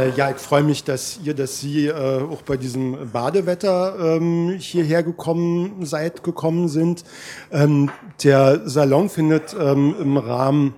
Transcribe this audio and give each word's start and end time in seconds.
Äh, 0.00 0.10
ja, 0.16 0.30
ich 0.30 0.38
freue 0.38 0.62
mich, 0.62 0.84
dass 0.84 1.20
ihr, 1.24 1.34
dass 1.34 1.60
Sie 1.60 1.86
äh, 1.86 1.92
auch 1.92 2.42
bei 2.42 2.56
diesem 2.56 3.10
Badewetter 3.12 4.16
ähm, 4.16 4.56
hierher 4.58 5.02
gekommen 5.02 5.84
seid, 5.84 6.22
gekommen 6.22 6.68
sind. 6.68 7.04
Ähm, 7.52 7.90
der 8.22 8.62
Salon 8.66 9.10
findet 9.10 9.54
ähm, 9.58 9.94
im 10.00 10.16
Rahmen 10.16 10.74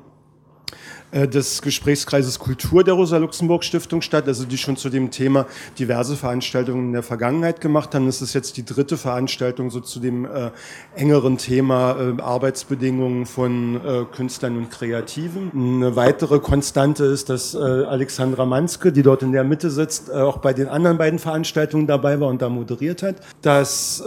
des 1.13 1.61
Gesprächskreises 1.61 2.39
Kultur 2.39 2.85
der 2.85 2.95
Rosa-Luxemburg-Stiftung 2.95 4.01
statt, 4.01 4.27
also 4.27 4.47
die 4.47 4.57
schon 4.57 4.77
zu 4.77 4.89
dem 4.89 5.11
Thema 5.11 5.47
diverse 5.79 6.17
Veranstaltungen 6.17 6.87
in 6.87 6.93
der 6.93 7.03
Vergangenheit 7.03 7.61
gemacht 7.61 7.95
haben. 7.95 8.07
Das 8.07 8.23
ist 8.23 8.33
jetzt 8.33 8.57
die 8.57 8.65
dritte 8.65 8.97
Veranstaltung 8.97 9.71
so 9.71 9.81
zu 9.81 10.01
dem 10.01 10.25
äh, 10.25 10.51
engeren 10.95 11.37
Thema 11.37 11.97
äh, 11.99 12.21
Arbeitsbedingungen 12.21 13.27
von 13.27 13.77
äh, 13.77 14.05
Künstlern 14.11 14.57
und 14.57 14.71
Kreativen. 14.71 15.51
Eine 15.55 15.97
weitere 15.97 16.39
Konstante 16.39 17.05
ist, 17.05 17.29
dass 17.29 17.55
äh, 17.55 17.59
Alexandra 17.59 18.47
Manske, 18.47 18.91
die 18.91 19.03
dort 19.03 19.23
in 19.23 19.33
der 19.33 19.45
Mitte 19.45 19.71
sitzt, 19.71 20.09
äh, 20.09 20.13
auch 20.13 20.39
bei 20.39 20.53
den 20.53 20.69
anderen 20.69 20.97
beiden 20.97 21.19
Veranstaltungen 21.19 21.87
dabei 21.87 22.21
war 22.21 22.29
und 22.29 22.41
da 22.41 22.49
moderiert 22.49 23.03
hat. 23.03 23.17
Das 23.43 24.03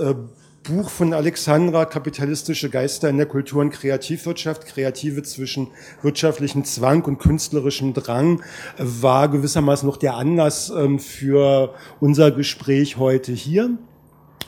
Buch 0.67 0.89
von 0.89 1.13
Alexandra, 1.13 1.85
Kapitalistische 1.85 2.71
Geister 2.71 3.07
in 3.07 3.17
der 3.17 3.27
Kultur- 3.27 3.61
und 3.61 3.69
Kreativwirtschaft, 3.69 4.65
Kreative 4.65 5.21
zwischen 5.21 5.67
wirtschaftlichem 6.01 6.63
Zwang 6.65 7.03
und 7.03 7.19
künstlerischem 7.19 7.93
Drang, 7.93 8.41
war 8.77 9.29
gewissermaßen 9.29 9.87
noch 9.87 9.97
der 9.97 10.15
Anlass 10.15 10.71
ähm, 10.71 10.99
für 10.99 11.75
unser 11.99 12.31
Gespräch 12.31 12.97
heute 12.97 13.31
hier. 13.31 13.77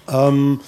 Ähm, 0.09 0.59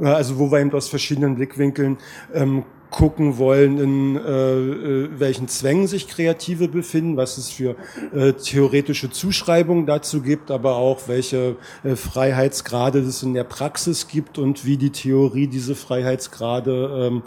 also 0.00 0.38
wo 0.38 0.50
wir 0.50 0.58
eben 0.58 0.72
aus 0.72 0.88
verschiedenen 0.88 1.36
Blickwinkeln 1.36 1.98
ähm, 2.34 2.64
gucken 2.92 3.38
wollen, 3.38 3.78
in 3.78 4.16
äh, 4.16 4.20
äh, 4.20 5.08
welchen 5.18 5.48
Zwängen 5.48 5.88
sich 5.88 6.06
Kreative 6.06 6.68
befinden, 6.68 7.16
was 7.16 7.38
es 7.38 7.48
für 7.48 7.74
äh, 8.14 8.34
theoretische 8.34 9.10
Zuschreibungen 9.10 9.86
dazu 9.86 10.20
gibt, 10.20 10.50
aber 10.50 10.76
auch 10.76 11.08
welche 11.08 11.56
äh, 11.82 11.96
Freiheitsgrade 11.96 13.00
es 13.00 13.22
in 13.22 13.34
der 13.34 13.44
Praxis 13.44 14.06
gibt 14.06 14.38
und 14.38 14.64
wie 14.66 14.76
die 14.76 14.90
Theorie 14.90 15.48
diese 15.48 15.74
Freiheitsgrade 15.74 17.08
ähm, 17.10 17.22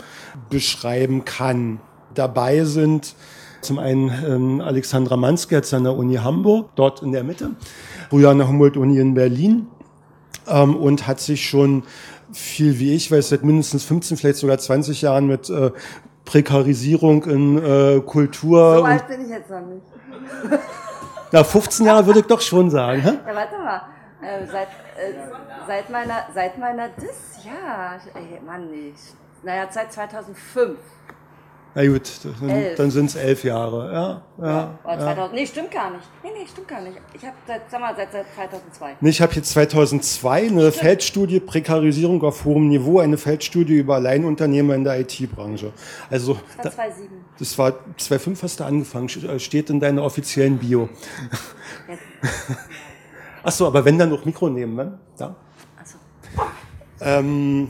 beschreiben 0.49 1.25
kann. 1.25 1.81
Dabei 2.13 2.63
sind 2.63 3.15
zum 3.61 3.79
einen 3.79 4.11
ähm, 4.25 4.61
Alexandra 4.61 5.17
Manske 5.17 5.55
jetzt 5.55 5.73
an 5.73 5.83
der 5.83 5.95
Uni 5.97 6.15
Hamburg, 6.15 6.69
dort 6.75 7.01
in 7.01 7.11
der 7.11 7.23
Mitte, 7.23 7.55
früher 8.11 8.29
an 8.29 8.37
der 8.37 8.47
Humboldt-Uni 8.47 8.99
in 8.99 9.15
Berlin 9.15 9.67
ähm, 10.47 10.75
und 10.75 11.07
hat 11.07 11.19
sich 11.19 11.49
schon 11.49 11.83
viel 12.35 12.79
wie 12.79 12.93
ich, 12.93 13.11
weil 13.11 13.19
es 13.19 13.29
seit 13.29 13.43
mindestens 13.43 13.83
15, 13.85 14.17
vielleicht 14.17 14.37
sogar 14.37 14.57
20 14.57 15.01
Jahren 15.01 15.27
mit 15.27 15.49
äh, 15.49 15.71
Prekarisierung 16.25 17.23
in 17.23 17.57
äh, 17.57 18.01
Kultur. 18.01 18.77
So 18.77 18.83
alt 18.83 19.07
bin 19.07 19.25
ich 19.25 19.29
jetzt 19.29 19.49
noch 19.49 19.61
nicht. 19.61 19.85
Na, 21.31 21.43
15 21.43 21.85
Jahre 21.85 22.05
würde 22.05 22.19
ich 22.19 22.25
doch 22.25 22.41
schon 22.41 22.69
sagen. 22.69 23.01
Hä? 23.01 23.13
Ja, 23.27 23.35
warte 23.35 23.57
mal. 23.57 23.81
Äh, 24.21 24.45
seit, 24.47 24.67
äh, 24.67 25.13
seit 25.67 25.89
meiner, 25.89 26.25
seit 26.33 26.57
meiner 26.57 26.89
Dis, 26.89 27.43
ja, 27.43 27.97
ey, 28.13 28.39
Mann, 28.45 28.69
nicht. 28.69 28.99
Naja, 29.43 29.67
seit 29.69 29.93
2005. 29.93 30.77
Na 31.77 31.85
gut, 31.85 32.09
dann, 32.39 32.63
dann 32.77 32.89
sind 32.89 33.07
es 33.07 33.15
elf 33.15 33.43
Jahre. 33.43 33.93
Ja, 33.93 34.21
ja, 34.41 34.77
ja. 34.85 34.97
2000, 34.97 35.33
nee, 35.33 35.45
stimmt 35.45 35.71
gar 35.71 35.91
nicht. 35.91 36.03
Nee, 36.23 36.29
nee, 36.33 36.47
stimmt 36.47 36.69
gar 36.69 36.79
nicht. 36.79 36.95
Ich 37.13 37.25
habe 37.25 37.35
seit, 37.45 37.69
sag 37.69 37.81
mal, 37.81 37.93
seit, 37.93 38.13
seit 38.13 38.25
2002. 38.33 38.95
Nee, 39.01 39.09
ich 39.09 39.21
habe 39.21 39.33
jetzt 39.33 39.49
2002 39.49 40.37
eine 40.37 40.47
stimmt. 40.47 40.75
Feldstudie 40.75 41.41
Prekarisierung 41.41 42.23
auf 42.23 42.45
hohem 42.45 42.69
Niveau, 42.69 42.99
eine 42.99 43.17
Feldstudie 43.17 43.79
über 43.79 43.95
Alleinunternehmer 43.95 44.73
in 44.73 44.85
der 44.85 45.01
IT-Branche. 45.01 45.73
Also, 46.09 46.39
das 46.55 46.65
war 46.65 46.71
2007. 46.71 47.09
Das 47.39 47.57
war 47.57 47.73
2005 47.97 48.43
hast 48.43 48.61
du 48.61 48.63
angefangen, 48.63 49.09
äh, 49.09 49.37
steht 49.37 49.69
in 49.69 49.81
deiner 49.81 50.03
offiziellen 50.03 50.57
Bio. 50.57 50.87
Ach 53.43 53.51
so, 53.51 53.67
aber 53.67 53.83
wenn 53.83 53.99
dann 53.99 54.11
noch 54.11 54.23
Mikro 54.23 54.47
nehmen, 54.47 54.75
ne? 54.75 54.97
Ja. 55.19 55.35
Ach 55.77 55.85
so. 55.85 55.97
Ähm, 57.01 57.69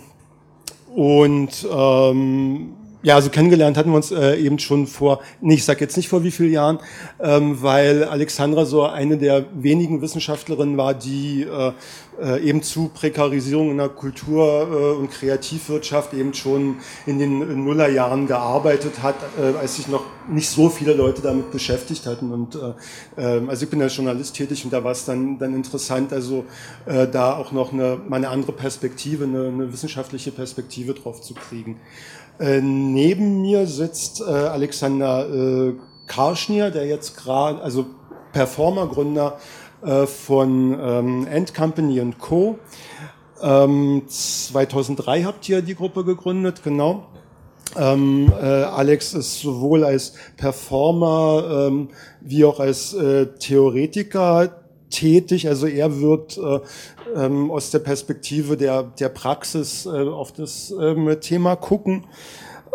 und 0.94 1.68
ähm, 1.72 2.76
ja, 3.06 3.14
also 3.14 3.30
kennengelernt 3.30 3.78
hatten 3.78 3.92
wir 3.92 3.98
uns 3.98 4.10
äh, 4.10 4.36
eben 4.38 4.58
schon 4.58 4.88
vor, 4.88 5.22
nee, 5.40 5.54
ich 5.54 5.64
sage 5.64 5.82
jetzt 5.82 5.96
nicht 5.96 6.10
vor 6.10 6.24
wie 6.24 6.32
vielen 6.32 6.52
Jahren, 6.52 6.80
ähm, 7.20 7.62
weil 7.62 8.04
Alexandra 8.04 8.66
so 8.66 8.82
eine 8.82 9.20
der 9.20 9.46
wenigen 9.54 10.02
Wissenschaftlerinnen 10.02 10.76
war, 10.76 10.96
die 10.96 11.44
äh, 11.44 11.72
äh, 12.20 12.42
eben 12.42 12.64
zu 12.64 12.90
Prekarisierung 12.90 13.70
in 13.70 13.78
der 13.78 13.90
Kultur- 13.90 14.68
äh, 14.72 15.00
und 15.00 15.12
Kreativwirtschaft 15.12 16.16
eben 16.16 16.34
schon 16.34 16.78
in 17.06 17.20
den 17.20 17.64
Nullerjahren 17.64 18.26
gearbeitet 18.26 19.04
hat, 19.04 19.16
äh, 19.40 19.56
als 19.56 19.76
sich 19.76 19.88
noch 19.88 20.06
nicht 20.28 20.50
so 20.50 20.70
viele 20.70 20.94
Leute 20.94 21.22
damit 21.22 21.52
beschäftigt 21.52 22.08
hatten. 22.08 22.32
Und 22.32 22.56
äh, 22.56 22.74
ähm, 23.18 23.50
also 23.52 23.66
ich 23.66 23.70
bin 23.70 23.84
als 23.84 23.96
Journalist 23.96 24.36
tätig 24.36 24.66
und 24.66 24.74
da 24.74 24.84
war 24.84 24.94
es 24.94 25.06
dann, 25.06 25.38
dann 25.38 25.54
interessant, 25.54 26.12
also 26.12 26.46
äh, 26.88 27.08
da 27.08 27.38
auch 27.38 27.52
noch 27.52 27.72
eine, 27.72 28.00
mal 28.10 28.16
eine 28.16 28.30
andere 28.30 28.54
Perspektive, 28.54 29.26
eine, 29.26 29.48
eine 29.48 29.72
wissenschaftliche 29.72 30.32
Perspektive 30.32 30.96
drauf 30.96 31.22
zu 31.22 31.36
kriegen. 31.36 31.80
Äh, 32.40 32.62
neben 32.62 33.42
mir 33.42 33.66
sitzt 33.66 34.22
äh, 34.22 34.26
Alexander 34.26 35.30
äh, 35.30 35.74
Karschnier, 36.08 36.72
der 36.72 36.86
jetzt 36.86 37.18
gerade, 37.18 37.62
also 37.62 37.86
Performer, 38.34 38.88
Gründer 38.88 39.38
äh, 39.84 40.06
von 40.06 40.78
ähm, 40.80 41.28
End 41.28 41.54
Company 41.54 42.02
Co. 42.20 42.60
Ähm, 43.42 44.04
2003 44.08 45.24
habt 45.24 45.48
ihr 45.50 45.62
die 45.62 45.76
Gruppe 45.76 46.04
gegründet, 46.04 46.62
genau. 46.64 47.08
Ähm, 47.78 48.32
äh, 48.42 48.46
Alex 48.46 49.14
ist 49.14 49.40
sowohl 49.40 49.84
als 49.84 50.14
Performer 50.38 51.68
ähm, 51.68 51.90
wie 52.22 52.46
auch 52.46 52.60
als 52.60 52.94
äh, 52.94 53.28
Theoretiker 53.38 54.65
tätig. 54.90 55.48
Also 55.48 55.68
er 55.68 56.00
wird 56.02 56.38
äh, 56.38 56.60
ähm, 57.16 57.52
aus 57.52 57.72
der 57.72 57.80
Perspektive 57.80 58.58
der, 58.58 58.84
der 58.84 59.10
Praxis 59.10 59.86
äh, 59.86 59.90
auf 59.90 60.32
das 60.32 60.74
ähm, 60.80 61.16
Thema 61.22 61.56
gucken. 61.56 62.06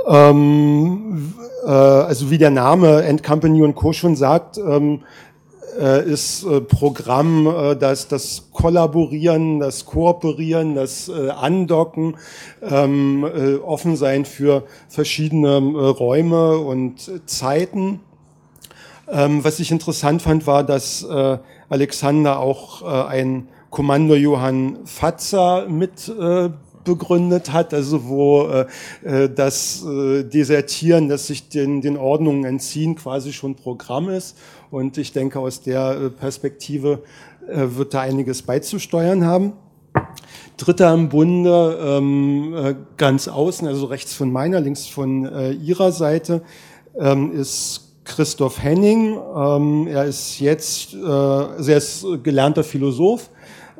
Ähm, 0.06 1.34
äh, 1.64 1.70
also 1.70 2.30
wie 2.30 2.38
der 2.38 2.50
Name 2.50 3.02
End 3.02 3.22
Company 3.22 3.62
und 3.62 3.74
Co. 3.74 3.92
schon 3.92 4.16
sagt, 4.16 4.58
ähm, 4.58 5.02
äh, 5.78 6.08
ist 6.08 6.44
äh, 6.44 6.60
Programm, 6.60 7.46
äh, 7.46 7.76
das, 7.76 8.08
das 8.08 8.48
Kollaborieren, 8.52 9.60
das 9.60 9.86
Kooperieren, 9.86 10.74
das 10.74 11.08
äh, 11.08 11.30
Andocken, 11.30 12.16
ähm, 12.62 13.24
äh, 13.24 13.54
offen 13.56 13.96
sein 13.96 14.24
für 14.24 14.64
verschiedene 14.88 15.56
äh, 15.56 15.86
Räume 15.86 16.58
und 16.58 17.10
Zeiten. 17.26 18.00
Ähm, 19.12 19.42
was 19.42 19.58
ich 19.58 19.70
interessant 19.70 20.22
fand, 20.22 20.46
war, 20.46 20.64
dass 20.64 21.02
äh, 21.02 21.38
Alexander 21.68 22.38
auch 22.38 22.82
äh, 22.82 23.08
ein 23.08 23.48
Kommando 23.70 24.14
Johann 24.14 24.78
Fatzer 24.84 25.68
mit 25.68 26.08
äh, 26.08 26.50
begründet 26.84 27.52
hat, 27.52 27.74
also 27.74 28.08
wo 28.08 28.46
äh, 28.46 28.66
äh, 29.04 29.28
das 29.28 29.84
äh, 29.84 30.24
Desertieren, 30.24 31.08
das 31.08 31.26
sich 31.26 31.48
den, 31.48 31.80
den 31.80 31.96
Ordnungen 31.96 32.44
entziehen, 32.44 32.96
quasi 32.96 33.32
schon 33.32 33.54
Programm 33.54 34.08
ist. 34.08 34.36
Und 34.70 34.98
ich 34.98 35.12
denke, 35.12 35.40
aus 35.40 35.60
der 35.60 35.90
äh, 35.90 36.10
Perspektive 36.10 37.02
äh, 37.48 37.66
wird 37.76 37.94
da 37.94 38.00
einiges 38.00 38.42
beizusteuern 38.42 39.24
haben. 39.24 39.52
Dritter 40.56 40.92
im 40.94 41.08
Bunde, 41.08 41.78
ähm, 41.82 42.54
äh, 42.54 42.74
ganz 42.96 43.28
außen, 43.28 43.66
also 43.66 43.86
rechts 43.86 44.14
von 44.14 44.30
meiner, 44.30 44.60
links 44.60 44.86
von 44.86 45.26
äh, 45.26 45.50
ihrer 45.52 45.90
Seite, 45.90 46.42
ähm, 46.98 47.32
ist 47.32 47.89
Christoph 48.10 48.62
Henning. 48.62 49.16
Ähm, 49.36 49.86
er 49.86 50.04
ist 50.04 50.40
jetzt, 50.40 50.94
äh, 50.94 50.98
er 50.98 51.76
ist 51.76 52.04
gelernter 52.24 52.64
Philosoph, 52.64 53.30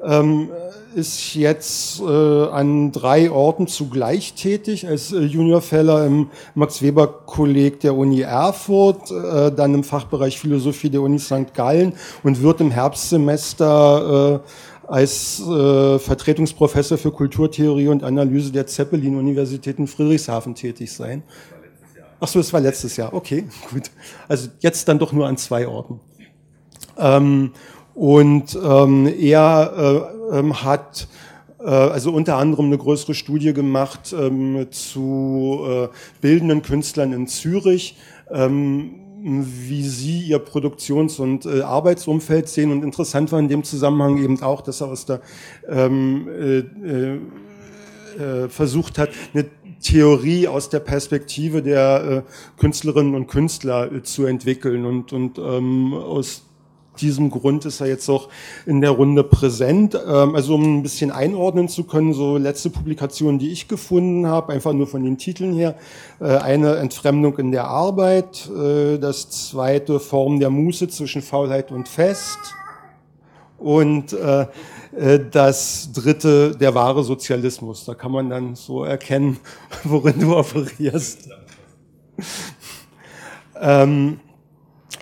ähm, 0.05 0.49
ist 0.95 1.35
jetzt 1.35 2.01
äh, 2.01 2.05
an 2.05 2.93
drei 2.93 3.31
Orten 3.31 3.67
zugleich 3.67 4.35
tätig, 4.35 4.87
als 4.87 5.13
äh, 5.13 5.21
Juniorfeller 5.21 6.07
im 6.07 6.31
Max-Weber-Kolleg 6.55 7.81
der 7.81 7.97
Uni 7.97 8.21
Erfurt, 8.21 9.11
äh, 9.11 9.51
dann 9.53 9.75
im 9.75 9.85
Fachbereich 9.85 10.39
Philosophie 10.39 10.91
der 10.91 11.03
Uni 11.03 11.19
St. 11.19 11.53
Gallen 11.55 11.93
und 12.23 12.41
wird 12.41 12.61
im 12.61 12.71
Herbstsemester 12.71 14.43
äh, 14.45 14.49
als 14.89 15.41
äh, 15.41 15.99
Vertretungsprofessor 15.99 16.99
für 16.99 17.11
Kulturtheorie 17.11 17.89
und 17.89 18.05
Analyse 18.05 18.53
der 18.53 18.67
Zeppelin-Universität 18.67 19.79
in 19.79 19.87
Friedrichshafen 19.87 20.55
tätig 20.55 20.93
sein. 20.93 21.23
Ach 22.21 22.29
so, 22.29 22.39
es 22.39 22.53
war 22.53 22.61
letztes 22.61 22.97
Jahr. 22.97 23.13
Okay, 23.15 23.47
gut. 23.73 23.91
Also 24.29 24.49
jetzt 24.61 24.87
dann 24.89 24.99
doch 24.99 25.13
nur 25.13 25.27
an 25.27 25.37
zwei 25.37 25.67
Orten. 25.67 26.01
Ähm, 26.99 27.53
und 27.95 28.59
ähm, 28.63 29.07
er 29.07 30.13
äh, 30.31 30.39
ähm, 30.39 30.63
hat 30.63 31.09
äh, 31.61 31.65
also 31.65 32.13
unter 32.13 32.37
anderem 32.37 32.67
eine 32.67 32.79
größere 32.79 33.15
Studie 33.15 33.53
gemacht 33.53 34.15
ähm, 34.19 34.67
zu 34.71 35.61
äh, 35.67 35.89
bildenden 36.21 36.63
Künstlern 36.63 37.13
in 37.13 37.27
Zürich, 37.27 37.97
ähm, 38.31 38.95
wie 39.23 39.83
sie 39.83 40.21
ihr 40.21 40.39
Produktions- 40.39 41.19
und 41.19 41.47
äh, 41.47 41.63
Arbeitsumfeld 41.63 42.49
sehen. 42.49 42.73
Und 42.73 42.85
interessant 42.85 43.33
war 43.33 43.39
in 43.39 43.49
dem 43.49 43.65
Zusammenhang 43.65 44.19
eben 44.19 44.43
auch, 44.43 44.61
dass 44.63 44.81
er 44.81 44.89
aus 44.89 45.07
der 45.07 45.21
ähm, 45.69 46.29
äh, 46.29 46.59
äh, 46.59 47.15
äh 48.19 48.49
versucht 48.49 48.99
hat, 48.99 49.11
eine 49.35 49.45
Theorie 49.81 50.47
aus 50.49 50.69
der 50.69 50.81
Perspektive 50.81 51.63
der 51.63 52.25
äh, 52.27 52.61
Künstlerinnen 52.61 53.15
und 53.15 53.27
Künstler 53.27 53.91
äh, 53.91 54.03
zu 54.03 54.27
entwickeln 54.27 54.85
und, 54.85 55.13
und 55.13 55.39
ähm, 55.39 55.95
aus 55.95 56.43
diesem 57.01 57.31
Grund 57.31 57.65
ist 57.65 57.81
er 57.81 57.87
jetzt 57.87 58.09
auch 58.09 58.29
in 58.67 58.81
der 58.81 58.91
Runde 58.91 59.25
präsent. 59.25 59.95
Ähm, 59.95 60.35
also 60.35 60.55
um 60.55 60.79
ein 60.79 60.83
bisschen 60.83 61.11
einordnen 61.11 61.69
zu 61.69 61.85
können, 61.85 62.13
so 62.13 62.37
letzte 62.37 62.71
Publikation, 62.71 63.39
die 63.39 63.51
ich 63.51 63.69
gefunden 63.69 64.27
habe, 64.27 64.53
einfach 64.53 64.73
nur 64.73 64.87
von 64.87 65.03
den 65.03 65.19
Titeln 65.19 65.55
her. 65.55 65.77
Äh, 66.21 66.37
eine 66.37 66.77
Entfremdung 66.77 67.39
in 67.39 67.53
der 67.53 67.65
Arbeit, 67.65 68.51
äh, 68.51 68.99
das 68.99 69.31
zweite 69.31 70.01
Form 70.01 70.41
der 70.41 70.51
Muße 70.51 70.89
zwischen 70.89 71.23
Faulheit 71.23 71.73
und 71.73 71.89
Fest 71.89 72.39
und 73.59 74.13
äh, 74.15 74.47
das 74.93 75.93
dritte 75.93 76.57
der 76.57 76.75
wahre 76.75 77.05
Sozialismus. 77.05 77.85
Da 77.85 77.95
kann 77.95 78.11
man 78.11 78.29
dann 78.29 78.55
so 78.57 78.85
erkennen, 78.85 79.39
worin 79.85 80.19
du 80.19 80.37
operierst. 80.37 81.29
Ähm, 83.61 84.21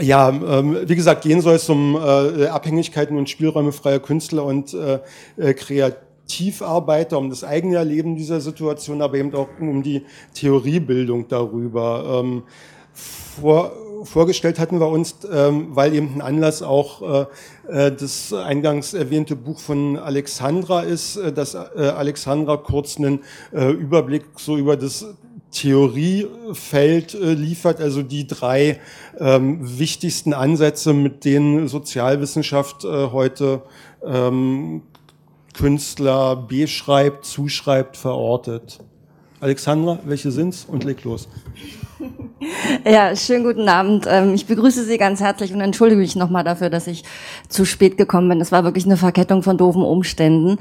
ja, 0.01 0.29
ähm, 0.29 0.79
wie 0.87 0.95
gesagt, 0.95 1.23
gehen 1.23 1.41
soll 1.41 1.57
es 1.57 1.69
um 1.69 1.97
äh, 1.97 2.47
Abhängigkeiten 2.47 3.17
und 3.17 3.29
Spielräume 3.29 3.73
freier 3.73 3.99
Künstler 3.99 4.45
und 4.45 4.75
äh, 4.75 5.01
äh, 5.37 5.55
Kreativarbeiter, 5.55 7.19
um 7.19 7.31
das 7.31 7.43
eigene 7.43 7.77
Erleben 7.77 8.15
dieser 8.15 8.41
Situation, 8.41 9.03
aber 9.03 9.17
eben 9.17 9.35
auch 9.35 9.49
um 9.61 9.83
die 9.83 10.05
Theoriebildung 10.35 11.27
darüber. 11.29 12.23
Ähm, 12.23 12.43
vor, 12.93 13.73
vorgestellt 14.05 14.59
hatten 14.59 14.79
wir 14.79 14.89
uns, 14.89 15.17
ähm, 15.33 15.69
weil 15.71 15.95
eben 15.95 16.15
ein 16.15 16.21
Anlass 16.21 16.63
auch 16.63 17.03
äh, 17.03 17.21
äh 17.23 17.27
das 17.69 18.33
eingangs 18.33 18.95
erwähnte 18.95 19.37
Buch 19.37 19.61
von 19.61 19.99
Alexandra 19.99 20.83
ist, 20.83 21.17
äh, 21.17 21.33
dass 21.33 21.55
äh, 21.55 21.93
Alexandra 21.95 22.57
kurz 22.57 22.97
einen 22.97 23.21
äh, 23.53 23.71
Überblick 23.71 24.25
so 24.37 24.57
über 24.57 24.77
das 24.77 25.07
Theoriefeld 25.51 27.15
äh, 27.15 27.33
liefert, 27.33 27.81
also 27.81 28.03
die 28.03 28.27
drei 28.27 28.81
ähm, 29.19 29.59
wichtigsten 29.79 30.35
Ansätze, 30.35 30.93
mit 30.93 31.25
denen 31.25 31.69
Sozialwissenschaft 31.69 32.85
äh, 32.85 33.11
heute 33.11 33.63
ähm, 34.05 34.83
Künstler 35.55 36.37
beschreibt, 36.37 37.25
zuschreibt, 37.25 37.97
verortet. 37.97 38.79
Alexandra, 39.41 39.99
welche 40.05 40.31
sind's? 40.31 40.67
Und 40.67 40.85
leg 40.85 41.03
los. 41.05 41.29
Ja, 42.85 43.15
schönen 43.17 43.45
guten 43.45 43.69
Abend. 43.69 44.07
Ähm, 44.09 44.35
ich 44.35 44.47
begrüße 44.47 44.85
Sie 44.85 44.99
ganz 44.99 45.21
herzlich 45.21 45.53
und 45.53 45.61
entschuldige 45.61 46.01
mich 46.01 46.17
nochmal 46.17 46.45
dafür, 46.45 46.71
dass 46.71 46.87
ich 46.87 47.05
zu 47.49 47.65
spät 47.65 47.97
gekommen 47.97 48.29
bin. 48.29 48.41
Es 48.41 48.53
war 48.53 48.65
wirklich 48.65 48.87
eine 48.87 48.97
Verkettung 48.97 49.43
von 49.43 49.59
doofen 49.59 49.83
Umständen. 49.83 50.59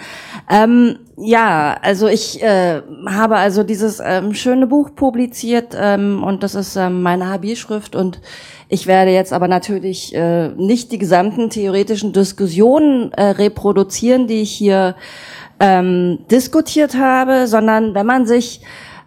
Ähm, 0.50 0.98
ja, 1.18 1.78
also 1.82 2.08
ich 2.08 2.42
äh, 2.42 2.82
habe 3.08 3.38
also 3.38 3.64
dieses 3.64 4.02
ähm, 4.04 4.34
schöne 4.34 4.68
Buch 4.68 4.96
publiziert 4.96 5.76
ähm, 5.80 6.24
und 6.24 6.44
das 6.44 6.56
ist 6.56 6.76
ähm, 6.76 7.02
meine 7.02 7.30
Habilschrift 7.30 7.96
und 7.96 8.22
ich 8.70 8.88
werde 8.88 9.12
jetzt 9.12 9.32
aber 9.32 9.48
natürlich 9.48 10.14
äh, 10.16 10.50
nicht 10.50 10.92
die 10.92 10.98
gesamten 10.98 11.50
theoretischen 11.50 12.14
Diskussionen 12.14 13.12
äh, 13.14 13.24
reproduzieren, 13.24 14.28
die 14.28 14.42
ich 14.42 14.52
hier 14.52 14.96
ähm, 15.60 16.20
diskutiert 16.30 16.96
habe, 16.98 17.48
sondern 17.48 17.94
wenn 17.94 18.06
man 18.06 18.26
sich 18.26 18.62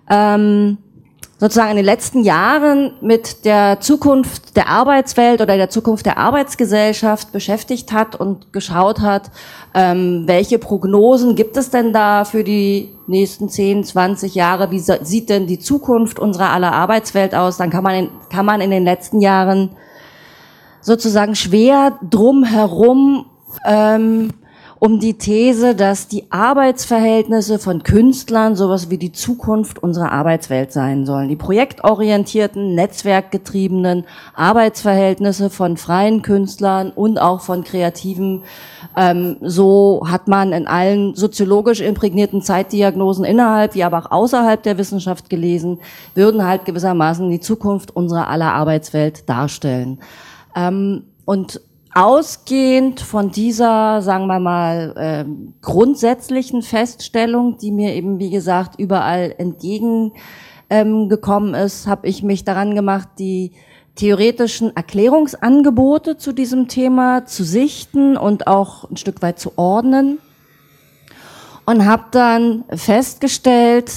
ähm, 0.09 0.79
sozusagen 1.41 1.71
in 1.71 1.77
den 1.77 1.87
letzten 1.87 2.23
Jahren 2.23 2.93
mit 3.01 3.47
der 3.47 3.81
Zukunft 3.81 4.59
der 4.59 4.69
Arbeitswelt 4.69 5.41
oder 5.41 5.57
der 5.57 5.71
Zukunft 5.71 6.05
der 6.05 6.19
Arbeitsgesellschaft 6.19 7.33
beschäftigt 7.33 7.93
hat 7.93 8.15
und 8.15 8.53
geschaut 8.53 9.01
hat, 9.01 9.31
ähm, 9.73 10.25
welche 10.27 10.59
Prognosen 10.59 11.37
gibt 11.37 11.57
es 11.57 11.71
denn 11.71 11.95
da 11.95 12.27
für 12.27 12.45
die 12.45 12.91
nächsten 13.07 13.49
10, 13.49 13.85
20 13.85 14.35
Jahre? 14.35 14.71
Wie 14.71 14.81
sieht 14.81 15.31
denn 15.31 15.47
die 15.47 15.59
Zukunft 15.59 16.19
unserer 16.19 16.51
aller 16.51 16.73
Arbeitswelt 16.73 17.35
aus? 17.35 17.57
Dann 17.57 17.71
kann 17.71 17.85
man 17.85 17.95
in, 17.95 18.11
kann 18.31 18.45
man 18.45 18.61
in 18.61 18.71
den 18.71 18.85
letzten 18.85 19.23
Jahren 19.23 19.71
sozusagen 20.83 21.35
schwer 21.37 21.99
drum 22.03 22.45
herum 22.45 23.25
ähm, 23.65 24.31
um 24.81 24.99
die 24.99 25.19
These, 25.19 25.75
dass 25.75 26.09
die 26.09 26.25
Arbeitsverhältnisse 26.33 27.59
von 27.59 27.83
Künstlern 27.83 28.57
sowas 28.57 28.89
wie 28.89 28.97
die 28.97 29.13
Zukunft 29.13 29.83
unserer 29.83 30.11
Arbeitswelt 30.11 30.73
sein 30.73 31.05
sollen. 31.05 31.29
Die 31.29 31.37
projektorientierten, 31.37 32.75
netzwerkgetriebenen 32.75 34.05
Arbeitsverhältnisse 34.35 35.51
von 35.51 35.77
freien 35.77 36.23
Künstlern 36.23 36.93
und 36.93 37.21
auch 37.21 37.43
von 37.43 37.63
Kreativen. 37.63 38.43
Ähm, 38.97 39.37
so 39.43 40.05
hat 40.09 40.29
man 40.29 40.53
in 40.53 40.67
allen 40.67 41.15
soziologisch 41.15 41.83
imprägnierten 41.83 42.41
Zeitdiagnosen 42.41 43.27
innerhalb 43.27 43.75
wie 43.75 43.85
aber 43.85 43.99
auch 43.99 44.11
außerhalb 44.11 44.63
der 44.63 44.79
Wissenschaft 44.79 45.29
gelesen, 45.29 45.79
würden 46.15 46.47
halt 46.47 46.65
gewissermaßen 46.65 47.31
die 47.31 47.41
Zukunft 47.41 47.95
unserer 47.95 48.29
aller 48.29 48.55
Arbeitswelt 48.55 49.29
darstellen. 49.29 49.99
Ähm, 50.57 51.05
und 51.27 51.61
ausgehend 51.95 53.01
von 53.01 53.31
dieser, 53.31 54.03
sagen 54.03 54.27
wir 54.27 54.39
mal, 54.39 54.95
ähm, 54.97 55.55
grundsätzlichen 55.61 56.63
Feststellung, 56.63 57.59
die 57.59 57.73
mir 57.73 57.95
eben, 57.95 58.19
wie 58.19 58.31
gesagt, 58.31 58.79
überall 58.79 59.35
entgegengekommen 59.39 61.55
ähm, 61.55 61.61
ist, 61.61 61.87
habe 61.87 62.07
ich 62.07 62.23
mich 62.23 62.45
daran 62.45 62.75
gemacht, 62.75 63.09
die 63.19 63.53
theoretischen 63.97 64.75
Erklärungsangebote 64.77 66.17
zu 66.17 66.33
diesem 66.33 66.69
Thema 66.69 67.27
zu 67.27 67.45
sichten 67.45 68.17
und 68.17 68.47
auch 68.47 68.89
ein 68.89 68.97
Stück 68.97 69.21
weit 69.21 69.41
zu 69.41 69.53
ordnen. 69.57 70.19
Und 71.67 71.87
habe 71.87 72.05
dann 72.11 72.65
festgestellt 72.71 73.93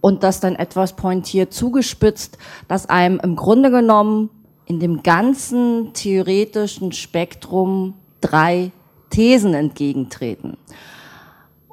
und 0.00 0.22
das 0.22 0.40
dann 0.40 0.54
etwas 0.54 0.94
pointiert 0.94 1.52
zugespitzt, 1.52 2.38
dass 2.68 2.88
einem 2.88 3.20
im 3.20 3.36
Grunde 3.36 3.70
genommen 3.70 4.30
in 4.68 4.80
dem 4.80 5.02
ganzen 5.02 5.92
theoretischen 5.94 6.92
Spektrum 6.92 7.94
drei 8.20 8.70
Thesen 9.10 9.54
entgegentreten. 9.54 10.58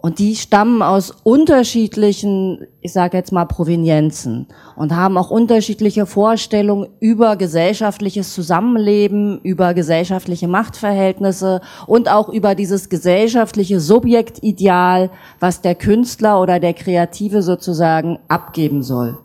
Und 0.05 0.19
die 0.19 0.35
stammen 0.35 0.83
aus 0.83 1.11
unterschiedlichen, 1.23 2.67
ich 2.81 2.93
sage 2.93 3.17
jetzt 3.17 3.31
mal, 3.31 3.45
Provenienzen 3.45 4.45
und 4.75 4.95
haben 4.95 5.17
auch 5.17 5.31
unterschiedliche 5.31 6.05
Vorstellungen 6.05 6.89
über 6.99 7.35
gesellschaftliches 7.35 8.31
Zusammenleben, 8.35 9.41
über 9.41 9.73
gesellschaftliche 9.73 10.47
Machtverhältnisse 10.47 11.59
und 11.87 12.07
auch 12.07 12.29
über 12.29 12.53
dieses 12.53 12.89
gesellschaftliche 12.89 13.79
Subjektideal, 13.79 15.09
was 15.39 15.61
der 15.61 15.73
Künstler 15.73 16.39
oder 16.39 16.59
der 16.59 16.75
Kreative 16.75 17.41
sozusagen 17.41 18.19
abgeben 18.27 18.83
soll. 18.83 19.17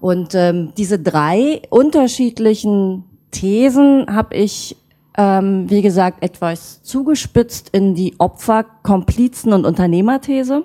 Und 0.00 0.34
ähm, 0.34 0.72
diese 0.76 0.98
drei 0.98 1.62
unterschiedlichen 1.70 3.04
Thesen 3.30 4.06
habe 4.08 4.36
ich, 4.36 4.76
ähm, 5.16 5.68
wie 5.68 5.82
gesagt, 5.82 6.22
etwas 6.22 6.82
zugespitzt 6.82 7.70
in 7.70 7.94
die 7.94 8.14
Opfer-, 8.18 8.66
Komplizen- 8.82 9.52
und 9.52 9.66
Unternehmerthese. 9.66 10.64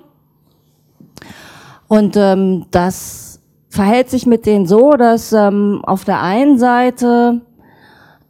Und 1.88 2.16
ähm, 2.16 2.66
das 2.70 3.40
verhält 3.68 4.08
sich 4.08 4.26
mit 4.26 4.46
denen 4.46 4.66
so, 4.66 4.92
dass 4.92 5.32
ähm, 5.32 5.80
auf 5.84 6.04
der 6.04 6.22
einen 6.22 6.58
Seite, 6.58 7.40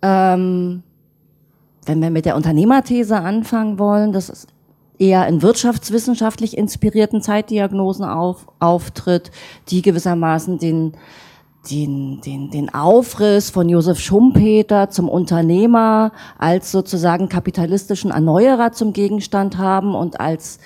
ähm, 0.00 0.82
wenn 1.84 2.00
wir 2.00 2.10
mit 2.10 2.24
der 2.24 2.36
Unternehmerthese 2.36 3.16
anfangen 3.16 3.78
wollen, 3.78 4.12
das 4.12 4.30
ist 4.30 4.53
eher 4.98 5.26
in 5.26 5.42
wirtschaftswissenschaftlich 5.42 6.56
inspirierten 6.56 7.22
Zeitdiagnosen 7.22 8.04
auf, 8.04 8.46
auftritt, 8.60 9.30
die 9.68 9.82
gewissermaßen 9.82 10.58
den, 10.58 10.92
den, 11.70 12.20
den, 12.20 12.50
den 12.50 12.74
Aufriss 12.74 13.50
von 13.50 13.68
Josef 13.68 13.98
Schumpeter 13.98 14.90
zum 14.90 15.08
Unternehmer 15.08 16.12
als 16.38 16.70
sozusagen 16.70 17.28
kapitalistischen 17.28 18.10
Erneuerer 18.10 18.72
zum 18.72 18.92
Gegenstand 18.92 19.58
haben 19.58 19.94
und 19.94 20.20
als 20.20 20.58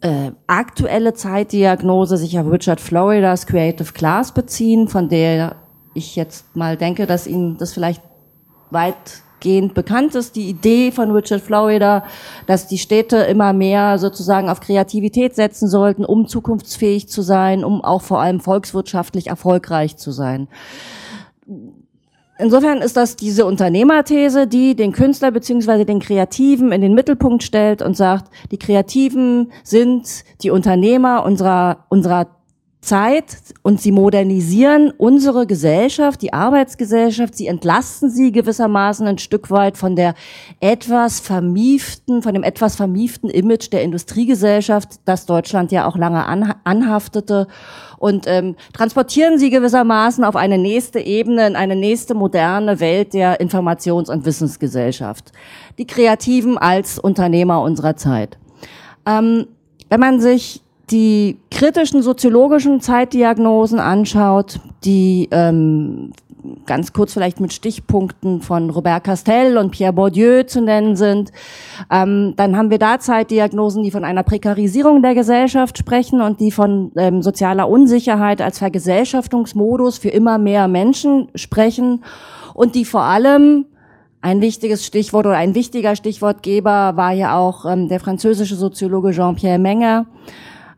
äh, 0.00 0.32
aktuelle 0.46 1.14
Zeitdiagnose 1.14 2.16
sich 2.16 2.38
auf 2.38 2.50
Richard 2.50 2.80
Floridas 2.80 3.46
Creative 3.46 3.92
Class 3.92 4.32
beziehen, 4.32 4.88
von 4.88 5.08
der 5.08 5.56
ich 5.94 6.16
jetzt 6.16 6.54
mal 6.54 6.76
denke, 6.76 7.06
dass 7.06 7.26
Ihnen 7.26 7.56
das 7.56 7.72
vielleicht 7.72 8.02
weit 8.70 9.22
weitgehend 9.46 9.74
bekannt 9.74 10.14
ist, 10.14 10.36
die 10.36 10.48
Idee 10.48 10.90
von 10.90 11.10
Richard 11.12 11.40
Florida, 11.40 12.04
dass 12.46 12.66
die 12.66 12.78
Städte 12.78 13.16
immer 13.16 13.52
mehr 13.52 13.98
sozusagen 13.98 14.48
auf 14.48 14.60
Kreativität 14.60 15.34
setzen 15.34 15.68
sollten, 15.68 16.04
um 16.04 16.26
zukunftsfähig 16.26 17.08
zu 17.08 17.22
sein, 17.22 17.64
um 17.64 17.82
auch 17.82 18.02
vor 18.02 18.20
allem 18.20 18.40
volkswirtschaftlich 18.40 19.28
erfolgreich 19.28 19.96
zu 19.96 20.10
sein. 20.10 20.48
Insofern 22.38 22.82
ist 22.82 22.98
das 22.98 23.16
diese 23.16 23.46
Unternehmerthese, 23.46 24.46
die 24.46 24.74
den 24.74 24.92
Künstler 24.92 25.30
beziehungsweise 25.30 25.86
den 25.86 26.00
Kreativen 26.00 26.70
in 26.70 26.82
den 26.82 26.92
Mittelpunkt 26.92 27.42
stellt 27.42 27.80
und 27.80 27.96
sagt, 27.96 28.30
die 28.50 28.58
Kreativen 28.58 29.52
sind 29.62 30.24
die 30.42 30.50
Unternehmer 30.50 31.24
unserer, 31.24 31.86
unserer 31.88 32.35
Zeit 32.86 33.36
und 33.62 33.80
sie 33.80 33.90
modernisieren 33.90 34.92
unsere 34.96 35.46
Gesellschaft, 35.46 36.22
die 36.22 36.32
Arbeitsgesellschaft, 36.32 37.34
sie 37.34 37.48
entlasten 37.48 38.10
sie 38.10 38.30
gewissermaßen 38.30 39.06
ein 39.06 39.18
Stück 39.18 39.50
weit 39.50 39.76
von 39.76 39.96
der 39.96 40.14
etwas 40.60 41.18
vermieften, 41.18 42.22
von 42.22 42.32
dem 42.32 42.44
etwas 42.44 42.76
vermieften 42.76 43.28
Image 43.28 43.72
der 43.72 43.82
Industriegesellschaft, 43.82 45.00
das 45.04 45.26
Deutschland 45.26 45.72
ja 45.72 45.88
auch 45.88 45.96
lange 45.96 46.24
anhaftete 46.64 47.48
und 47.98 48.26
ähm, 48.28 48.54
transportieren 48.72 49.38
sie 49.38 49.50
gewissermaßen 49.50 50.22
auf 50.22 50.36
eine 50.36 50.56
nächste 50.56 51.00
Ebene, 51.00 51.48
in 51.48 51.56
eine 51.56 51.74
nächste 51.74 52.14
moderne 52.14 52.78
Welt 52.78 53.14
der 53.14 53.40
Informations- 53.40 54.10
und 54.10 54.24
Wissensgesellschaft. 54.24 55.32
Die 55.78 55.86
Kreativen 55.86 56.56
als 56.56 57.00
Unternehmer 57.00 57.62
unserer 57.62 57.96
Zeit. 57.96 58.38
Ähm, 59.06 59.46
wenn 59.88 60.00
man 60.00 60.20
sich 60.20 60.62
die 60.90 61.38
kritischen 61.56 62.02
soziologischen 62.02 62.82
Zeitdiagnosen 62.82 63.80
anschaut, 63.80 64.60
die 64.84 65.26
ähm, 65.30 66.12
ganz 66.66 66.92
kurz 66.92 67.14
vielleicht 67.14 67.40
mit 67.40 67.54
Stichpunkten 67.54 68.42
von 68.42 68.68
Robert 68.68 69.04
Castell 69.04 69.56
und 69.56 69.70
Pierre 69.70 69.94
Bourdieu 69.94 70.42
zu 70.42 70.60
nennen 70.60 70.96
sind, 70.96 71.32
ähm, 71.90 72.34
dann 72.36 72.58
haben 72.58 72.68
wir 72.68 72.78
da 72.78 72.98
Zeitdiagnosen, 72.98 73.82
die 73.82 73.90
von 73.90 74.04
einer 74.04 74.22
Prekarisierung 74.22 75.00
der 75.00 75.14
Gesellschaft 75.14 75.78
sprechen 75.78 76.20
und 76.20 76.40
die 76.40 76.52
von 76.52 76.92
ähm, 76.94 77.22
sozialer 77.22 77.70
Unsicherheit 77.70 78.42
als 78.42 78.58
Vergesellschaftungsmodus 78.58 79.96
für 79.96 80.10
immer 80.10 80.36
mehr 80.36 80.68
Menschen 80.68 81.28
sprechen 81.36 82.04
und 82.52 82.74
die 82.74 82.84
vor 82.84 83.02
allem 83.02 83.64
ein 84.20 84.42
wichtiges 84.42 84.84
Stichwort 84.84 85.24
oder 85.24 85.36
ein 85.38 85.54
wichtiger 85.54 85.96
Stichwortgeber 85.96 86.98
war 86.98 87.12
ja 87.12 87.38
auch 87.38 87.64
ähm, 87.64 87.88
der 87.88 88.00
französische 88.00 88.56
Soziologe 88.56 89.12
Jean-Pierre 89.12 89.58
Menger, 89.58 90.04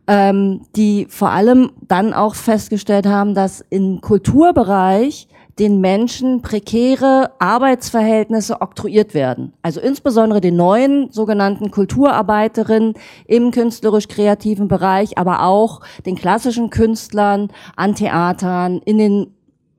ähm, 0.08 0.62
die 0.74 1.06
vor 1.08 1.30
allem 1.30 1.70
dann 1.86 2.12
auch 2.12 2.34
festgestellt 2.34 3.06
haben, 3.06 3.34
dass 3.34 3.64
im 3.70 4.00
Kulturbereich 4.00 5.28
den 5.58 5.80
Menschen 5.80 6.40
prekäre 6.40 7.32
Arbeitsverhältnisse 7.40 8.60
oktroyiert 8.60 9.12
werden. 9.12 9.52
Also 9.62 9.80
insbesondere 9.80 10.40
den 10.40 10.56
neuen 10.56 11.10
sogenannten 11.10 11.70
Kulturarbeiterinnen 11.70 12.94
im 13.26 13.50
künstlerisch-kreativen 13.50 14.68
Bereich, 14.68 15.18
aber 15.18 15.42
auch 15.42 15.80
den 16.06 16.16
klassischen 16.16 16.70
Künstlern 16.70 17.50
an 17.76 17.94
Theatern, 17.94 18.80
in 18.84 18.98
den 18.98 19.34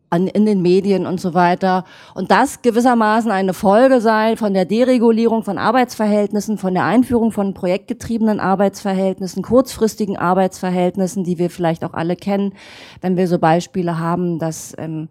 an, 0.09 0.27
in 0.27 0.45
den 0.45 0.61
Medien 0.61 1.05
und 1.05 1.19
so 1.19 1.33
weiter. 1.33 1.83
Und 2.13 2.31
das 2.31 2.61
gewissermaßen 2.61 3.31
eine 3.31 3.53
Folge 3.53 4.01
sei 4.01 4.35
von 4.37 4.53
der 4.53 4.65
Deregulierung 4.65 5.43
von 5.43 5.57
Arbeitsverhältnissen, 5.57 6.57
von 6.57 6.73
der 6.73 6.85
Einführung 6.85 7.31
von 7.31 7.53
projektgetriebenen 7.53 8.39
Arbeitsverhältnissen, 8.39 9.43
kurzfristigen 9.43 10.17
Arbeitsverhältnissen, 10.17 11.23
die 11.23 11.37
wir 11.37 11.49
vielleicht 11.49 11.83
auch 11.83 11.93
alle 11.93 12.15
kennen, 12.15 12.53
wenn 13.01 13.17
wir 13.17 13.27
so 13.27 13.39
Beispiele 13.39 13.99
haben, 13.99 14.39
dass 14.39 14.73
ähm, 14.77 15.09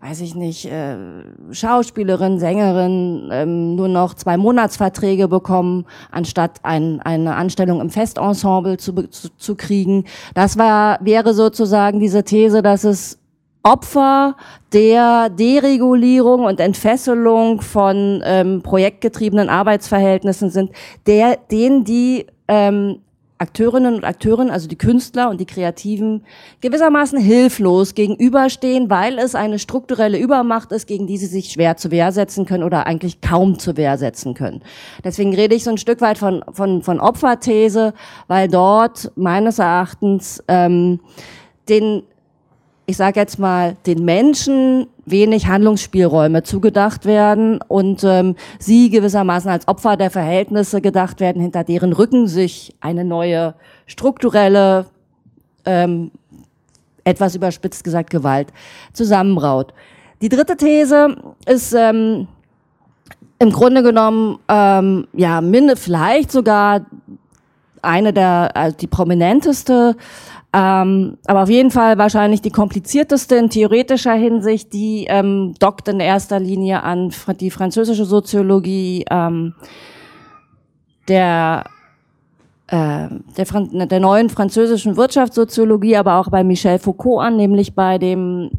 weiß 0.00 0.20
ich 0.20 0.34
nicht, 0.34 0.66
äh, 0.66 0.96
Schauspielerin, 1.50 2.38
Sängerin 2.38 3.28
ähm, 3.32 3.76
nur 3.76 3.88
noch 3.88 4.14
zwei 4.14 4.36
Monatsverträge 4.36 5.26
bekommen, 5.26 5.86
anstatt 6.10 6.60
ein, 6.62 7.00
eine 7.00 7.34
Anstellung 7.34 7.80
im 7.80 7.90
Festensemble 7.90 8.76
zu, 8.76 8.92
zu, 9.08 9.28
zu 9.36 9.56
kriegen. 9.56 10.04
Das 10.34 10.58
war, 10.58 10.98
wäre 11.02 11.34
sozusagen 11.34 11.98
diese 11.98 12.24
These, 12.24 12.62
dass 12.62 12.84
es 12.84 13.18
Opfer 13.66 14.36
der 14.72 15.28
Deregulierung 15.28 16.44
und 16.44 16.60
Entfesselung 16.60 17.60
von 17.62 18.22
ähm, 18.24 18.62
projektgetriebenen 18.62 19.48
Arbeitsverhältnissen 19.48 20.50
sind, 20.50 20.70
der, 21.08 21.36
denen 21.50 21.82
die 21.82 22.26
ähm, 22.46 23.00
Akteurinnen 23.38 23.96
und 23.96 24.04
Akteurinnen, 24.04 24.52
also 24.52 24.68
die 24.68 24.78
Künstler 24.78 25.28
und 25.30 25.40
die 25.40 25.46
Kreativen, 25.46 26.24
gewissermaßen 26.60 27.18
hilflos 27.18 27.94
gegenüberstehen, 27.94 28.88
weil 28.88 29.18
es 29.18 29.34
eine 29.34 29.58
strukturelle 29.58 30.16
Übermacht 30.16 30.70
ist, 30.70 30.86
gegen 30.86 31.08
die 31.08 31.18
sie 31.18 31.26
sich 31.26 31.50
schwer 31.50 31.76
zu 31.76 31.90
Wehr 31.90 32.12
setzen 32.12 32.46
können 32.46 32.62
oder 32.62 32.86
eigentlich 32.86 33.20
kaum 33.20 33.58
zu 33.58 33.76
Wehr 33.76 33.98
setzen 33.98 34.34
können. 34.34 34.62
Deswegen 35.02 35.34
rede 35.34 35.56
ich 35.56 35.64
so 35.64 35.70
ein 35.70 35.78
Stück 35.78 36.00
weit 36.00 36.18
von, 36.18 36.44
von, 36.52 36.82
von 36.82 37.00
Opferthese, 37.00 37.94
weil 38.28 38.46
dort 38.46 39.10
meines 39.16 39.58
Erachtens 39.58 40.40
ähm, 40.46 41.00
den 41.68 42.04
ich 42.86 42.96
sage 42.96 43.18
jetzt 43.18 43.38
mal, 43.38 43.76
den 43.86 44.04
Menschen 44.04 44.86
wenig 45.04 45.48
Handlungsspielräume 45.48 46.44
zugedacht 46.44 47.04
werden 47.04 47.60
und 47.66 48.04
ähm, 48.04 48.36
sie 48.58 48.90
gewissermaßen 48.90 49.50
als 49.50 49.66
Opfer 49.66 49.96
der 49.96 50.10
Verhältnisse 50.10 50.80
gedacht 50.80 51.20
werden, 51.20 51.42
hinter 51.42 51.64
deren 51.64 51.92
Rücken 51.92 52.28
sich 52.28 52.74
eine 52.80 53.04
neue 53.04 53.54
strukturelle, 53.86 54.86
ähm, 55.64 56.12
etwas 57.02 57.34
überspitzt 57.34 57.82
gesagt, 57.82 58.10
Gewalt 58.10 58.48
zusammenbraut. 58.92 59.72
Die 60.22 60.28
dritte 60.28 60.56
These 60.56 61.16
ist 61.44 61.72
ähm, 61.72 62.28
im 63.38 63.50
Grunde 63.50 63.82
genommen, 63.82 64.38
ähm, 64.48 65.08
ja, 65.12 65.40
minde, 65.40 65.76
vielleicht 65.76 66.30
sogar 66.32 66.86
eine 67.82 68.12
der, 68.12 68.50
also 68.54 68.76
die 68.76 68.86
prominenteste, 68.86 69.96
ähm, 70.56 71.18
aber 71.26 71.42
auf 71.42 71.50
jeden 71.50 71.70
Fall 71.70 71.98
wahrscheinlich 71.98 72.40
die 72.40 72.50
komplizierteste 72.50 73.36
in 73.36 73.50
theoretischer 73.50 74.14
Hinsicht, 74.14 74.72
die 74.72 75.04
ähm, 75.06 75.54
dockt 75.58 75.86
in 75.88 76.00
erster 76.00 76.40
Linie 76.40 76.82
an 76.82 77.12
die 77.38 77.50
französische 77.50 78.06
Soziologie, 78.06 79.04
ähm, 79.10 79.52
der 81.08 81.64
äh, 82.68 83.08
der, 83.36 83.86
der 83.86 84.00
neuen 84.00 84.30
französischen 84.30 84.96
Wirtschaftssoziologie, 84.96 85.98
aber 85.98 86.16
auch 86.16 86.30
bei 86.30 86.42
Michel 86.42 86.78
Foucault 86.78 87.22
an, 87.22 87.36
nämlich 87.36 87.74
bei 87.74 87.98
dem 87.98 88.50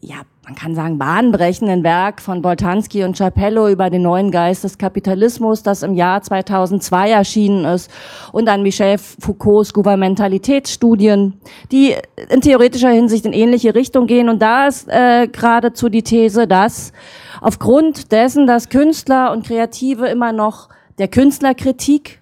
ja, 0.00 0.22
man 0.50 0.56
kann 0.56 0.74
sagen, 0.74 0.98
bahnbrechenden 0.98 1.84
Werk 1.84 2.20
von 2.20 2.42
Boltanski 2.42 3.04
und 3.04 3.16
Chapello 3.16 3.68
über 3.68 3.88
den 3.88 4.02
neuen 4.02 4.32
Geist 4.32 4.64
des 4.64 4.78
Kapitalismus, 4.78 5.62
das 5.62 5.84
im 5.84 5.94
Jahr 5.94 6.22
2002 6.22 7.10
erschienen 7.10 7.64
ist, 7.64 7.88
und 8.32 8.48
an 8.48 8.64
Michel 8.64 8.98
Foucaults 8.98 9.72
Gouvernementalitätsstudien, 9.72 11.40
die 11.70 11.94
in 12.30 12.40
theoretischer 12.40 12.90
Hinsicht 12.90 13.26
in 13.26 13.32
ähnliche 13.32 13.76
Richtung 13.76 14.08
gehen. 14.08 14.28
Und 14.28 14.42
da 14.42 14.66
ist 14.66 14.88
äh, 14.88 15.28
geradezu 15.28 15.88
die 15.88 16.02
These, 16.02 16.48
dass 16.48 16.92
aufgrund 17.40 18.10
dessen, 18.10 18.48
dass 18.48 18.70
Künstler 18.70 19.30
und 19.30 19.46
Kreative 19.46 20.08
immer 20.08 20.32
noch 20.32 20.68
der 20.98 21.06
Künstlerkritik 21.06 22.19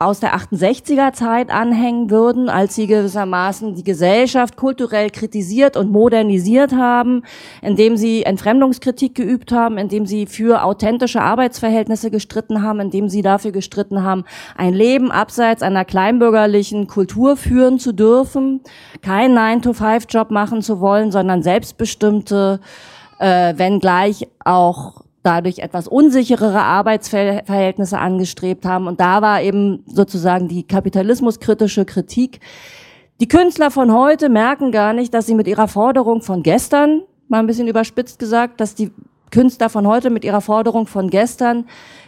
aus 0.00 0.18
der 0.18 0.34
68er 0.34 1.12
Zeit 1.12 1.50
anhängen 1.50 2.08
würden, 2.08 2.48
als 2.48 2.74
sie 2.74 2.86
gewissermaßen 2.86 3.74
die 3.74 3.84
Gesellschaft 3.84 4.56
kulturell 4.56 5.10
kritisiert 5.10 5.76
und 5.76 5.92
modernisiert 5.92 6.72
haben, 6.72 7.22
indem 7.60 7.98
sie 7.98 8.22
Entfremdungskritik 8.22 9.14
geübt 9.14 9.52
haben, 9.52 9.76
indem 9.76 10.06
sie 10.06 10.24
für 10.24 10.64
authentische 10.64 11.20
Arbeitsverhältnisse 11.20 12.10
gestritten 12.10 12.62
haben, 12.62 12.80
indem 12.80 13.10
sie 13.10 13.20
dafür 13.20 13.52
gestritten 13.52 14.02
haben, 14.02 14.24
ein 14.56 14.72
Leben 14.72 15.10
abseits 15.12 15.62
einer 15.62 15.84
kleinbürgerlichen 15.84 16.86
Kultur 16.86 17.36
führen 17.36 17.78
zu 17.78 17.92
dürfen, 17.92 18.62
keinen 19.02 19.36
9-to-5-Job 19.36 20.30
machen 20.30 20.62
zu 20.62 20.80
wollen, 20.80 21.12
sondern 21.12 21.42
selbstbestimmte, 21.42 22.60
äh, 23.18 23.52
wenn 23.58 23.80
gleich 23.80 24.26
auch 24.46 25.04
dadurch 25.22 25.58
etwas 25.58 25.86
unsicherere 25.86 26.62
Arbeitsverhältnisse 26.62 27.98
angestrebt 27.98 28.64
haben. 28.64 28.86
Und 28.86 29.00
da 29.00 29.22
war 29.22 29.42
eben 29.42 29.84
sozusagen 29.86 30.48
die 30.48 30.62
kapitalismuskritische 30.62 31.84
Kritik. 31.84 32.40
Die 33.20 33.28
Künstler 33.28 33.70
von 33.70 33.92
heute 33.92 34.30
merken 34.30 34.72
gar 34.72 34.92
nicht, 34.92 35.12
dass 35.12 35.26
sie 35.26 35.34
mit 35.34 35.46
ihrer 35.46 35.68
Forderung 35.68 36.22
von 36.22 36.42
gestern, 36.42 37.02
mal 37.28 37.40
ein 37.40 37.46
bisschen 37.46 37.68
überspitzt 37.68 38.18
gesagt, 38.18 38.60
dass 38.60 38.74
die 38.74 38.90
Künstler 39.30 39.68
von 39.68 39.86
heute 39.86 40.10
mit 40.10 40.24
ihrer 40.24 40.40
Forderung 40.40 40.86
von 40.86 41.10
gestern 41.10 41.66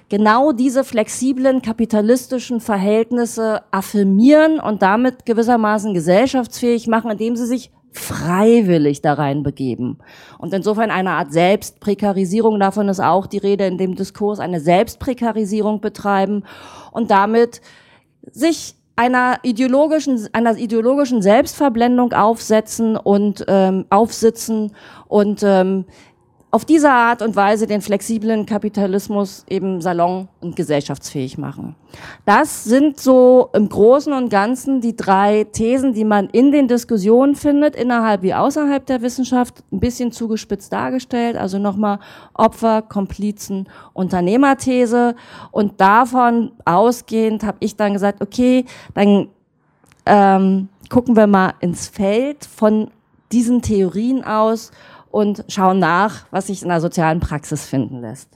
genau 0.09 0.53
diese 0.53 0.85
flexiblen 0.85 1.63
kapitalistischen 1.63 2.61
Verhältnisse 2.61 3.63
affirmieren 3.71 4.59
und 4.59 4.83
damit 4.83 5.25
gewissermaßen 5.25 5.95
gesellschaftsfähig 5.95 6.89
machen, 6.89 7.11
indem 7.11 7.37
sie 7.37 7.47
sich 7.47 7.71
freiwillig 7.93 9.03
da 9.03 9.15
rein 9.15 9.43
begeben. 9.43 9.99
Und 10.39 10.53
insofern 10.53 10.91
eine 10.91 11.11
Art 11.11 11.33
Selbstprekarisierung, 11.33 12.59
davon 12.59 12.89
ist 12.89 13.01
auch 13.01 13.27
die 13.27 13.39
Rede 13.39 13.67
in 13.67 13.79
dem 13.79 13.95
Diskurs, 13.95 14.41
eine 14.41 14.61
Selbstprekarisierung 14.61 15.81
betreiben 15.81 16.45
und 16.91 17.11
damit 17.11 17.61
sich 18.31 18.75
einer 18.97 19.39
ideologischen, 19.43 20.29
einer 20.33 20.57
ideologischen 20.57 21.23
Selbstverblendung 21.23 22.13
aufsetzen 22.13 22.97
und 22.97 23.45
ähm, 23.49 23.87
aufsitzen 23.91 24.73
und 25.09 25.43
ähm, 25.43 25.87
auf 26.55 26.67
diese 26.67 26.91
Art 26.91 27.23
und 27.23 27.35
Weise 27.35 27.67
den 27.67 27.81
flexiblen 27.81 28.45
Kapitalismus 28.45 29.47
eben 29.49 29.81
salon- 29.81 30.29
und 30.43 30.55
gesellschaftsfähig 30.55 31.39
machen. 31.39 31.75
Das 32.27 32.65
sind 32.65 33.01
so 33.01 33.49
im 33.55 33.71
Großen 33.71 34.13
und 34.13 34.29
Ganzen 34.29 34.83
die 34.83 34.95
drei 34.95 35.45
Thesen, 35.45 35.95
die 35.95 36.05
man 36.05 36.29
in 36.29 36.53
den 36.53 36.69
Diskussionen 36.69 37.37
findet, 37.37 37.75
innerhalb 37.75 38.21
wie 38.21 38.35
außerhalb 38.35 38.85
der 38.85 39.01
Wissenschaft, 39.01 39.65
ein 39.73 39.81
bisschen 39.81 40.13
zugespitzt 40.13 40.71
dargestellt. 40.75 41.39
Also 41.39 41.59
nochmal 41.59 42.01
Opfer, 42.35 42.83
Komplizen, 42.83 43.67
Unternehmerthese. 43.95 45.15
Und 45.53 45.81
davon 45.81 46.53
ausgehend 46.67 47.45
habe 47.45 47.57
ich 47.61 47.77
dann 47.77 47.95
gesagt, 47.95 48.21
okay, 48.21 48.67
dann 48.93 49.29
ähm, 50.05 50.69
gucken 50.91 51.17
wir 51.17 51.27
mal 51.27 51.55
ins 51.61 51.89
Feld 51.89 52.45
von 52.45 52.91
diesen 53.33 53.63
Theorien 53.63 54.23
aus 54.23 54.71
und 55.13 55.45
schauen 55.49 55.79
nach, 55.79 56.27
was 56.31 56.49
sich 56.49 56.63
in 56.63 56.69
der 56.69 56.81
sozialen 56.81 57.21
Praxis 57.21 57.67
finden 57.67 58.01
lässt. 58.01 58.29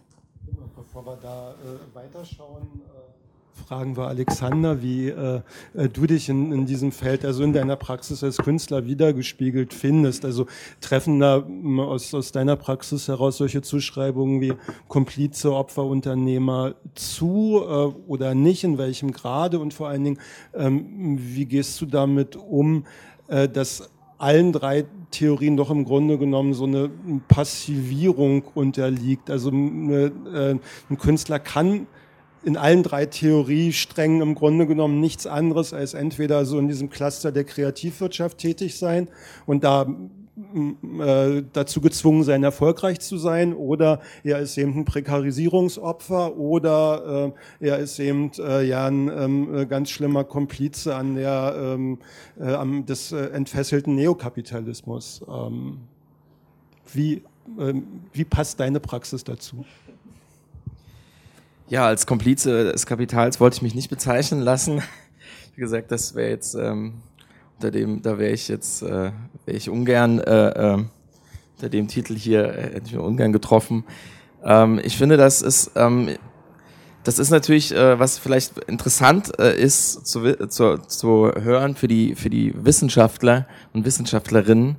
Bevor 0.76 1.04
wir 1.06 1.18
da 1.23 1.52
äh, 1.52 1.95
weiterschauen, 1.95 2.62
äh, 2.62 3.62
fragen 3.66 3.97
wir 3.97 4.09
Alexander, 4.09 4.83
wie 4.83 5.09
äh, 5.09 5.40
äh, 5.75 5.88
du 5.88 6.06
dich 6.06 6.28
in, 6.28 6.52
in, 6.52 6.66
diesem 6.66 6.92
Feld, 6.92 7.25
also 7.25 7.42
in 7.42 7.54
deiner 7.54 7.76
Praxis 7.76 8.23
als 8.23 8.37
Künstler 8.37 8.85
wiedergespiegelt 8.85 9.73
findest. 9.73 10.26
Also 10.26 10.47
treffen 10.83 11.18
da 11.18 11.42
aus, 11.78 12.12
aus 12.12 12.30
deiner 12.30 12.56
Praxis 12.56 13.09
heraus 13.09 13.38
solche 13.38 13.62
Zuschreibungen 13.62 14.42
wie 14.42 14.52
Komplize, 14.87 15.54
Opfer, 15.54 15.85
Unternehmer 15.85 16.75
zu 16.95 17.62
äh, 17.62 18.11
oder 18.11 18.35
nicht, 18.35 18.64
in 18.64 18.76
welchem 18.76 19.12
Grade 19.12 19.59
und 19.59 19.73
vor 19.73 19.88
allen 19.88 20.04
Dingen, 20.04 20.18
ähm, 20.54 21.16
wie 21.18 21.47
gehst 21.47 21.80
du 21.80 21.87
damit 21.87 22.37
um, 22.37 22.85
äh, 23.28 23.49
dass 23.49 23.90
allen 24.18 24.52
drei 24.52 24.85
Theorien 25.11 25.57
doch 25.57 25.71
im 25.71 25.85
Grunde 25.85 26.19
genommen 26.19 26.55
so 26.55 26.65
eine 26.65 26.91
Passivierung 27.29 28.43
unterliegt. 28.55 29.31
Also 29.31 29.51
eine, 29.51 30.13
äh, 30.33 30.59
ein 30.91 30.99
Künstler 30.99 31.39
kann 31.39 31.87
in 32.47 32.57
allen 32.57 32.85
drei 32.85 33.07
Theoriesträngen 33.07 34.21
im 34.23 34.37
Grunde 34.37 34.67
genommen 34.67 35.01
nichts 35.01 35.27
anderes 35.27 35.73
als 35.73 35.95
entweder 35.95 36.45
so 36.45 36.59
in 36.61 36.69
diesem 36.69 36.91
Cluster 36.91 37.33
der 37.33 37.43
Kreativwirtschaft 37.43 38.39
tätig 38.39 38.79
sein 38.79 39.09
und 39.47 39.65
da 39.65 39.87
äh, 40.37 41.43
dazu 41.52 41.81
gezwungen 41.81 42.23
sein, 42.23 42.45
erfolgreich 42.45 43.00
zu 43.00 43.16
sein, 43.16 43.55
oder 43.55 44.00
er 44.23 44.38
ist 44.38 44.59
eben 44.59 44.81
ein 44.81 44.85
Prekarisierungsopfer, 44.85 46.37
oder 46.37 47.33
äh, 47.61 47.66
er 47.69 47.78
ist 47.78 47.99
eben 47.99 48.31
äh, 48.38 48.62
ja 48.66 48.87
ein 48.87 49.09
ähm, 49.09 49.55
äh, 49.55 49.66
ganz 49.66 49.90
schlimmer 49.90 50.25
Komplize 50.25 50.95
an 50.95 51.14
der 51.14 51.55
ähm, 51.59 51.99
äh, 52.38 52.52
am, 52.52 52.85
des 52.85 53.12
äh, 53.12 53.28
entfesselten 53.28 53.95
Neokapitalismus. 53.95 55.23
Ähm, 55.26 55.78
wie, 56.93 57.23
ähm, 57.59 57.85
wie 58.12 58.25
passt 58.25 58.61
deine 58.61 58.81
Praxis 58.81 59.25
dazu? 59.25 59.64
Ja, 61.69 61.87
als 61.87 62.07
Komplize 62.07 62.73
des 62.73 62.85
Kapitals 62.85 63.40
wollte 63.40 63.57
ich 63.57 63.62
mich 63.62 63.75
nicht 63.75 63.88
bezeichnen 63.88 64.40
lassen. 64.40 64.83
Wie 65.55 65.62
gesagt, 65.62 65.90
das 65.90 66.14
wäre 66.14 66.28
jetzt 66.28 66.55
ähm, 66.55 67.00
unter 67.57 67.71
dem, 67.71 68.03
da 68.03 68.19
wäre 68.19 68.33
ich 68.33 68.49
jetzt, 68.49 68.83
äh, 68.83 69.13
wäre 69.45 69.57
ich 69.57 69.71
ungern, 69.71 70.19
äh, 70.21 70.49
äh, 70.49 70.85
unter 71.55 71.69
dem 71.71 71.89
Titel 71.89 72.15
hier 72.15 72.45
äh, 72.45 72.63
hätte 72.75 72.87
ich 72.87 72.93
mir 72.93 73.03
ungern 73.03 73.33
getroffen. 73.33 73.85
Ähm, 74.45 74.81
ich 74.83 74.97
finde, 74.97 75.17
das 75.17 75.43
ist, 75.43 75.73
ähm, 75.75 76.11
das 77.05 77.19
ist 77.19 77.31
natürlich, 77.31 77.75
äh, 77.75 77.99
was 77.99 78.19
vielleicht 78.19 78.59
interessant 78.69 79.39
äh, 79.39 79.59
ist 79.59 80.07
zu, 80.07 80.49
zu, 80.49 80.79
zu 80.79 81.33
hören 81.35 81.77
für 81.77 81.89
die, 81.89 82.15
für 82.15 82.31
die 82.31 82.53
Wissenschaftler 82.57 83.47
und 83.73 83.85
Wissenschaftlerinnen, 83.85 84.77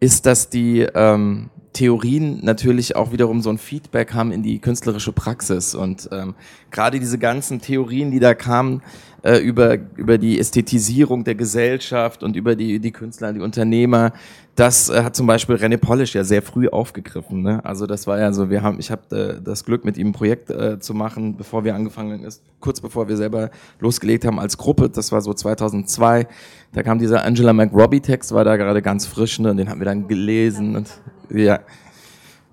ist, 0.00 0.26
dass 0.26 0.48
die 0.48 0.80
ähm, 0.94 1.50
Theorien 1.72 2.40
natürlich 2.42 2.96
auch 2.96 3.12
wiederum 3.12 3.40
so 3.40 3.50
ein 3.50 3.58
Feedback 3.58 4.14
haben 4.14 4.32
in 4.32 4.42
die 4.42 4.58
künstlerische 4.58 5.12
Praxis. 5.12 5.74
Und 5.74 6.08
ähm, 6.12 6.34
gerade 6.70 6.98
diese 6.98 7.18
ganzen 7.18 7.60
Theorien, 7.60 8.10
die 8.10 8.20
da 8.20 8.34
kamen, 8.34 8.82
äh, 9.22 9.38
über, 9.38 9.76
über 9.96 10.18
die 10.18 10.38
Ästhetisierung 10.38 11.24
der 11.24 11.34
Gesellschaft 11.34 12.22
und 12.22 12.36
über 12.36 12.56
die, 12.56 12.78
die 12.78 12.92
Künstler, 12.92 13.32
die 13.32 13.40
Unternehmer. 13.40 14.12
Das 14.54 14.88
äh, 14.88 15.02
hat 15.02 15.14
zum 15.14 15.26
Beispiel 15.26 15.56
René 15.56 15.76
Polish 15.76 16.14
ja 16.14 16.24
sehr 16.24 16.42
früh 16.42 16.68
aufgegriffen. 16.68 17.42
Ne? 17.42 17.64
Also 17.64 17.86
das 17.86 18.06
war 18.06 18.18
ja 18.18 18.32
so, 18.32 18.50
wir 18.50 18.62
haben, 18.62 18.78
ich 18.80 18.90
habe 18.90 19.38
äh, 19.38 19.42
das 19.42 19.64
Glück, 19.64 19.84
mit 19.84 19.96
ihm 19.98 20.08
ein 20.08 20.12
Projekt 20.12 20.50
äh, 20.50 20.78
zu 20.80 20.94
machen, 20.94 21.36
bevor 21.36 21.64
wir 21.64 21.74
angefangen 21.74 22.24
ist, 22.24 22.42
kurz 22.60 22.80
bevor 22.80 23.08
wir 23.08 23.16
selber 23.16 23.50
losgelegt 23.80 24.24
haben 24.24 24.38
als 24.38 24.56
Gruppe. 24.56 24.88
Das 24.88 25.12
war 25.12 25.20
so 25.20 25.34
2002. 25.34 26.26
Da 26.72 26.82
kam 26.82 26.98
dieser 26.98 27.24
Angela 27.24 27.52
McRobbie 27.52 28.00
Text, 28.00 28.32
war 28.32 28.44
da 28.44 28.56
gerade 28.56 28.82
ganz 28.82 29.06
frisch, 29.06 29.38
ne? 29.38 29.50
und 29.50 29.56
den 29.56 29.68
haben 29.68 29.80
wir 29.80 29.84
dann 29.86 30.08
gelesen 30.08 30.76
und 30.76 30.88
ja. 31.30 31.60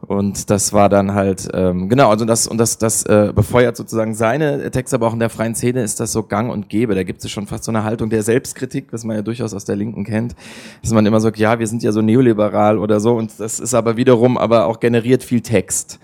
Und 0.07 0.49
das 0.51 0.71
war 0.71 0.87
dann 0.87 1.13
halt, 1.13 1.47
ähm, 1.53 1.89
genau, 1.89 2.09
also 2.09 2.25
das, 2.25 2.47
und 2.47 2.59
das, 2.59 2.77
das 2.77 3.03
äh, 3.05 3.31
befeuert 3.33 3.75
sozusagen 3.75 4.13
seine 4.13 4.69
Texte, 4.69 4.97
aber 4.97 5.07
auch 5.07 5.13
in 5.13 5.19
der 5.19 5.31
freien 5.31 5.55
Szene 5.55 5.81
ist 5.81 5.99
das 5.99 6.11
so 6.11 6.23
gang 6.23 6.51
und 6.51 6.69
gäbe. 6.69 6.93
Da 6.93 7.03
gibt 7.03 7.23
es 7.23 7.31
schon 7.31 7.47
fast 7.47 7.63
so 7.63 7.71
eine 7.71 7.83
Haltung 7.83 8.09
der 8.09 8.21
Selbstkritik, 8.21 8.87
was 8.91 9.03
man 9.03 9.15
ja 9.15 9.21
durchaus 9.23 9.53
aus 9.53 9.65
der 9.65 9.75
Linken 9.75 10.03
kennt, 10.03 10.35
dass 10.83 10.91
man 10.91 11.05
immer 11.05 11.19
sagt, 11.19 11.37
ja, 11.37 11.57
wir 11.57 11.65
sind 11.67 11.81
ja 11.81 11.91
so 11.91 12.01
neoliberal 12.01 12.77
oder 12.77 12.99
so, 12.99 13.15
und 13.15 13.31
das 13.39 13.59
ist 13.59 13.73
aber 13.73 13.97
wiederum 13.97 14.37
aber 14.37 14.67
auch 14.67 14.79
generiert 14.79 15.23
viel 15.23 15.41
Text. 15.41 15.99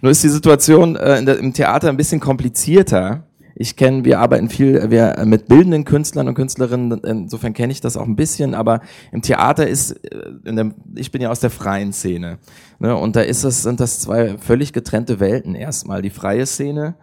Nur 0.00 0.10
ist 0.10 0.24
die 0.24 0.28
Situation 0.30 0.96
äh, 0.96 1.22
der, 1.24 1.38
im 1.38 1.52
Theater 1.52 1.88
ein 1.88 1.96
bisschen 1.96 2.20
komplizierter 2.20 3.24
ich 3.62 3.76
kenne, 3.76 4.04
wir 4.04 4.18
arbeiten 4.18 4.48
viel 4.48 4.90
wir, 4.90 5.18
äh, 5.18 5.24
mit 5.24 5.46
bildenden 5.46 5.84
Künstlern 5.84 6.26
und 6.26 6.34
Künstlerinnen, 6.34 6.98
insofern 7.04 7.54
kenne 7.54 7.72
ich 7.72 7.80
das 7.80 7.96
auch 7.96 8.06
ein 8.06 8.16
bisschen, 8.16 8.54
aber 8.54 8.80
im 9.12 9.22
Theater 9.22 9.68
ist, 9.68 9.92
äh, 10.04 10.32
der, 10.44 10.72
ich 10.96 11.12
bin 11.12 11.22
ja 11.22 11.30
aus 11.30 11.38
der 11.38 11.50
freien 11.50 11.92
Szene, 11.92 12.38
ne, 12.80 12.96
und 12.96 13.14
da 13.14 13.20
ist 13.20 13.44
es, 13.44 13.62
sind 13.62 13.78
das 13.78 14.00
zwei 14.00 14.36
völlig 14.36 14.72
getrennte 14.72 15.20
Welten. 15.20 15.54
Erstmal 15.54 16.02
die 16.02 16.10
freie 16.10 16.44
Szene 16.44 16.96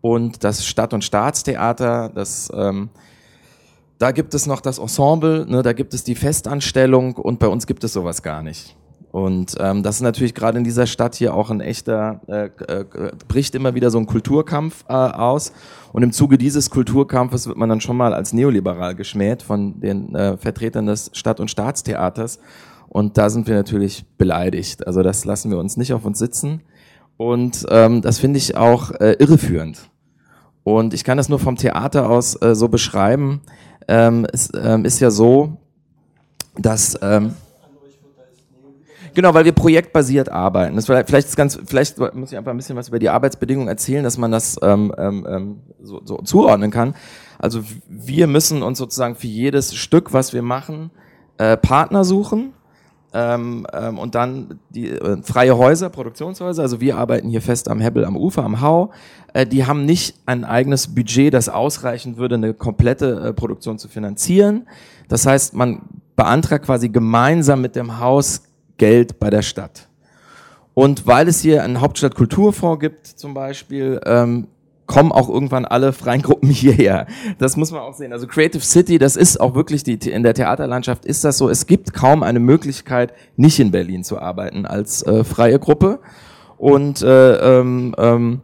und 0.00 0.42
das 0.42 0.66
Stadt- 0.66 0.94
und 0.94 1.04
Staatstheater, 1.04 2.10
das, 2.14 2.50
ähm, 2.54 2.88
da 3.98 4.10
gibt 4.10 4.32
es 4.32 4.46
noch 4.46 4.62
das 4.62 4.78
Ensemble, 4.78 5.44
ne, 5.46 5.62
da 5.62 5.74
gibt 5.74 5.92
es 5.92 6.02
die 6.02 6.14
Festanstellung 6.14 7.14
und 7.16 7.38
bei 7.38 7.48
uns 7.48 7.66
gibt 7.66 7.84
es 7.84 7.92
sowas 7.92 8.22
gar 8.22 8.42
nicht. 8.42 8.74
Und 9.16 9.54
ähm, 9.60 9.82
das 9.82 9.96
ist 9.96 10.02
natürlich 10.02 10.34
gerade 10.34 10.58
in 10.58 10.64
dieser 10.64 10.86
Stadt 10.86 11.14
hier 11.14 11.32
auch 11.32 11.48
ein 11.48 11.62
echter, 11.62 12.20
äh, 12.26 12.50
äh, 12.70 12.84
bricht 13.28 13.54
immer 13.54 13.74
wieder 13.74 13.90
so 13.90 13.96
ein 13.96 14.04
Kulturkampf 14.04 14.84
äh, 14.90 14.92
aus. 14.92 15.54
Und 15.94 16.02
im 16.02 16.12
Zuge 16.12 16.36
dieses 16.36 16.68
Kulturkampfes 16.68 17.46
wird 17.46 17.56
man 17.56 17.70
dann 17.70 17.80
schon 17.80 17.96
mal 17.96 18.12
als 18.12 18.34
neoliberal 18.34 18.94
geschmäht 18.94 19.42
von 19.42 19.80
den 19.80 20.14
äh, 20.14 20.36
Vertretern 20.36 20.84
des 20.84 21.08
Stadt- 21.14 21.40
und 21.40 21.50
Staatstheaters. 21.50 22.40
Und 22.90 23.16
da 23.16 23.30
sind 23.30 23.46
wir 23.46 23.54
natürlich 23.54 24.04
beleidigt. 24.18 24.86
Also 24.86 25.02
das 25.02 25.24
lassen 25.24 25.50
wir 25.50 25.56
uns 25.56 25.78
nicht 25.78 25.94
auf 25.94 26.04
uns 26.04 26.18
sitzen. 26.18 26.60
Und 27.16 27.64
ähm, 27.70 28.02
das 28.02 28.18
finde 28.18 28.36
ich 28.36 28.58
auch 28.58 28.90
äh, 28.90 29.12
irreführend. 29.18 29.88
Und 30.62 30.92
ich 30.92 31.04
kann 31.04 31.16
das 31.16 31.30
nur 31.30 31.38
vom 31.38 31.56
Theater 31.56 32.10
aus 32.10 32.34
äh, 32.42 32.54
so 32.54 32.68
beschreiben. 32.68 33.40
Ähm, 33.88 34.26
es 34.30 34.50
ähm, 34.54 34.84
ist 34.84 35.00
ja 35.00 35.10
so, 35.10 35.56
dass... 36.58 36.98
Ähm, 37.00 37.32
Genau, 39.16 39.32
weil 39.32 39.46
wir 39.46 39.52
projektbasiert 39.52 40.30
arbeiten. 40.30 40.76
Das 40.76 40.84
vielleicht, 40.84 41.08
vielleicht 41.08 41.28
ist 41.28 41.36
ganz, 41.36 41.58
vielleicht 41.64 41.98
muss 42.14 42.32
ich 42.32 42.36
einfach 42.36 42.50
ein 42.50 42.56
bisschen 42.58 42.76
was 42.76 42.88
über 42.88 42.98
die 42.98 43.08
Arbeitsbedingungen 43.08 43.66
erzählen, 43.66 44.04
dass 44.04 44.18
man 44.18 44.30
das 44.30 44.58
ähm, 44.60 44.94
ähm, 44.98 45.26
ähm, 45.26 45.60
so, 45.82 46.02
so 46.04 46.18
zuordnen 46.18 46.70
kann. 46.70 46.94
Also 47.38 47.62
wir 47.88 48.26
müssen 48.26 48.62
uns 48.62 48.76
sozusagen 48.76 49.14
für 49.14 49.26
jedes 49.26 49.74
Stück, 49.74 50.12
was 50.12 50.34
wir 50.34 50.42
machen, 50.42 50.90
äh, 51.38 51.56
Partner 51.56 52.04
suchen. 52.04 52.52
Ähm, 53.14 53.66
ähm, 53.72 53.98
und 53.98 54.14
dann 54.14 54.60
die 54.68 54.90
äh, 54.90 55.22
freie 55.22 55.56
Häuser, 55.56 55.88
Produktionshäuser, 55.88 56.60
also 56.60 56.82
wir 56.82 56.98
arbeiten 56.98 57.30
hier 57.30 57.40
fest 57.40 57.70
am 57.70 57.80
Hebbel 57.80 58.04
am 58.04 58.18
Ufer, 58.18 58.44
am 58.44 58.60
Hau, 58.60 58.90
äh, 59.32 59.46
die 59.46 59.64
haben 59.64 59.86
nicht 59.86 60.16
ein 60.26 60.44
eigenes 60.44 60.94
Budget, 60.94 61.32
das 61.32 61.48
ausreichen 61.48 62.18
würde, 62.18 62.34
eine 62.34 62.52
komplette 62.52 63.28
äh, 63.28 63.32
Produktion 63.32 63.78
zu 63.78 63.88
finanzieren. 63.88 64.68
Das 65.08 65.24
heißt, 65.24 65.54
man 65.54 65.88
beantragt 66.16 66.66
quasi 66.66 66.90
gemeinsam 66.90 67.62
mit 67.62 67.76
dem 67.76 67.98
Haus 67.98 68.42
Geld 68.78 69.18
bei 69.18 69.30
der 69.30 69.42
Stadt. 69.42 69.88
Und 70.74 71.06
weil 71.06 71.28
es 71.28 71.40
hier 71.40 71.62
einen 71.62 71.80
Hauptstadtkulturfonds 71.80 72.80
gibt 72.80 73.06
zum 73.06 73.32
Beispiel, 73.32 74.00
ähm, 74.04 74.48
kommen 74.86 75.12
auch 75.12 75.28
irgendwann 75.28 75.64
alle 75.64 75.92
freien 75.92 76.22
Gruppen 76.22 76.48
hierher. 76.50 77.06
Das 77.38 77.56
muss 77.56 77.72
man 77.72 77.80
auch 77.80 77.94
sehen. 77.94 78.12
Also 78.12 78.26
Creative 78.26 78.62
City, 78.62 78.98
das 78.98 79.16
ist 79.16 79.40
auch 79.40 79.54
wirklich 79.54 79.82
die, 79.82 79.94
in 79.94 80.22
der 80.22 80.34
Theaterlandschaft 80.34 81.04
ist 81.04 81.24
das 81.24 81.38
so. 81.38 81.48
Es 81.48 81.66
gibt 81.66 81.92
kaum 81.92 82.22
eine 82.22 82.40
Möglichkeit, 82.40 83.12
nicht 83.36 83.58
in 83.58 83.70
Berlin 83.70 84.04
zu 84.04 84.18
arbeiten 84.18 84.66
als 84.66 85.02
äh, 85.02 85.24
freie 85.24 85.58
Gruppe. 85.58 85.98
Und 86.56 87.02
äh, 87.02 87.58
ähm, 87.58 87.94
ähm, 87.98 88.40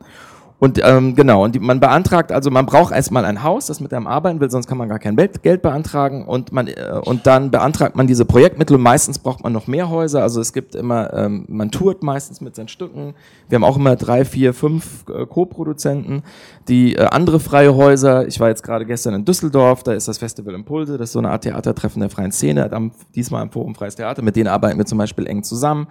und 0.63 0.81
ähm, 0.81 1.17
genau, 1.17 1.43
und 1.43 1.57
die, 1.57 1.59
man 1.59 1.81
beantragt, 1.81 2.31
also 2.31 2.49
man 2.49 2.67
braucht 2.67 2.95
erstmal 2.95 3.25
ein 3.25 3.43
Haus, 3.43 3.67
das 3.67 3.81
mit 3.81 3.93
einem 3.93 4.07
arbeiten 4.07 4.39
will, 4.39 4.49
sonst 4.49 4.69
kann 4.69 4.79
man 4.79 4.89
gar 4.89 5.01
kein 5.01 5.17
Geld 5.17 5.61
beantragen 5.61 6.25
und 6.25 6.53
man 6.53 6.69
äh, 6.69 7.01
und 7.05 7.27
dann 7.27 7.51
beantragt 7.51 7.97
man 7.97 8.07
diese 8.07 8.25
Projektmittel 8.25 8.77
und 8.77 8.83
meistens 8.83 9.19
braucht 9.19 9.43
man 9.43 9.53
noch 9.53 9.67
mehr 9.67 9.91
Häuser. 9.91 10.23
Also 10.23 10.41
es 10.41 10.53
gibt 10.53 10.77
immer, 10.77 11.13
ähm, 11.15 11.47
man 11.49 11.73
tourt 11.73 12.05
meistens 12.05 12.41
mit 12.41 12.55
seinen 12.55 12.69
Stücken. 12.69 13.15
Wir 13.49 13.57
haben 13.57 13.65
auch 13.65 13.77
immer 13.77 13.97
drei, 13.97 14.25
vier, 14.25 14.55
fünf 14.55 15.05
äh, 15.09 15.27
Co-Produzenten, 15.27 16.23
die 16.69 16.95
äh, 16.95 17.07
andere 17.07 17.41
freie 17.41 17.75
Häuser. 17.75 18.29
Ich 18.29 18.39
war 18.39 18.49
jetzt 18.49 18.63
gerade 18.63 18.87
gestern 18.87 19.15
in 19.15 19.25
Düsseldorf, 19.25 19.83
da 19.83 19.95
ist 19.95 20.07
das 20.07 20.19
Festival 20.19 20.55
Impulse, 20.55 20.97
das 20.97 21.09
ist 21.09 21.15
so 21.15 21.19
eine 21.19 21.33
Art 21.33 21.43
Theatertreffen 21.43 21.99
der 21.99 22.09
freien 22.09 22.31
Szene, 22.31 22.71
diesmal 23.17 23.43
am 23.43 23.51
Forum 23.51 23.75
Freies 23.75 23.97
Theater, 23.97 24.23
mit 24.23 24.37
denen 24.37 24.47
arbeiten 24.47 24.79
wir 24.79 24.87
zum 24.87 24.99
Beispiel 24.99 25.27
eng 25.27 25.43
zusammen. 25.43 25.89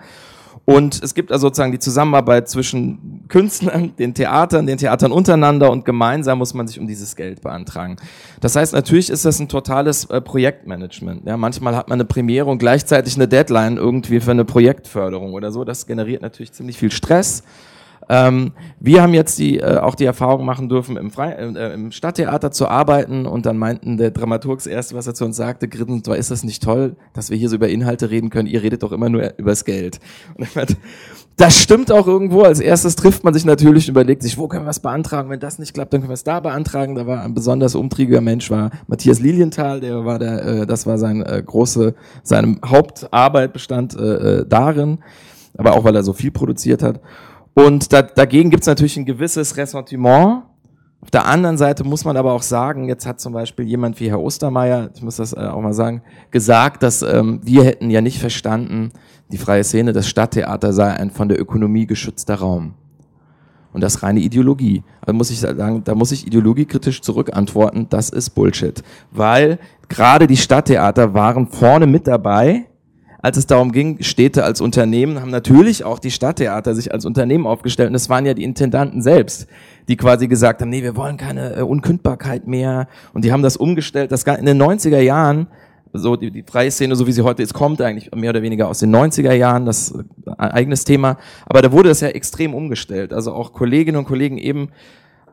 Und 0.66 1.02
es 1.04 1.14
gibt 1.14 1.32
also 1.32 1.48
sozusagen 1.48 1.72
die 1.72 1.80
Zusammenarbeit 1.80 2.50
zwischen 2.50 3.26
Künstlern, 3.28 3.96
den 3.98 4.14
Theatern, 4.14 4.68
den 4.68 4.78
Theatern 4.78 5.12
untereinander 5.12 5.72
und 5.72 5.86
gemeinsam 5.86 6.38
muss 6.38 6.54
man 6.54 6.68
sich 6.68 6.80
um 6.80 6.88
dieses 6.88 7.16
Geld 7.16 7.42
beantragen. 7.42 7.96
Das 8.42 8.56
heißt, 8.56 8.74
natürlich 8.74 9.10
ist 9.10 9.26
das 9.26 9.40
ein 9.40 9.50
totales 9.50 10.06
äh, 10.06 10.22
Projektmanagement. 10.22 11.26
Ja, 11.26 11.38
manchmal 11.38 11.76
hat 11.76 11.90
man 11.90 11.98
eine 11.98 12.06
Premiere 12.06 12.46
und 12.46 12.60
gleichzeitig 12.60 13.16
eine 13.16 13.28
Deadline 13.28 13.78
irgendwie 13.78 14.20
für 14.20 14.32
eine 14.32 14.46
Projektförderung 14.46 15.34
oder 15.34 15.52
so. 15.52 15.64
Das 15.64 15.88
generiert 15.88 16.22
natürlich 16.22 16.54
ziemlich 16.54 16.78
viel 16.78 16.92
Stress. 16.92 17.44
Ähm, 18.12 18.52
wir 18.82 19.02
haben 19.02 19.14
jetzt 19.14 19.40
die, 19.40 19.60
äh, 19.60 19.78
auch 19.78 19.96
die 19.96 20.04
Erfahrung 20.04 20.44
machen 20.44 20.68
dürfen, 20.68 20.98
im, 20.98 21.12
Fre 21.12 21.34
äh, 21.38 21.74
im 21.74 21.94
Stadttheater 21.94 22.52
zu 22.52 22.68
arbeiten 22.68 23.26
und 23.26 23.46
dann 23.46 23.58
meinten 23.58 23.96
der 23.96 24.12
Dramaturg 24.12 24.60
das 24.60 24.68
Erste, 24.68 24.96
was 24.96 25.08
er 25.08 25.14
zu 25.14 25.24
uns 25.24 25.38
sagte, 25.38 25.70
grinsend, 25.70 26.06
ist 26.10 26.30
das 26.30 26.44
nicht 26.44 26.62
toll, 26.62 26.98
dass 27.14 27.30
wir 27.30 27.38
hier 27.38 27.48
so 27.48 27.56
über 27.56 27.70
Inhalte 27.70 28.10
reden 28.10 28.30
können, 28.30 28.50
ihr 28.50 28.64
redet 28.64 28.84
doch 28.84 28.92
immer 28.92 29.08
nur 29.08 29.32
übers 29.38 29.64
Geld. 29.64 30.02
Und 30.36 30.44
ich 30.44 30.54
meinte, 30.54 30.76
das 31.38 31.58
stimmt 31.58 31.90
auch 31.90 32.06
irgendwo. 32.06 32.42
Als 32.42 32.60
erstes 32.60 32.98
trifft 32.98 33.24
man 33.24 33.34
sich 33.34 33.46
natürlich 33.46 33.88
und 33.88 33.92
überlegt 33.92 34.24
sich, 34.24 34.38
wo 34.38 34.50
können 34.50 34.66
wir 34.66 34.70
was 34.70 34.82
beantragen? 34.82 35.30
Wenn 35.30 35.40
das 35.40 35.58
nicht 35.58 35.74
klappt, 35.74 35.94
dann 35.94 36.02
können 36.02 36.10
wir 36.10 36.16
es 36.16 36.26
da 36.26 36.42
beantragen. 36.42 36.96
Da 36.96 37.08
war 37.08 37.24
ein 37.24 37.34
besonders 37.34 37.76
umtriebiger 37.76 38.20
Mensch, 38.20 38.52
war 38.52 38.72
Matthias 38.88 39.22
Lilienthal, 39.22 39.80
der 39.80 40.04
war 40.04 40.20
der, 40.20 40.46
äh, 40.46 40.68
das 40.68 40.86
war 40.86 40.98
sein 40.98 41.24
äh, 41.24 41.42
große, 41.46 41.96
seine 42.24 42.58
Hauptarbeit 42.66 43.54
bestand 43.54 43.96
äh, 43.96 44.40
äh 44.42 44.46
darin, 44.46 44.98
aber 45.58 45.76
auch 45.76 45.86
weil 45.86 45.96
er 45.96 46.04
so 46.04 46.12
viel 46.12 46.32
produziert 46.32 46.84
hat. 46.84 47.00
Und 47.54 47.92
da, 47.92 48.02
dagegen 48.02 48.50
gibt 48.50 48.64
es 48.64 48.68
natürlich 48.68 48.98
ein 48.98 49.06
gewisses 49.06 49.58
Ressentiment. 49.58 50.44
Auf 51.02 51.10
der 51.10 51.26
anderen 51.26 51.58
Seite 51.58 51.84
muss 51.84 52.06
man 52.06 52.16
aber 52.16 52.32
auch 52.34 52.44
sagen, 52.44 52.88
jetzt 52.88 53.08
hat 53.08 53.20
zum 53.20 53.34
Beispiel 53.34 53.66
jemand 53.66 54.00
wie 54.00 54.10
Herr 54.10 54.22
Ostermeier, 54.22 54.92
ich 54.94 55.02
muss 55.02 55.16
das 55.16 55.34
äh, 55.34 55.40
auch 55.40 55.62
mal 55.62 55.74
sagen, 55.74 56.04
gesagt, 56.30 56.84
dass 56.84 57.02
ähm, 57.02 57.42
wir 57.44 57.64
hätten 57.64 57.90
ja 57.90 58.02
nicht 58.02 58.20
verstanden, 58.20 58.92
die 59.32 59.38
freie 59.38 59.64
Szene, 59.64 59.94
das 59.94 60.08
Stadttheater 60.08 60.74
sei 60.74 60.92
ein 60.92 61.10
von 61.10 61.28
der 61.28 61.40
Ökonomie 61.40 61.88
geschützter 61.88 62.36
Raum. 62.36 62.76
Und 63.74 63.82
das 63.82 64.04
reine 64.04 64.20
Ideologie. 64.20 64.84
Also 65.00 65.14
muss 65.14 65.32
ich 65.32 65.40
sagen, 65.40 65.84
da 65.84 65.96
muss 65.96 66.12
ich 66.12 66.28
ideologiekritisch 66.28 67.02
zurückantworten, 67.02 67.88
das 67.90 68.10
ist 68.10 68.32
Bullshit. 68.32 68.84
Weil 69.12 69.60
gerade 69.88 70.28
die 70.28 70.38
Stadttheater 70.38 71.14
waren 71.14 71.48
vorne 71.48 71.88
mit 71.88 72.06
dabei, 72.06 72.66
als 73.22 73.38
es 73.38 73.46
darum 73.46 73.72
ging, 73.72 74.02
Städte 74.02 74.44
als 74.44 74.62
Unternehmen, 74.62 75.22
haben 75.22 75.30
natürlich 75.30 75.84
auch 75.84 76.00
die 76.00 76.12
Stadttheater 76.12 76.74
sich 76.74 76.94
als 76.94 77.06
Unternehmen 77.06 77.46
aufgestellt. 77.46 77.90
Und 77.90 77.96
es 77.96 78.10
waren 78.10 78.26
ja 78.26 78.34
die 78.34 78.44
Intendanten 78.44 79.02
selbst, 79.02 79.48
die 79.88 79.96
quasi 79.96 80.28
gesagt 80.28 80.62
haben, 80.62 80.70
nee, 80.70 80.82
wir 80.82 80.96
wollen 80.96 81.18
keine 81.18 81.58
äh, 81.58 81.62
Unkündbarkeit 81.62 82.48
mehr. 82.48 82.88
Und 83.14 83.24
die 83.24 83.32
haben 83.32 83.44
das 83.44 83.58
umgestellt. 83.58 84.12
Das 84.12 84.24
in 84.24 84.46
den 84.46 84.62
90er 84.62 85.00
Jahren, 85.00 85.48
so 85.94 86.16
die, 86.16 86.32
die 86.32 86.44
freie 86.44 86.72
Szene, 86.72 86.96
so 86.96 87.06
wie 87.06 87.12
sie 87.12 87.22
heute 87.22 87.44
ist, 87.44 87.54
kommt 87.54 87.82
eigentlich 87.82 88.12
mehr 88.16 88.32
oder 88.32 88.42
weniger 88.42 88.68
aus 88.68 88.80
den 88.80 88.96
90er 88.96 89.34
Jahren, 89.34 89.66
das 89.66 89.92
äh, 89.92 90.32
eigenes 90.38 90.84
Thema. 90.84 91.18
Aber 91.46 91.62
da 91.62 91.72
wurde 91.72 91.90
das 91.90 92.02
ja 92.02 92.08
extrem 92.08 92.56
umgestellt. 92.56 93.14
Also 93.14 93.34
auch 93.34 93.54
Kolleginnen 93.54 93.98
und 93.98 94.06
Kollegen 94.06 94.40
eben 94.40 94.70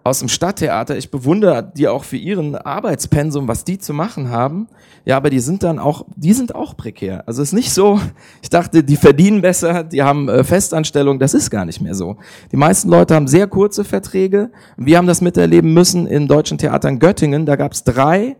aus 0.04 0.20
dem 0.20 0.28
Stadttheater. 0.28 0.96
Ich 0.96 1.10
bewundere 1.10 1.72
die 1.76 1.88
auch 1.88 2.04
für 2.04 2.16
ihren 2.16 2.56
Arbeitspensum, 2.56 3.48
was 3.48 3.64
die 3.64 3.78
zu 3.78 3.92
machen 3.92 4.30
haben. 4.30 4.68
Ja, 5.04 5.16
aber 5.16 5.30
die 5.30 5.40
sind 5.40 5.62
dann 5.62 5.78
auch, 5.78 6.06
die 6.16 6.32
sind 6.32 6.54
auch 6.54 6.76
prekär. 6.76 7.24
Also 7.26 7.42
es 7.42 7.48
ist 7.48 7.54
nicht 7.54 7.72
so, 7.72 8.00
ich 8.42 8.50
dachte, 8.50 8.82
die 8.84 8.96
verdienen 8.96 9.42
besser, 9.42 9.84
die 9.84 10.02
haben 10.02 10.28
äh, 10.28 10.44
Festanstellung. 10.44 11.18
Das 11.18 11.34
ist 11.34 11.50
gar 11.50 11.64
nicht 11.64 11.80
mehr 11.80 11.94
so. 11.94 12.16
Die 12.52 12.56
meisten 12.56 12.88
Leute 12.88 13.14
haben 13.14 13.28
sehr 13.28 13.46
kurze 13.46 13.84
Verträge. 13.84 14.50
Wir 14.76 14.98
haben 14.98 15.06
das 15.06 15.20
miterleben 15.20 15.72
müssen 15.74 16.06
in 16.06 16.28
deutschen 16.28 16.58
Theatern 16.58 16.98
Göttingen. 16.98 17.46
Da 17.46 17.56
gab 17.56 17.72
es 17.72 17.84
drei 17.84 18.36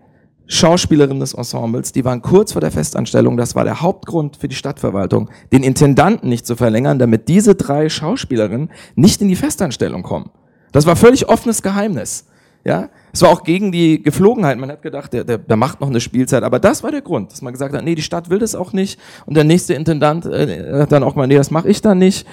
Schauspielerinnen 0.50 1.20
des 1.20 1.34
Ensembles, 1.34 1.92
die 1.92 2.06
waren 2.06 2.22
kurz 2.22 2.52
vor 2.52 2.62
der 2.62 2.70
Festanstellung. 2.70 3.36
Das 3.36 3.54
war 3.54 3.64
der 3.64 3.82
Hauptgrund 3.82 4.38
für 4.38 4.48
die 4.48 4.56
Stadtverwaltung, 4.56 5.28
den 5.52 5.62
Intendanten 5.62 6.30
nicht 6.30 6.46
zu 6.46 6.56
verlängern, 6.56 6.98
damit 6.98 7.28
diese 7.28 7.54
drei 7.54 7.90
Schauspielerinnen 7.90 8.70
nicht 8.94 9.20
in 9.20 9.28
die 9.28 9.36
Festanstellung 9.36 10.02
kommen. 10.02 10.30
Das 10.72 10.86
war 10.86 10.96
völlig 10.96 11.28
offenes 11.28 11.62
Geheimnis. 11.62 12.26
Ja, 12.64 12.88
es 13.12 13.22
war 13.22 13.30
auch 13.30 13.44
gegen 13.44 13.72
die 13.72 14.02
Geflogenheit. 14.02 14.58
Man 14.58 14.70
hat 14.70 14.82
gedacht, 14.82 15.12
der, 15.12 15.24
der, 15.24 15.38
der 15.38 15.56
macht 15.56 15.80
noch 15.80 15.88
eine 15.88 16.00
Spielzeit. 16.00 16.42
Aber 16.42 16.58
das 16.58 16.82
war 16.82 16.90
der 16.90 17.00
Grund, 17.00 17.32
dass 17.32 17.40
man 17.40 17.52
gesagt 17.52 17.74
hat, 17.74 17.82
nee, 17.82 17.94
die 17.94 18.02
Stadt 18.02 18.30
will 18.30 18.38
das 18.38 18.54
auch 18.54 18.72
nicht. 18.72 19.00
Und 19.26 19.36
der 19.36 19.44
nächste 19.44 19.74
Intendant 19.74 20.26
äh, 20.26 20.80
hat 20.80 20.92
dann 20.92 21.02
auch 21.02 21.14
mal, 21.14 21.26
nee, 21.26 21.36
das 21.36 21.50
mache 21.50 21.68
ich 21.68 21.80
dann 21.80 21.98
nicht. 21.98 22.26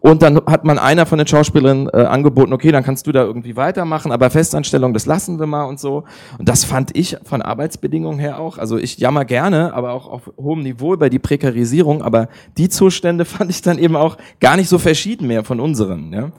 Und 0.00 0.22
dann 0.22 0.40
hat 0.46 0.64
man 0.64 0.78
einer 0.78 1.04
von 1.06 1.18
den 1.18 1.26
Schauspielerinnen 1.26 1.88
äh, 1.92 1.96
angeboten, 2.04 2.52
okay, 2.54 2.72
dann 2.72 2.82
kannst 2.82 3.06
du 3.06 3.12
da 3.12 3.22
irgendwie 3.22 3.56
weitermachen, 3.56 4.12
aber 4.12 4.30
Festanstellung, 4.30 4.94
das 4.94 5.04
lassen 5.04 5.38
wir 5.38 5.46
mal 5.46 5.64
und 5.64 5.78
so. 5.78 6.04
Und 6.38 6.48
das 6.48 6.64
fand 6.64 6.96
ich 6.96 7.18
von 7.24 7.42
Arbeitsbedingungen 7.42 8.18
her 8.18 8.38
auch. 8.38 8.56
Also 8.56 8.78
ich 8.78 8.96
jammer 8.96 9.26
gerne, 9.26 9.74
aber 9.74 9.92
auch 9.92 10.06
auf 10.08 10.30
hohem 10.38 10.62
Niveau 10.62 10.94
über 10.94 11.10
die 11.10 11.18
Prekarisierung. 11.18 12.02
Aber 12.02 12.28
die 12.56 12.68
Zustände 12.68 13.24
fand 13.26 13.50
ich 13.50 13.60
dann 13.60 13.78
eben 13.78 13.96
auch 13.96 14.16
gar 14.40 14.56
nicht 14.56 14.68
so 14.68 14.78
verschieden 14.78 15.26
mehr 15.26 15.44
von 15.44 15.60
unseren. 15.60 16.12
Ja 16.12 16.30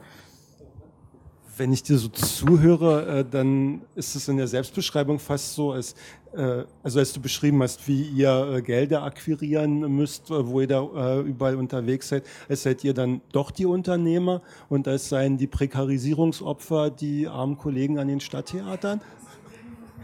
wenn 1.56 1.72
ich 1.72 1.82
dir 1.82 1.98
so 1.98 2.08
zuhöre, 2.08 3.20
äh, 3.20 3.24
dann 3.28 3.82
ist 3.94 4.14
es 4.14 4.28
in 4.28 4.36
der 4.36 4.48
Selbstbeschreibung 4.48 5.18
fast 5.18 5.54
so, 5.54 5.72
als, 5.72 5.94
äh, 6.34 6.64
also 6.82 6.98
als 6.98 7.12
du 7.12 7.20
beschrieben 7.20 7.62
hast, 7.62 7.86
wie 7.88 8.02
ihr 8.02 8.54
äh, 8.56 8.62
Gelder 8.62 9.02
akquirieren 9.02 9.80
müsst, 9.94 10.30
äh, 10.30 10.46
wo 10.46 10.60
ihr 10.60 10.66
da 10.66 10.82
äh, 10.82 11.20
überall 11.20 11.56
unterwegs 11.56 12.08
seid, 12.08 12.24
als 12.48 12.62
seid 12.62 12.82
ihr 12.84 12.94
dann 12.94 13.20
doch 13.32 13.50
die 13.50 13.66
Unternehmer 13.66 14.42
und 14.68 14.88
als 14.88 15.08
seien 15.08 15.36
die 15.36 15.46
Prekarisierungsopfer 15.46 16.90
die 16.90 17.28
armen 17.28 17.58
Kollegen 17.58 17.98
an 17.98 18.08
den 18.08 18.20
Stadttheatern. 18.20 19.00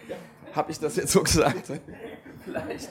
Ja, 0.08 0.16
Habe 0.52 0.70
ich 0.72 0.78
das 0.78 0.96
jetzt 0.96 1.12
so 1.12 1.22
gesagt? 1.22 1.72
Vielleicht 2.44 2.90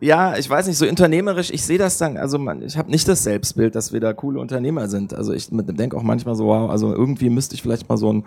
ja, 0.00 0.36
ich 0.36 0.48
weiß 0.48 0.66
nicht, 0.66 0.76
so 0.76 0.86
unternehmerisch, 0.86 1.50
ich 1.50 1.64
sehe 1.64 1.78
das 1.78 1.98
dann, 1.98 2.16
also 2.16 2.38
man, 2.38 2.62
ich 2.62 2.76
habe 2.76 2.90
nicht 2.90 3.08
das 3.08 3.24
Selbstbild, 3.24 3.74
dass 3.74 3.92
wir 3.92 4.00
da 4.00 4.12
coole 4.12 4.40
Unternehmer 4.40 4.88
sind. 4.88 5.14
Also 5.14 5.32
ich 5.32 5.48
denke 5.50 5.96
auch 5.96 6.02
manchmal 6.02 6.36
so, 6.36 6.46
wow, 6.46 6.70
also 6.70 6.94
irgendwie 6.94 7.30
müsste 7.30 7.54
ich 7.54 7.62
vielleicht 7.62 7.88
mal 7.88 7.96
so 7.96 8.12
ein 8.12 8.24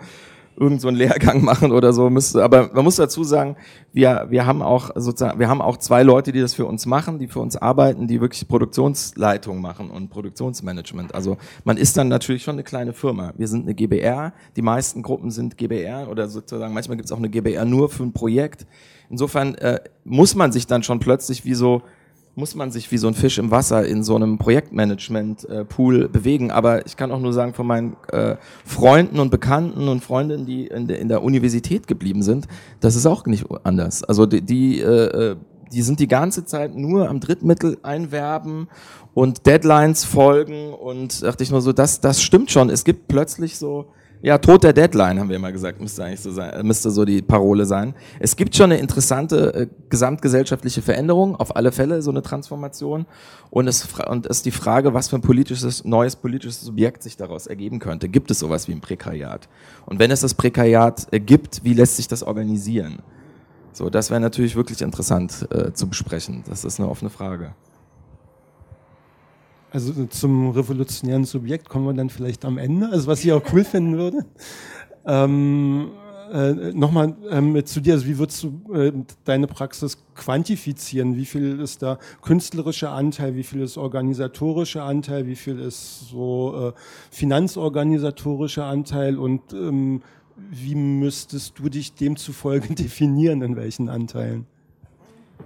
irgend 0.56 0.80
so 0.80 0.88
einen 0.88 0.96
Lehrgang 0.96 1.42
machen 1.44 1.72
oder 1.72 1.92
so 1.92 2.10
müsste. 2.10 2.42
Aber 2.42 2.70
man 2.72 2.84
muss 2.84 2.96
dazu 2.96 3.24
sagen, 3.24 3.56
wir, 3.92 4.26
wir 4.30 4.46
haben 4.46 4.62
auch 4.62 4.90
sozusagen, 4.94 5.38
wir 5.38 5.48
haben 5.48 5.60
auch 5.60 5.76
zwei 5.78 6.02
Leute, 6.02 6.32
die 6.32 6.40
das 6.40 6.54
für 6.54 6.66
uns 6.66 6.86
machen, 6.86 7.18
die 7.18 7.28
für 7.28 7.40
uns 7.40 7.56
arbeiten, 7.56 8.06
die 8.06 8.20
wirklich 8.20 8.46
Produktionsleitung 8.46 9.60
machen 9.60 9.90
und 9.90 10.10
Produktionsmanagement. 10.10 11.14
Also 11.14 11.36
man 11.64 11.76
ist 11.76 11.96
dann 11.96 12.08
natürlich 12.08 12.42
schon 12.42 12.56
eine 12.56 12.64
kleine 12.64 12.92
Firma. 12.92 13.32
Wir 13.36 13.48
sind 13.48 13.62
eine 13.62 13.74
GBR, 13.74 14.32
die 14.56 14.62
meisten 14.62 15.02
Gruppen 15.02 15.30
sind 15.30 15.56
GBR 15.56 16.08
oder 16.10 16.28
sozusagen, 16.28 16.74
manchmal 16.74 16.96
gibt 16.96 17.06
es 17.06 17.12
auch 17.12 17.18
eine 17.18 17.30
GBR 17.30 17.64
nur 17.64 17.88
für 17.88 18.02
ein 18.02 18.12
Projekt. 18.12 18.66
Insofern 19.12 19.54
äh, 19.56 19.78
muss 20.04 20.34
man 20.34 20.50
sich 20.52 20.66
dann 20.66 20.82
schon 20.82 20.98
plötzlich 20.98 21.44
wie 21.44 21.54
so 21.54 21.82
muss 22.34 22.54
man 22.54 22.70
sich 22.70 22.90
wie 22.90 22.96
so 22.96 23.08
ein 23.08 23.14
Fisch 23.14 23.36
im 23.36 23.50
Wasser 23.50 23.86
in 23.86 24.02
so 24.02 24.16
einem 24.16 24.38
Projektmanagement-Pool 24.38 26.04
äh, 26.04 26.08
bewegen. 26.08 26.50
Aber 26.50 26.86
ich 26.86 26.96
kann 26.96 27.12
auch 27.12 27.20
nur 27.20 27.34
sagen, 27.34 27.52
von 27.52 27.66
meinen 27.66 27.96
äh, 28.10 28.36
Freunden 28.64 29.18
und 29.18 29.30
Bekannten 29.30 29.86
und 29.86 30.02
Freundinnen, 30.02 30.46
die 30.46 30.66
in, 30.66 30.86
de, 30.86 30.98
in, 30.98 31.08
der 31.08 31.22
Universität 31.22 31.86
geblieben 31.86 32.22
sind, 32.22 32.48
das 32.80 32.96
ist 32.96 33.04
auch 33.04 33.26
nicht 33.26 33.44
anders. 33.64 34.02
Also 34.02 34.24
die, 34.24 34.40
die, 34.40 34.80
äh, 34.80 35.36
die 35.72 35.82
sind 35.82 36.00
die 36.00 36.08
ganze 36.08 36.46
Zeit 36.46 36.74
nur 36.74 37.10
am 37.10 37.20
Drittmittel 37.20 37.76
einwerben 37.82 38.68
und 39.12 39.44
Deadlines 39.44 40.06
folgen 40.06 40.72
und 40.72 41.22
dachte 41.22 41.42
ich 41.42 41.50
nur 41.50 41.60
so, 41.60 41.74
das, 41.74 42.00
das 42.00 42.22
stimmt 42.22 42.50
schon. 42.50 42.70
Es 42.70 42.84
gibt 42.84 43.08
plötzlich 43.08 43.58
so 43.58 43.88
ja, 44.22 44.38
Tod 44.38 44.62
der 44.62 44.72
Deadline, 44.72 45.18
haben 45.18 45.28
wir 45.28 45.36
immer 45.36 45.50
gesagt, 45.50 45.80
müsste 45.80 46.04
eigentlich 46.04 46.20
so 46.20 46.30
sein, 46.30 46.64
müsste 46.64 46.92
so 46.92 47.04
die 47.04 47.22
Parole 47.22 47.66
sein. 47.66 47.94
Es 48.20 48.36
gibt 48.36 48.54
schon 48.54 48.70
eine 48.70 48.78
interessante 48.78 49.54
äh, 49.54 49.66
gesamtgesellschaftliche 49.90 50.80
Veränderung, 50.80 51.34
auf 51.34 51.56
alle 51.56 51.72
Fälle 51.72 52.02
so 52.02 52.12
eine 52.12 52.22
Transformation. 52.22 53.06
Und 53.50 53.66
es 53.66 53.88
und 54.08 54.26
ist 54.28 54.46
die 54.46 54.52
Frage, 54.52 54.94
was 54.94 55.08
für 55.08 55.16
ein 55.16 55.22
politisches, 55.22 55.84
neues 55.84 56.14
politisches 56.14 56.60
Subjekt 56.60 57.02
sich 57.02 57.16
daraus 57.16 57.48
ergeben 57.48 57.80
könnte. 57.80 58.08
Gibt 58.08 58.30
es 58.30 58.38
sowas 58.38 58.68
wie 58.68 58.72
ein 58.72 58.80
Prekariat? 58.80 59.48
Und 59.86 59.98
wenn 59.98 60.12
es 60.12 60.20
das 60.20 60.34
Prekariat 60.34 61.08
äh, 61.10 61.18
gibt, 61.18 61.64
wie 61.64 61.74
lässt 61.74 61.96
sich 61.96 62.06
das 62.06 62.22
organisieren? 62.22 63.00
So, 63.72 63.90
das 63.90 64.10
wäre 64.10 64.20
natürlich 64.20 64.54
wirklich 64.54 64.82
interessant 64.82 65.48
äh, 65.50 65.72
zu 65.72 65.88
besprechen. 65.88 66.44
Das 66.48 66.64
ist 66.64 66.78
eine 66.78 66.88
offene 66.88 67.10
Frage. 67.10 67.54
Also 69.72 70.04
zum 70.06 70.50
revolutionären 70.50 71.24
Subjekt 71.24 71.68
kommen 71.68 71.86
wir 71.86 71.94
dann 71.94 72.10
vielleicht 72.10 72.44
am 72.44 72.58
Ende, 72.58 72.90
also 72.90 73.06
was 73.06 73.24
ich 73.24 73.32
auch 73.32 73.42
cool 73.52 73.64
finden 73.64 73.96
würde. 73.96 74.26
Ähm, 75.06 75.90
äh, 76.30 76.72
Nochmal 76.72 77.14
ähm, 77.30 77.64
zu 77.64 77.80
dir, 77.80 77.94
also 77.94 78.06
wie 78.06 78.18
würdest 78.18 78.42
du 78.42 78.74
äh, 78.74 78.92
deine 79.24 79.46
Praxis 79.46 79.98
quantifizieren? 80.14 81.16
Wie 81.16 81.24
viel 81.24 81.58
ist 81.60 81.82
da 81.82 81.98
künstlerischer 82.20 82.92
Anteil, 82.92 83.34
wie 83.34 83.42
viel 83.42 83.62
ist 83.62 83.78
organisatorischer 83.78 84.84
Anteil, 84.84 85.26
wie 85.26 85.36
viel 85.36 85.58
ist 85.58 86.08
so 86.10 86.68
äh, 86.68 86.72
finanzorganisatorischer 87.10 88.66
Anteil 88.66 89.18
und 89.18 89.52
ähm, 89.54 90.02
wie 90.36 90.74
müsstest 90.74 91.58
du 91.58 91.68
dich 91.68 91.94
demzufolge 91.94 92.74
definieren, 92.74 93.42
in 93.42 93.56
welchen 93.56 93.88
Anteilen? 93.88 94.46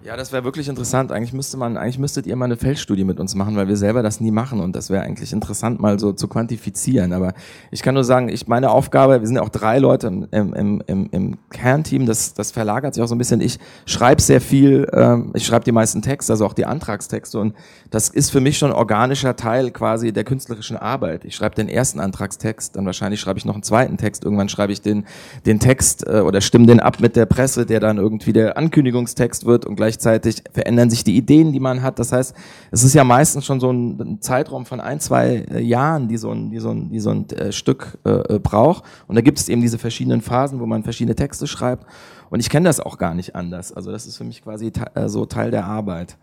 Ja, 0.07 0.16
das 0.16 0.31
wäre 0.31 0.45
wirklich 0.45 0.69
interessant. 0.69 1.11
Eigentlich 1.11 1.33
müsste 1.33 1.57
man, 1.57 1.77
eigentlich 1.77 1.99
müsstet 1.99 2.29
ihr 2.29 2.37
mal 2.37 2.45
eine 2.45 2.57
Feldstudie 2.57 3.03
mit 3.03 3.19
uns 3.19 3.35
machen, 3.35 3.57
weil 3.57 3.66
wir 3.66 3.77
selber 3.77 4.05
das 4.05 4.21
nie 4.21 4.31
machen 4.31 4.61
und 4.61 4.77
das 4.77 4.88
wäre 4.88 5.03
eigentlich 5.03 5.33
interessant, 5.33 5.81
mal 5.81 5.99
so 5.99 6.12
zu 6.12 6.29
quantifizieren. 6.29 7.12
Aber 7.12 7.35
ich 7.73 7.83
kann 7.83 7.95
nur 7.95 8.05
sagen, 8.05 8.29
ich 8.29 8.47
meine 8.47 8.71
Aufgabe, 8.71 9.19
wir 9.21 9.27
sind 9.27 9.35
ja 9.35 9.42
auch 9.42 9.49
drei 9.49 9.81
Leute 9.81 10.07
im, 10.07 10.29
im, 10.31 10.81
im, 10.87 11.09
im 11.11 11.38
Kernteam, 11.51 12.07
das, 12.07 12.35
das 12.35 12.53
verlagert 12.53 12.95
sich 12.95 13.03
auch 13.03 13.09
so 13.09 13.16
ein 13.16 13.19
bisschen. 13.19 13.40
Ich 13.40 13.59
schreibe 13.85 14.23
sehr 14.23 14.40
viel, 14.40 14.88
ähm, 14.92 15.33
ich 15.35 15.45
schreibe 15.45 15.64
die 15.64 15.73
meisten 15.73 16.03
Texte, 16.03 16.35
also 16.35 16.47
auch 16.47 16.55
die 16.55 16.66
Antragstexte 16.66 17.40
und 17.40 17.57
das 17.90 18.09
ist 18.09 18.31
für 18.31 18.40
mich 18.40 18.59
schon 18.59 18.71
ein 18.71 18.77
organischer 18.77 19.35
Teil 19.35 19.73
quasi 19.73 20.12
der 20.12 20.23
künstlerischen 20.23 20.77
Arbeit. 20.77 21.25
Ich 21.25 21.35
schreibe 21.35 21.57
den 21.57 21.69
ersten 21.69 21.99
Antragstext, 21.99 22.77
dann 22.77 22.87
wahrscheinlich 22.87 23.19
schreibe 23.19 23.40
ich 23.40 23.45
noch 23.45 23.55
einen 23.55 23.64
zweiten 23.64 23.97
Text, 23.97 24.23
irgendwann 24.23 24.49
schreibe 24.49 24.73
ich 24.73 24.81
den, 24.81 25.05
den 25.47 25.59
Text 25.59 26.07
äh, 26.07 26.21
oder 26.21 26.40
stimme 26.42 26.66
den 26.66 26.79
ab 26.79 27.01
mit 27.01 27.16
der 27.16 27.27
Presse, 27.27 27.66
der 27.66 27.81
dann 27.81 27.99
irgendwie 27.99 28.33
der 28.33 28.57
Ankündigungstext 28.57 29.47
wird 29.47 29.66
und 29.66 29.75
gleich 29.75 29.96
gleichzeitig 29.97 30.43
verändern 30.53 30.91
sich 30.91 31.05
die 31.05 31.17
Ideen, 31.17 31.53
die 31.53 31.61
man 31.61 31.83
hat. 31.83 31.99
Das 31.99 32.13
heißt, 32.13 32.35
es 32.71 32.85
ist 32.85 32.95
ja 32.95 33.05
meistens 33.05 33.45
schon 33.45 33.61
so 33.61 33.71
ein, 33.71 34.19
Zeitraum 34.21 34.67
von 34.67 34.81
ein, 34.81 35.01
zwei 35.01 35.47
äh, 35.51 35.61
Jahren, 35.61 36.09
die 36.09 36.17
so 36.17 36.31
ein, 36.31 36.51
die 36.51 36.59
so 36.59 36.71
ein, 36.71 36.91
die 36.91 37.01
so 37.01 37.11
ein 37.11 37.29
äh, 37.31 37.53
Stück 37.53 37.99
äh, 38.05 38.11
äh, 38.11 38.39
braucht. 38.39 38.85
Und 39.07 39.17
da 39.17 39.21
gibt 39.21 39.39
es 39.39 39.49
eben 39.49 39.61
diese 39.61 39.79
verschiedenen 39.79 40.21
Phasen, 40.21 40.61
wo 40.61 40.67
man 40.67 40.83
verschiedene 40.83 41.15
Texte 41.15 41.47
schreibt. 41.47 41.87
Und 42.31 42.41
ich 42.41 42.51
kenne 42.51 42.69
das 42.69 42.81
auch 42.81 42.99
gar 42.99 43.15
nicht 43.15 43.35
anders. 43.35 43.73
Also 43.73 43.91
das 43.91 44.07
ist 44.07 44.17
für 44.17 44.25
mich 44.25 44.43
quasi 44.43 44.73
äh, 44.95 45.09
so 45.09 45.27
Teil 45.27 45.51
der 45.51 45.65
Arbeit. 45.65 46.17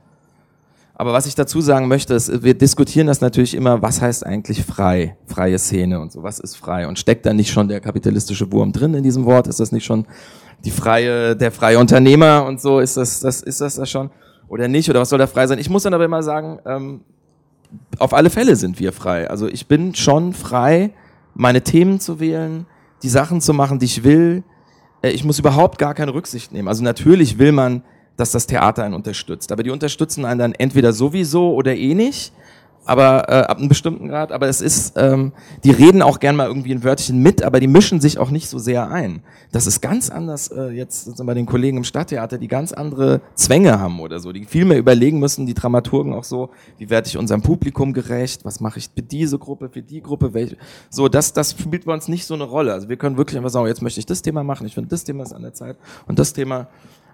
Aber 0.95 1.11
was 1.11 1.25
ich 1.25 1.33
dazu 1.33 1.59
sagen 1.59 1.87
möchte, 1.87 2.13
ist, 2.13 2.43
wir 2.43 2.53
diskutieren 2.53 3.07
das 3.07 3.19
natürlich 3.19 3.55
immer, 3.55 3.81
was 3.81 3.99
heißt 3.99 4.25
eigentlich 4.25 4.63
frei, 4.63 5.17
freie 5.25 5.57
Szene 5.57 5.99
und 5.99 6.11
so, 6.11 6.21
was 6.21 6.39
ist 6.39 6.55
frei? 6.55 6.87
Und 6.87 6.99
steckt 6.99 7.25
da 7.25 7.33
nicht 7.33 7.51
schon 7.51 7.67
der 7.67 7.81
kapitalistische 7.81 8.51
Wurm 8.51 8.71
drin 8.71 8.93
in 8.93 9.03
diesem 9.03 9.25
Wort? 9.25 9.47
Ist 9.47 9.59
das 9.59 9.71
nicht 9.71 9.85
schon 9.85 10.05
die 10.65 10.71
freie, 10.71 11.35
der 11.35 11.51
freie 11.51 11.79
Unternehmer 11.79 12.45
und 12.45 12.61
so? 12.61 12.79
Ist 12.79 12.97
das, 12.97 13.19
das, 13.19 13.41
ist 13.41 13.61
das 13.61 13.75
das 13.75 13.89
schon? 13.89 14.09
Oder 14.47 14.67
nicht? 14.67 14.89
Oder 14.89 15.01
was 15.01 15.09
soll 15.09 15.19
da 15.19 15.27
frei 15.27 15.47
sein? 15.47 15.59
Ich 15.59 15.69
muss 15.69 15.83
dann 15.83 15.93
aber 15.93 16.05
immer 16.05 16.23
sagen, 16.23 16.59
ähm, 16.65 17.01
auf 17.99 18.13
alle 18.13 18.29
Fälle 18.29 18.55
sind 18.55 18.79
wir 18.79 18.93
frei. 18.93 19.29
Also 19.29 19.47
ich 19.47 19.67
bin 19.67 19.95
schon 19.95 20.33
frei, 20.33 20.91
meine 21.33 21.61
Themen 21.61 21.99
zu 21.99 22.19
wählen, 22.19 22.65
die 23.01 23.09
Sachen 23.09 23.41
zu 23.41 23.53
machen, 23.53 23.79
die 23.79 23.85
ich 23.85 24.03
will. 24.03 24.43
Äh, 25.01 25.09
ich 25.09 25.23
muss 25.23 25.39
überhaupt 25.39 25.77
gar 25.79 25.93
keine 25.93 26.13
Rücksicht 26.13 26.51
nehmen. 26.51 26.67
Also 26.67 26.83
natürlich 26.83 27.39
will 27.39 27.51
man 27.51 27.83
dass 28.17 28.31
das 28.31 28.47
Theater 28.47 28.83
einen 28.83 28.93
unterstützt. 28.93 29.51
Aber 29.51 29.63
die 29.63 29.71
unterstützen 29.71 30.25
einen 30.25 30.39
dann 30.39 30.53
entweder 30.53 30.93
sowieso 30.93 31.53
oder 31.53 31.75
eh 31.75 31.93
nicht, 31.95 32.33
aber 32.85 33.29
äh, 33.29 33.43
ab 33.43 33.57
einem 33.57 33.69
bestimmten 33.69 34.07
Grad. 34.07 34.31
Aber 34.31 34.47
es 34.47 34.61
ist, 34.61 34.93
ähm, 34.97 35.33
die 35.63 35.71
reden 35.71 36.01
auch 36.01 36.19
gern 36.19 36.35
mal 36.35 36.47
irgendwie 36.47 36.73
ein 36.73 36.83
Wörtchen 36.83 37.19
mit, 37.19 37.43
aber 37.43 37.59
die 37.59 37.67
mischen 37.67 38.01
sich 38.01 38.17
auch 38.17 38.29
nicht 38.29 38.49
so 38.49 38.59
sehr 38.59 38.89
ein. 38.91 39.23
Das 39.51 39.67
ist 39.67 39.81
ganz 39.81 40.09
anders 40.09 40.49
äh, 40.49 40.69
jetzt 40.69 41.09
bei 41.25 41.33
den 41.33 41.45
Kollegen 41.45 41.77
im 41.77 41.83
Stadttheater, 41.83 42.37
die 42.37 42.47
ganz 42.47 42.73
andere 42.73 43.21
Zwänge 43.35 43.79
haben 43.79 43.99
oder 43.99 44.19
so, 44.19 44.31
die 44.31 44.45
viel 44.45 44.65
mehr 44.65 44.77
überlegen 44.77 45.19
müssen, 45.19 45.45
die 45.45 45.53
Dramaturgen 45.53 46.13
auch 46.13 46.23
so, 46.23 46.49
wie 46.77 46.89
werde 46.89 47.07
ich 47.07 47.17
unserem 47.17 47.41
Publikum 47.41 47.93
gerecht, 47.93 48.45
was 48.45 48.59
mache 48.59 48.79
ich 48.79 48.89
für 48.93 49.01
diese 49.01 49.39
Gruppe, 49.39 49.69
für 49.69 49.81
die 49.81 50.01
Gruppe, 50.01 50.33
welche. 50.33 50.57
So, 50.89 51.07
das, 51.07 51.33
das 51.33 51.51
spielt 51.51 51.85
bei 51.85 51.93
uns 51.93 52.07
nicht 52.07 52.25
so 52.25 52.33
eine 52.33 52.43
Rolle. 52.43 52.73
Also 52.73 52.89
wir 52.89 52.97
können 52.97 53.17
wirklich 53.17 53.37
einfach 53.37 53.49
sagen, 53.49 53.67
jetzt 53.67 53.81
möchte 53.81 53.99
ich 53.99 54.05
das 54.05 54.21
Thema 54.21 54.43
machen, 54.43 54.67
ich 54.67 54.73
finde 54.73 54.89
das 54.89 55.03
Thema 55.03 55.23
ist 55.23 55.33
an 55.33 55.41
der 55.41 55.53
Zeit 55.53 55.77
und 56.07 56.19
das 56.19 56.33
Thema 56.33 56.67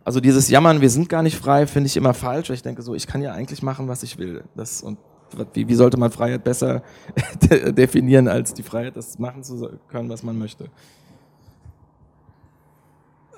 also 0.05 0.21
dieses 0.21 0.49
Jammern, 0.49 0.81
wir 0.81 0.89
sind 0.89 1.07
gar 1.07 1.21
nicht 1.21 1.37
frei, 1.37 1.67
finde 1.67 1.85
ich 1.87 1.95
immer 1.95 2.15
falsch. 2.15 2.49
Weil 2.49 2.55
ich 2.55 2.63
denke 2.63 2.81
so, 2.81 2.95
ich 2.95 3.05
kann 3.05 3.21
ja 3.21 3.33
eigentlich 3.33 3.61
machen, 3.61 3.87
was 3.87 4.01
ich 4.01 4.17
will. 4.17 4.43
Das, 4.55 4.81
und 4.81 4.97
wie, 5.53 5.67
wie 5.67 5.75
sollte 5.75 5.97
man 5.97 6.11
Freiheit 6.11 6.43
besser 6.43 6.81
definieren, 7.71 8.27
als 8.27 8.53
die 8.53 8.63
Freiheit, 8.63 8.95
das 8.95 9.19
machen 9.19 9.43
zu 9.43 9.69
können, 9.87 10.09
was 10.09 10.23
man 10.23 10.37
möchte? 10.37 10.69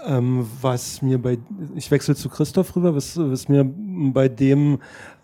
Ähm, 0.03 0.47
was 0.61 1.01
mir 1.01 1.21
bei, 1.21 1.37
ich 1.75 1.91
wechsle 1.91 2.15
zu 2.15 2.27
Christoph 2.27 2.75
rüber, 2.75 2.95
was, 2.95 3.17
was 3.17 3.47
mir 3.47 3.63
bei 3.65 4.27
dem 4.27 4.79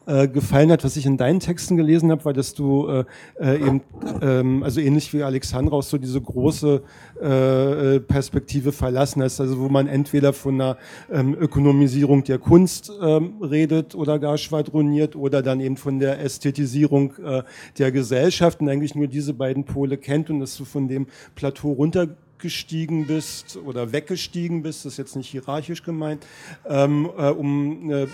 äh, 0.08 0.28
gefallen 0.28 0.72
hat, 0.72 0.84
was 0.84 0.96
ich 0.96 1.06
in 1.06 1.18
deinen 1.18 1.40
Texten 1.40 1.78
gelesen 1.78 2.12
habe, 2.12 2.24
war, 2.26 2.34
dass 2.34 2.54
du 2.54 2.88
äh, 2.88 3.04
äh, 3.40 3.58
eben, 3.58 3.82
ähm, 4.22 4.64
also 4.64 4.80
ähnlich 4.80 5.14
wie 5.14 5.22
Alexandra, 5.22 5.76
auch 5.76 5.84
so 5.84 5.98
diese 5.98 6.22
große 6.22 6.82
äh, 7.22 7.96
äh, 7.96 8.00
Perspektive 8.00 8.72
verlassen 8.72 9.22
hast, 9.22 9.42
also 9.42 9.60
wo 9.60 9.70
man 9.70 9.88
entweder 9.88 10.34
von 10.34 10.56
einer 10.56 10.78
ähm, 11.12 11.36
Ökonomisierung 11.38 12.24
der 12.24 12.40
Kunst 12.40 12.92
ähm, 13.02 13.34
redet 13.42 13.96
oder 13.96 14.18
gar 14.18 14.38
schwadroniert 14.38 15.16
oder 15.16 15.42
dann 15.42 15.60
eben 15.60 15.78
von 15.78 16.00
der 16.00 16.22
Ästhetisierung 16.22 17.14
äh, 17.24 17.44
der 17.78 17.92
Gesellschaft 17.92 18.62
und 18.62 18.70
eigentlich 18.70 18.96
nur 18.96 19.08
diese 19.08 19.34
beiden 19.34 19.66
Pole 19.66 19.98
kennt 19.98 20.30
und 20.30 20.40
dass 20.40 20.56
du 20.58 20.66
von 20.66 20.88
dem 20.88 21.08
Plateau 21.36 21.74
runter 21.74 22.08
gestiegen 22.40 23.08
bist 23.08 23.58
oder 23.58 23.92
weggestiegen 23.92 24.64
bist, 24.64 24.86
das 24.86 24.94
ist 24.94 24.98
jetzt 24.98 25.16
nicht 25.16 25.30
hierarchisch 25.30 25.84
gemeint, 25.84 26.26
ähm, 26.68 27.10
äh, 27.18 27.30
um 27.30 27.84
eine 27.84 28.08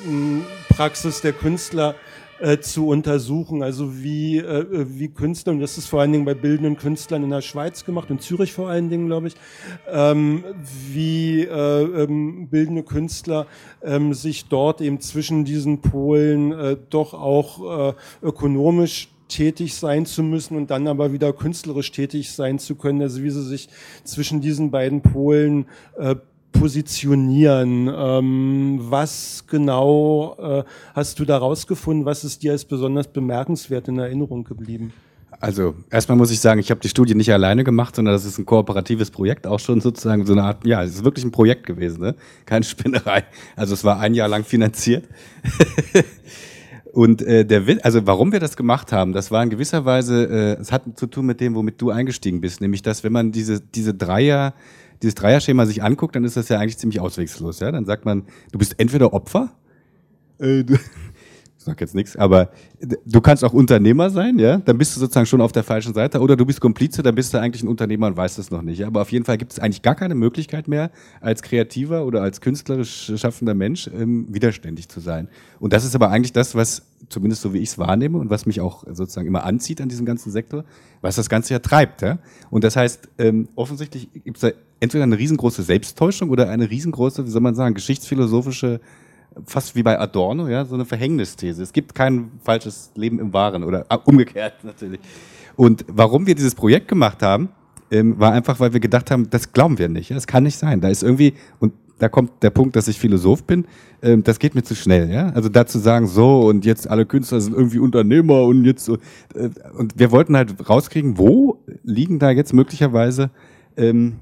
Praxis 0.69 1.21
der 1.21 1.33
Künstler 1.33 1.95
äh, 2.43 2.59
zu 2.59 2.87
untersuchen, 2.87 3.63
also 3.63 4.03
wie, 4.03 4.37
äh, 4.39 4.85
wie 4.89 5.07
Künstler, 5.07 5.53
und 5.53 5.61
das 5.61 5.77
ist 5.77 5.87
vor 5.87 6.01
allen 6.01 6.11
Dingen 6.11 6.25
bei 6.25 6.33
bildenden 6.33 6.75
Künstlern 6.75 7.23
in 7.23 7.29
der 7.29 7.41
Schweiz 7.41 7.85
gemacht, 7.85 8.09
in 8.09 8.19
Zürich 8.19 8.51
vor 8.51 8.69
allen 8.69 8.89
Dingen, 8.89 9.05
glaube 9.05 9.27
ich, 9.27 9.35
ähm, 9.89 10.43
wie 10.91 11.43
äh, 11.43 12.03
ähm, 12.03 12.49
bildende 12.49 12.83
Künstler 12.83 13.47
ähm, 13.81 14.13
sich 14.13 14.45
dort 14.49 14.81
eben 14.81 14.99
zwischen 14.99 15.45
diesen 15.45 15.79
Polen 15.81 16.51
äh, 16.51 16.75
doch 16.89 17.13
auch 17.13 17.91
äh, 17.91 17.93
ökonomisch 18.21 19.12
tätig 19.27 19.75
sein 19.75 20.05
zu 20.05 20.23
müssen 20.23 20.57
und 20.57 20.71
dann 20.71 20.87
aber 20.87 21.13
wieder 21.13 21.33
künstlerisch 21.33 21.91
tätig 21.91 22.31
sein 22.31 22.59
zu 22.59 22.75
können, 22.75 23.01
also 23.01 23.23
wie 23.23 23.29
sie 23.29 23.43
sich 23.43 23.69
zwischen 24.03 24.41
diesen 24.41 24.71
beiden 24.71 25.01
Polen 25.01 25.65
äh, 25.97 26.15
positionieren. 26.51 27.91
Ähm, 27.93 28.77
was 28.81 29.45
genau 29.47 30.37
äh, 30.39 30.63
hast 30.93 31.19
du 31.19 31.25
da 31.25 31.37
rausgefunden? 31.37 32.05
Was 32.05 32.23
ist 32.23 32.43
dir 32.43 32.53
als 32.53 32.63
besonders 32.63 33.07
bemerkenswert 33.07 33.87
in 33.87 33.99
Erinnerung 33.99 34.43
geblieben? 34.43 34.93
Also 35.39 35.75
erstmal 35.89 36.17
muss 36.17 36.31
ich 36.31 36.39
sagen, 36.39 36.61
ich 36.61 36.71
habe 36.71 36.79
die 36.79 36.87
Studie 36.87 37.15
nicht 37.15 37.33
alleine 37.33 37.65
gemacht, 37.65 37.97
sondern 37.97 38.13
das 38.13 38.23
ist 38.23 38.37
ein 38.37 38.45
kooperatives 38.45 39.11
Projekt, 39.11 39.45
auch 39.45 39.59
schon 39.59 39.81
sozusagen 39.81 40.25
so 40.25 40.31
eine 40.31 40.43
Art, 40.43 40.65
ja, 40.65 40.81
es 40.83 40.95
ist 40.95 41.03
wirklich 41.03 41.25
ein 41.25 41.31
Projekt 41.31 41.65
gewesen, 41.65 42.01
ne? 42.01 42.15
keine 42.45 42.63
Spinnerei. 42.63 43.25
Also 43.57 43.73
es 43.73 43.83
war 43.83 43.99
ein 43.99 44.13
Jahr 44.13 44.29
lang 44.29 44.45
finanziert. 44.45 45.05
Und 46.93 47.23
äh, 47.23 47.43
der 47.43 47.65
Will, 47.65 47.81
also 47.81 48.05
warum 48.05 48.31
wir 48.31 48.39
das 48.39 48.55
gemacht 48.55 48.91
haben, 48.91 49.13
das 49.13 49.31
war 49.31 49.41
in 49.41 49.49
gewisser 49.49 49.83
Weise, 49.83 50.25
äh, 50.29 50.61
es 50.61 50.71
hat 50.71 50.83
zu 50.93 51.07
tun 51.07 51.25
mit 51.25 51.41
dem, 51.41 51.55
womit 51.55 51.81
du 51.81 51.89
eingestiegen 51.89 52.39
bist, 52.39 52.61
nämlich 52.61 52.83
dass 52.83 53.03
wenn 53.03 53.11
man 53.11 53.31
diese 53.31 53.61
diese 53.61 53.95
Dreier 53.95 54.53
dieses 55.01 55.15
Dreierschema 55.15 55.65
sich 55.65 55.81
anguckt, 55.81 56.15
dann 56.15 56.23
ist 56.23 56.37
das 56.37 56.49
ja 56.49 56.59
eigentlich 56.59 56.77
ziemlich 56.77 56.99
auswegslos. 56.99 57.61
Ja, 57.61 57.71
dann 57.71 57.85
sagt 57.85 58.05
man, 58.05 58.27
du 58.51 58.59
bist 58.59 58.75
entweder 58.77 59.11
Opfer, 59.11 59.49
äh, 60.37 60.63
du, 60.63 60.77
sag 61.63 61.81
jetzt 61.81 61.95
nichts, 61.95 62.15
aber 62.15 62.49
du 63.05 63.21
kannst 63.21 63.43
auch 63.43 63.53
Unternehmer 63.53 64.09
sein, 64.09 64.39
ja, 64.39 64.57
dann 64.57 64.77
bist 64.77 64.95
du 64.95 64.99
sozusagen 64.99 65.25
schon 65.25 65.41
auf 65.41 65.51
der 65.51 65.63
falschen 65.63 65.93
Seite, 65.93 66.19
oder 66.19 66.35
du 66.35 66.45
bist 66.45 66.61
Komplize, 66.61 67.03
dann 67.03 67.15
bist 67.15 67.33
du 67.33 67.39
eigentlich 67.39 67.63
ein 67.63 67.67
Unternehmer 67.67 68.07
und 68.07 68.17
weißt 68.17 68.39
es 68.39 68.51
noch 68.51 68.61
nicht. 68.61 68.85
Aber 68.85 69.01
auf 69.01 69.11
jeden 69.11 69.25
Fall 69.25 69.37
gibt 69.37 69.53
es 69.53 69.59
eigentlich 69.59 69.81
gar 69.81 69.95
keine 69.95 70.15
Möglichkeit 70.15 70.67
mehr, 70.67 70.91
als 71.21 71.41
kreativer 71.41 72.05
oder 72.05 72.21
als 72.21 72.41
künstlerisch 72.41 73.11
schaffender 73.15 73.53
Mensch 73.53 73.87
ähm, 73.87 74.27
widerständig 74.29 74.89
zu 74.89 74.99
sein. 74.99 75.27
Und 75.59 75.73
das 75.73 75.85
ist 75.85 75.95
aber 75.95 76.09
eigentlich 76.09 76.33
das, 76.33 76.55
was 76.55 76.83
zumindest 77.09 77.41
so 77.41 77.53
wie 77.53 77.59
ich 77.59 77.69
es 77.69 77.77
wahrnehme 77.77 78.17
und 78.17 78.29
was 78.29 78.45
mich 78.45 78.61
auch 78.61 78.83
sozusagen 78.87 79.27
immer 79.27 79.43
anzieht 79.43 79.81
an 79.81 79.89
diesem 79.89 80.05
ganzen 80.05 80.31
Sektor, 80.31 80.63
was 81.01 81.15
das 81.15 81.29
Ganze 81.29 81.53
ja 81.53 81.59
treibt. 81.59 82.01
Ja? 82.01 82.19
Und 82.49 82.63
das 82.63 82.75
heißt, 82.75 83.09
ähm, 83.17 83.49
offensichtlich 83.55 84.09
gibt 84.11 84.37
es 84.37 84.41
da 84.41 84.49
entweder 84.79 85.03
eine 85.03 85.17
riesengroße 85.17 85.63
Selbsttäuschung 85.63 86.29
oder 86.29 86.49
eine 86.49 86.69
riesengroße, 86.69 87.25
wie 87.25 87.29
soll 87.29 87.41
man 87.41 87.55
sagen, 87.55 87.75
geschichtsphilosophische 87.75 88.81
fast 89.45 89.75
wie 89.75 89.83
bei 89.83 89.99
Adorno, 89.99 90.47
ja, 90.47 90.65
so 90.65 90.75
eine 90.75 90.85
Verhängnisthese. 90.85 91.61
Es 91.63 91.73
gibt 91.73 91.95
kein 91.95 92.31
falsches 92.43 92.91
Leben 92.95 93.19
im 93.19 93.33
Wahren 93.33 93.63
oder 93.63 93.85
ah, 93.89 93.95
umgekehrt 93.95 94.63
natürlich. 94.63 94.99
Und 95.55 95.85
warum 95.87 96.25
wir 96.25 96.35
dieses 96.35 96.55
Projekt 96.55 96.87
gemacht 96.87 97.21
haben, 97.21 97.49
ähm, 97.91 98.19
war 98.19 98.31
einfach, 98.31 98.59
weil 98.59 98.73
wir 98.73 98.79
gedacht 98.79 99.11
haben, 99.11 99.29
das 99.29 99.53
glauben 99.53 99.77
wir 99.77 99.89
nicht. 99.89 100.09
Ja? 100.09 100.15
Das 100.15 100.27
kann 100.27 100.43
nicht 100.43 100.57
sein. 100.57 100.81
Da 100.81 100.89
ist 100.89 101.03
irgendwie, 101.03 101.33
und 101.59 101.73
da 101.99 102.09
kommt 102.09 102.43
der 102.43 102.49
Punkt, 102.49 102.75
dass 102.75 102.87
ich 102.87 102.99
Philosoph 102.99 103.43
bin, 103.43 103.65
ähm, 104.01 104.23
das 104.23 104.39
geht 104.39 104.55
mir 104.55 104.63
zu 104.63 104.75
schnell. 104.75 105.11
Ja? 105.11 105.29
Also 105.29 105.49
dazu 105.49 105.77
sagen, 105.79 106.07
so 106.07 106.41
und 106.41 106.65
jetzt 106.65 106.89
alle 106.89 107.05
Künstler 107.05 107.39
sind 107.39 107.55
irgendwie 107.55 107.79
Unternehmer 107.79 108.43
und 108.43 108.65
jetzt 108.65 108.85
so. 108.85 108.95
Äh, 109.35 109.49
und 109.77 109.97
wir 109.97 110.11
wollten 110.11 110.35
halt 110.35 110.69
rauskriegen, 110.69 111.17
wo 111.17 111.59
liegen 111.83 112.19
da 112.19 112.31
jetzt 112.31 112.53
möglicherweise 112.53 113.29
ähm, 113.77 114.17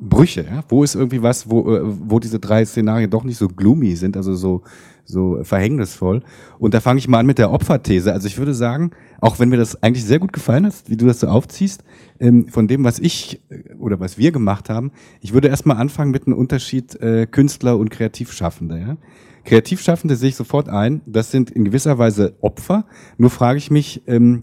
Brüche, 0.00 0.44
ja? 0.44 0.62
Wo 0.68 0.84
ist 0.84 0.94
irgendwie 0.94 1.22
was, 1.22 1.50
wo, 1.50 1.74
äh, 1.74 1.80
wo 1.82 2.20
diese 2.20 2.38
drei 2.38 2.64
Szenarien 2.64 3.10
doch 3.10 3.24
nicht 3.24 3.36
so 3.36 3.48
gloomy 3.48 3.96
sind, 3.96 4.16
also 4.16 4.34
so, 4.34 4.62
so 5.04 5.42
verhängnisvoll. 5.42 6.22
Und 6.58 6.74
da 6.74 6.80
fange 6.80 6.98
ich 6.98 7.08
mal 7.08 7.18
an 7.18 7.26
mit 7.26 7.38
der 7.38 7.50
Opferthese. 7.50 8.12
Also 8.12 8.28
ich 8.28 8.38
würde 8.38 8.54
sagen, 8.54 8.90
auch 9.20 9.38
wenn 9.38 9.48
mir 9.48 9.56
das 9.56 9.82
eigentlich 9.82 10.04
sehr 10.04 10.18
gut 10.18 10.32
gefallen 10.32 10.66
hat, 10.66 10.74
wie 10.86 10.96
du 10.96 11.06
das 11.06 11.20
so 11.20 11.28
aufziehst, 11.28 11.82
ähm, 12.20 12.48
von 12.48 12.68
dem, 12.68 12.84
was 12.84 12.98
ich 12.98 13.40
äh, 13.48 13.74
oder 13.74 13.98
was 13.98 14.18
wir 14.18 14.30
gemacht 14.30 14.70
haben, 14.70 14.92
ich 15.20 15.32
würde 15.32 15.48
erstmal 15.48 15.78
anfangen 15.78 16.10
mit 16.10 16.26
einem 16.26 16.36
Unterschied 16.36 16.94
äh, 17.00 17.26
Künstler 17.26 17.76
und 17.76 17.90
Kreativschaffende. 17.90 18.78
Ja? 18.78 18.96
Kreativschaffende 19.44 20.14
sehe 20.14 20.28
ich 20.28 20.36
sofort 20.36 20.68
ein, 20.68 21.00
das 21.06 21.30
sind 21.30 21.50
in 21.50 21.64
gewisser 21.64 21.98
Weise 21.98 22.34
Opfer. 22.40 22.84
Nur 23.16 23.30
frage 23.30 23.58
ich 23.58 23.70
mich, 23.70 24.02
ähm, 24.06 24.42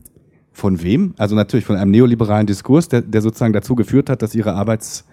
von 0.51 0.81
wem? 0.81 1.13
Also 1.17 1.35
natürlich 1.35 1.65
von 1.65 1.75
einem 1.75 1.91
neoliberalen 1.91 2.47
Diskurs, 2.47 2.87
der, 2.87 3.01
der 3.01 3.21
sozusagen 3.21 3.53
dazu 3.53 3.75
geführt 3.75 4.09
hat, 4.09 4.21
dass 4.21 4.33
ihre 4.33 4.53
Arbeits 4.53 5.05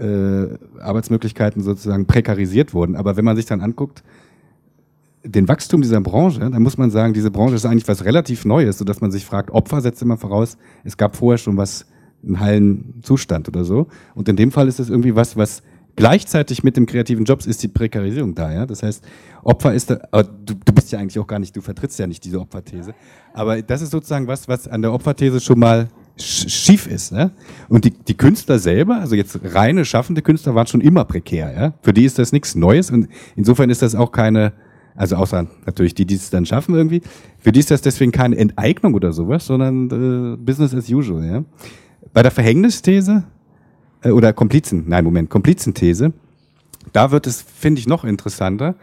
äh, 0.00 0.58
Arbeitsmöglichkeiten 0.80 1.62
sozusagen 1.62 2.06
prekarisiert 2.06 2.74
wurden. 2.74 2.96
Aber 2.96 3.16
wenn 3.16 3.24
man 3.24 3.36
sich 3.36 3.46
dann 3.46 3.60
anguckt, 3.60 4.02
den 5.22 5.48
Wachstum 5.48 5.82
dieser 5.82 6.00
Branche, 6.00 6.40
dann 6.40 6.62
muss 6.62 6.78
man 6.78 6.90
sagen, 6.90 7.12
diese 7.12 7.30
Branche 7.30 7.54
ist 7.54 7.66
eigentlich 7.66 7.88
was 7.88 8.04
relativ 8.04 8.44
Neues, 8.44 8.78
sodass 8.78 9.00
man 9.00 9.10
sich 9.10 9.26
fragt, 9.26 9.50
Opfer 9.50 9.80
setzt 9.80 10.00
immer 10.00 10.16
voraus, 10.16 10.56
es 10.82 10.96
gab 10.96 11.16
vorher 11.16 11.38
schon 11.38 11.56
was, 11.56 11.86
einen 12.24 12.40
heilen 12.40 12.94
Zustand 13.02 13.48
oder 13.48 13.64
so. 13.64 13.86
Und 14.14 14.28
in 14.28 14.36
dem 14.36 14.50
Fall 14.50 14.68
ist 14.68 14.80
es 14.80 14.88
irgendwie 14.88 15.14
was, 15.14 15.36
was 15.36 15.62
gleichzeitig 15.96 16.64
mit 16.64 16.76
dem 16.76 16.86
kreativen 16.86 17.24
Jobs 17.24 17.46
ist 17.46 17.62
die 17.62 17.68
Prekarisierung 17.68 18.34
da, 18.34 18.52
ja. 18.52 18.66
Das 18.66 18.82
heißt, 18.82 19.04
Opfer 19.42 19.74
ist 19.74 19.90
da, 19.90 19.96
du, 20.22 20.54
du 20.54 20.72
bist 20.72 20.92
ja 20.92 20.98
eigentlich 20.98 21.18
auch 21.18 21.26
gar 21.26 21.38
nicht, 21.38 21.54
du 21.54 21.60
vertrittst 21.60 21.98
ja 21.98 22.06
nicht 22.06 22.24
diese 22.24 22.40
Opferthese. 22.40 22.94
Aber 23.34 23.60
das 23.60 23.82
ist 23.82 23.90
sozusagen 23.90 24.26
was, 24.26 24.48
was 24.48 24.68
an 24.68 24.80
der 24.80 24.92
Opferthese 24.92 25.40
schon 25.40 25.58
mal 25.58 25.88
schief 26.20 26.86
ist. 26.86 27.12
Ne? 27.12 27.30
Und 27.68 27.84
die, 27.84 27.90
die 27.90 28.14
Künstler 28.14 28.58
selber, 28.58 28.96
also 28.96 29.14
jetzt 29.14 29.38
reine 29.42 29.84
schaffende 29.84 30.22
Künstler, 30.22 30.54
waren 30.54 30.66
schon 30.66 30.80
immer 30.80 31.04
prekär. 31.04 31.52
Ja? 31.52 31.74
Für 31.82 31.92
die 31.92 32.04
ist 32.04 32.18
das 32.18 32.32
nichts 32.32 32.54
Neues 32.54 32.90
und 32.90 33.08
insofern 33.36 33.70
ist 33.70 33.82
das 33.82 33.94
auch 33.94 34.12
keine, 34.12 34.52
also 34.94 35.16
außer 35.16 35.46
natürlich 35.66 35.94
die, 35.94 36.06
die 36.06 36.14
es 36.14 36.30
dann 36.30 36.46
schaffen 36.46 36.74
irgendwie, 36.74 37.02
für 37.38 37.52
die 37.52 37.60
ist 37.60 37.70
das 37.70 37.82
deswegen 37.82 38.12
keine 38.12 38.36
Enteignung 38.36 38.94
oder 38.94 39.12
sowas, 39.12 39.46
sondern 39.46 40.34
äh, 40.34 40.36
Business 40.36 40.74
as 40.74 40.88
usual. 40.90 41.24
Ja? 41.24 41.44
Bei 42.12 42.22
der 42.22 42.30
Verhängnisthese 42.30 43.24
äh, 44.02 44.10
oder 44.10 44.32
Komplizen, 44.32 44.84
nein, 44.86 45.04
Moment, 45.04 45.30
Komplizenthese, 45.30 46.12
da 46.92 47.10
wird 47.10 47.26
es, 47.26 47.42
finde 47.42 47.78
ich, 47.80 47.86
noch 47.86 48.04
interessanter, 48.04 48.74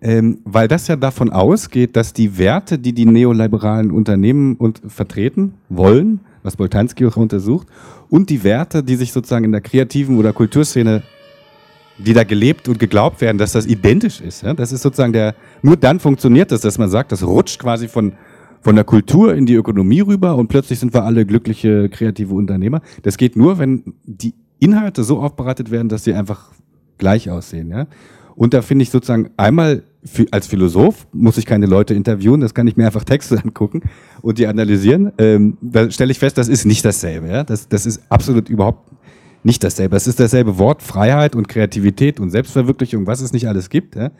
ähm, 0.00 0.38
weil 0.44 0.68
das 0.68 0.88
ja 0.88 0.96
davon 0.96 1.30
ausgeht, 1.30 1.96
dass 1.96 2.12
die 2.12 2.36
Werte, 2.36 2.78
die 2.78 2.92
die 2.92 3.06
neoliberalen 3.06 3.90
Unternehmen 3.90 4.56
und 4.56 4.82
vertreten 4.86 5.54
wollen, 5.68 6.20
was 6.44 6.56
Boltanski 6.56 7.04
auch 7.06 7.16
untersucht, 7.16 7.66
und 8.08 8.30
die 8.30 8.44
Werte, 8.44 8.84
die 8.84 8.94
sich 8.94 9.12
sozusagen 9.12 9.44
in 9.44 9.52
der 9.52 9.62
kreativen 9.62 10.18
oder 10.18 10.32
Kulturszene, 10.32 11.02
die 11.98 12.12
da 12.12 12.24
gelebt 12.24 12.68
und 12.68 12.78
geglaubt 12.78 13.20
werden, 13.20 13.38
dass 13.38 13.52
das 13.52 13.66
identisch 13.66 14.20
ist. 14.20 14.42
Ja? 14.42 14.54
Das 14.54 14.70
ist 14.70 14.82
sozusagen 14.82 15.12
der, 15.12 15.34
nur 15.62 15.76
dann 15.76 16.00
funktioniert 16.00 16.52
das, 16.52 16.60
dass 16.60 16.78
man 16.78 16.90
sagt, 16.90 17.12
das 17.12 17.24
rutscht 17.24 17.58
quasi 17.58 17.88
von, 17.88 18.12
von 18.60 18.74
der 18.74 18.84
Kultur 18.84 19.34
in 19.34 19.46
die 19.46 19.54
Ökonomie 19.54 20.00
rüber 20.00 20.36
und 20.36 20.48
plötzlich 20.48 20.78
sind 20.78 20.92
wir 20.92 21.04
alle 21.04 21.24
glückliche, 21.24 21.88
kreative 21.88 22.34
Unternehmer. 22.34 22.82
Das 23.02 23.16
geht 23.16 23.36
nur, 23.36 23.58
wenn 23.58 23.94
die 24.04 24.34
Inhalte 24.58 25.02
so 25.02 25.20
aufbereitet 25.20 25.70
werden, 25.70 25.88
dass 25.88 26.04
sie 26.04 26.14
einfach 26.14 26.52
gleich 26.98 27.30
aussehen. 27.30 27.70
Ja? 27.70 27.86
Und 28.34 28.54
da 28.54 28.62
finde 28.62 28.82
ich 28.82 28.90
sozusagen 28.90 29.30
einmal 29.36 29.84
als 30.30 30.46
Philosoph 30.46 31.06
muss 31.12 31.38
ich 31.38 31.46
keine 31.46 31.66
Leute 31.66 31.94
interviewen, 31.94 32.40
das 32.40 32.54
kann 32.54 32.66
ich 32.66 32.76
mir 32.76 32.86
einfach 32.86 33.04
Texte 33.04 33.38
angucken 33.44 33.82
und 34.22 34.38
die 34.38 34.46
analysieren. 34.46 35.12
Ähm, 35.18 35.56
da 35.60 35.90
stelle 35.90 36.12
ich 36.12 36.18
fest, 36.18 36.38
das 36.38 36.48
ist 36.48 36.64
nicht 36.64 36.84
dasselbe. 36.84 37.28
Ja? 37.28 37.44
Das, 37.44 37.68
das 37.68 37.86
ist 37.86 38.02
absolut 38.08 38.48
überhaupt 38.48 38.90
nicht 39.42 39.62
dasselbe. 39.62 39.96
Es 39.96 40.06
ist 40.06 40.20
dasselbe 40.20 40.58
Wort, 40.58 40.82
Freiheit 40.82 41.36
und 41.36 41.48
Kreativität 41.48 42.20
und 42.20 42.30
Selbstverwirklichung, 42.30 43.06
was 43.06 43.20
es 43.20 43.32
nicht 43.32 43.48
alles 43.48 43.68
gibt. 43.70 43.96
Ja? 43.96 44.10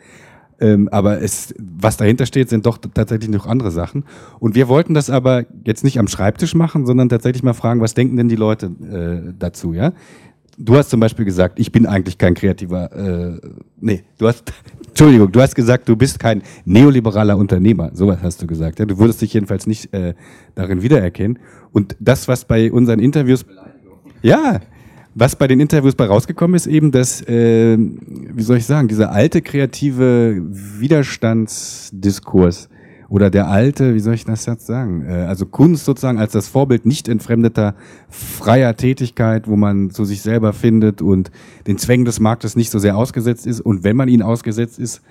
Ähm, 0.59 0.87
aber 0.89 1.21
es, 1.21 1.53
was 1.59 1.97
dahinter 1.97 2.25
steht, 2.25 2.49
sind 2.49 2.65
doch 2.65 2.77
tatsächlich 2.77 3.29
noch 3.29 3.45
andere 3.45 3.71
Sachen. 3.71 4.05
Und 4.39 4.55
wir 4.55 4.67
wollten 4.67 4.93
das 4.93 5.09
aber 5.09 5.45
jetzt 5.65 5.83
nicht 5.83 5.99
am 5.99 6.07
Schreibtisch 6.07 6.55
machen, 6.55 6.85
sondern 6.85 7.09
tatsächlich 7.09 7.43
mal 7.43 7.53
fragen, 7.53 7.81
was 7.81 7.93
denken 7.93 8.15
denn 8.17 8.29
die 8.29 8.35
Leute 8.35 8.67
äh, 8.67 9.33
dazu? 9.37 9.73
Ja? 9.73 9.93
Du 10.57 10.75
hast 10.75 10.89
zum 10.89 10.99
Beispiel 10.99 11.23
gesagt, 11.25 11.59
ich 11.59 11.71
bin 11.71 11.85
eigentlich 11.85 12.17
kein 12.17 12.33
kreativer, 12.33 12.91
äh, 12.91 13.39
nee, 13.79 14.03
du 14.17 14.27
hast, 14.27 14.51
Entschuldigung, 14.87 15.31
du 15.31 15.39
hast 15.41 15.53
gesagt, 15.55 15.87
du 15.89 15.95
bist 15.95 16.19
kein 16.19 16.41
neoliberaler 16.65 17.37
Unternehmer. 17.37 17.91
Sowas 17.93 18.19
hast 18.21 18.41
du 18.41 18.47
gesagt. 18.47 18.79
Ja? 18.79 18.85
Du 18.85 18.97
würdest 18.97 19.21
dich 19.21 19.33
jedenfalls 19.33 19.67
nicht 19.67 19.93
äh, 19.93 20.13
darin 20.55 20.81
wiedererkennen. 20.81 21.39
Und 21.71 21.95
das, 21.99 22.27
was 22.27 22.45
bei 22.45 22.71
unseren 22.71 22.99
Interviews, 22.99 23.45
ja, 24.21 24.61
was 25.13 25.35
bei 25.35 25.47
den 25.47 25.59
Interviews 25.59 25.95
bei 25.95 26.05
rausgekommen 26.05 26.55
ist, 26.55 26.67
eben, 26.67 26.91
dass, 26.91 27.21
äh, 27.27 27.77
wie 27.77 28.43
soll 28.43 28.57
ich 28.57 28.65
sagen, 28.65 28.87
dieser 28.87 29.11
alte 29.11 29.41
kreative 29.41 30.41
Widerstandsdiskurs, 30.41 32.69
oder 33.09 33.29
der 33.29 33.47
alte, 33.47 33.93
wie 33.93 33.99
soll 33.99 34.15
ich 34.15 34.25
das 34.25 34.45
jetzt 34.45 34.65
sagen? 34.65 35.05
Äh, 35.07 35.25
also 35.25 35.45
Kunst 35.45 35.85
sozusagen 35.85 36.17
als 36.17 36.33
das 36.33 36.47
Vorbild 36.47 36.85
nicht 36.85 37.07
entfremdeter 37.07 37.75
freier 38.09 38.75
Tätigkeit, 38.75 39.47
wo 39.47 39.55
man 39.55 39.91
zu 39.91 40.05
sich 40.05 40.21
selber 40.21 40.53
findet 40.53 41.01
und 41.01 41.31
den 41.67 41.77
Zwängen 41.77 42.05
des 42.05 42.19
Marktes 42.19 42.55
nicht 42.55 42.71
so 42.71 42.79
sehr 42.79 42.97
ausgesetzt 42.97 43.45
ist. 43.45 43.61
Und 43.61 43.83
wenn 43.83 43.95
man 43.95 44.07
ihnen 44.07 44.23
ausgesetzt 44.23 44.79
ist, 44.79 45.01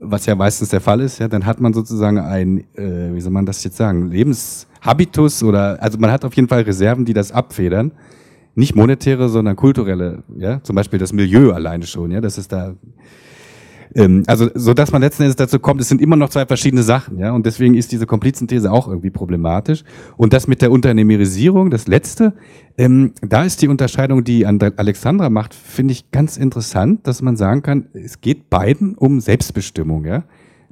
was 0.00 0.26
ja 0.26 0.34
meistens 0.34 0.68
der 0.68 0.80
Fall 0.80 1.00
ist, 1.00 1.18
ja, 1.18 1.28
dann 1.28 1.46
hat 1.46 1.60
man 1.60 1.72
sozusagen 1.72 2.18
ein, 2.18 2.64
äh, 2.74 3.14
wie 3.14 3.20
soll 3.20 3.32
man 3.32 3.46
das 3.46 3.62
jetzt 3.64 3.76
sagen, 3.76 4.10
Lebenshabitus 4.10 5.42
oder 5.42 5.82
also 5.82 5.98
man 5.98 6.10
hat 6.10 6.24
auf 6.24 6.34
jeden 6.34 6.48
Fall 6.48 6.62
Reserven, 6.62 7.04
die 7.04 7.14
das 7.14 7.32
abfedern. 7.32 7.92
Nicht 8.56 8.76
monetäre, 8.76 9.28
sondern 9.28 9.56
kulturelle, 9.56 10.22
ja, 10.36 10.62
zum 10.62 10.76
Beispiel 10.76 11.00
das 11.00 11.12
Milieu 11.12 11.52
alleine 11.52 11.86
schon, 11.86 12.12
ja, 12.12 12.20
das 12.20 12.38
ist 12.38 12.52
da 12.52 12.74
ähm, 13.94 14.24
also, 14.26 14.50
so 14.54 14.74
dass 14.74 14.92
man 14.92 15.02
letzten 15.02 15.22
Endes 15.22 15.36
dazu 15.36 15.58
kommt, 15.58 15.80
es 15.80 15.88
sind 15.88 16.00
immer 16.00 16.16
noch 16.16 16.28
zwei 16.30 16.46
verschiedene 16.46 16.82
Sachen, 16.82 17.18
ja, 17.18 17.32
und 17.32 17.46
deswegen 17.46 17.74
ist 17.74 17.92
diese 17.92 18.06
Komplizenthese 18.06 18.72
auch 18.72 18.88
irgendwie 18.88 19.10
problematisch. 19.10 19.84
Und 20.16 20.32
das 20.32 20.46
mit 20.46 20.62
der 20.62 20.72
Unternehmerisierung, 20.72 21.70
das 21.70 21.86
letzte, 21.86 22.34
ähm, 22.76 23.12
da 23.20 23.44
ist 23.44 23.62
die 23.62 23.68
Unterscheidung, 23.68 24.24
die 24.24 24.46
Alexandra 24.46 25.30
macht, 25.30 25.54
finde 25.54 25.92
ich 25.92 26.10
ganz 26.10 26.36
interessant, 26.36 27.06
dass 27.06 27.22
man 27.22 27.36
sagen 27.36 27.62
kann, 27.62 27.86
es 27.92 28.20
geht 28.20 28.50
beiden 28.50 28.94
um 28.94 29.20
Selbstbestimmung, 29.20 30.04
ja. 30.04 30.24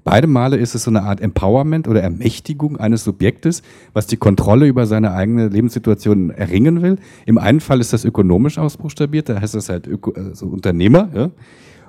Beide 0.04 0.26
Male 0.26 0.56
ist 0.56 0.74
es 0.74 0.82
so 0.82 0.90
eine 0.90 1.04
Art 1.04 1.20
Empowerment 1.20 1.86
oder 1.86 2.02
Ermächtigung 2.02 2.76
eines 2.76 3.04
Subjektes, 3.04 3.62
was 3.92 4.08
die 4.08 4.16
Kontrolle 4.16 4.66
über 4.66 4.86
seine 4.86 5.12
eigene 5.12 5.46
Lebenssituation 5.46 6.30
erringen 6.30 6.82
will. 6.82 6.96
Im 7.24 7.38
einen 7.38 7.60
Fall 7.60 7.80
ist 7.80 7.92
das 7.92 8.04
ökonomisch 8.04 8.58
ausbuchstabiert, 8.58 9.28
da 9.28 9.40
heißt 9.40 9.54
es 9.54 9.68
halt 9.68 9.86
Öko, 9.86 10.10
also 10.10 10.46
Unternehmer. 10.46 11.08
Ja? 11.14 11.30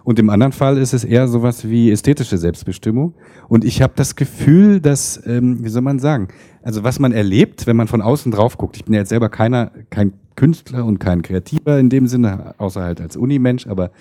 Und 0.04 0.20
im 0.20 0.30
anderen 0.30 0.52
Fall 0.52 0.78
ist 0.78 0.94
es 0.94 1.04
eher 1.04 1.28
sowas 1.28 1.68
wie 1.68 1.92
ästhetische 1.92 2.38
Selbstbestimmung. 2.38 3.13
Und 3.48 3.63
ich 3.63 3.82
habe 3.82 3.94
das 3.96 4.16
Gefühl, 4.16 4.82
dass, 4.82 5.22
ähm, 5.26 5.63
wie 5.63 5.70
soll 5.70 5.82
man 5.82 6.00
sagen, 6.00 6.28
also 6.62 6.84
was 6.84 7.00
man 7.00 7.12
erlebt, 7.12 7.68
wenn 7.68 7.78
man 7.78 7.88
von 7.88 8.02
außen 8.02 8.32
drauf 8.32 8.58
guckt. 8.58 8.76
Ich 8.76 8.86
bin 8.86 8.94
ja 8.94 9.02
jetzt 9.02 9.10
selber 9.10 9.30
keiner, 9.30 9.72
kein 9.89 10.13
Künstler 10.36 10.86
und 10.86 11.00
kein 11.00 11.22
Kreativer 11.22 11.80
in 11.80 11.89
dem 11.89 12.08
Sinne, 12.08 12.56
außer 12.58 12.82
halt 12.82 13.00
als 13.00 13.16
Unimensch, 13.16 13.68
aber 13.68 13.92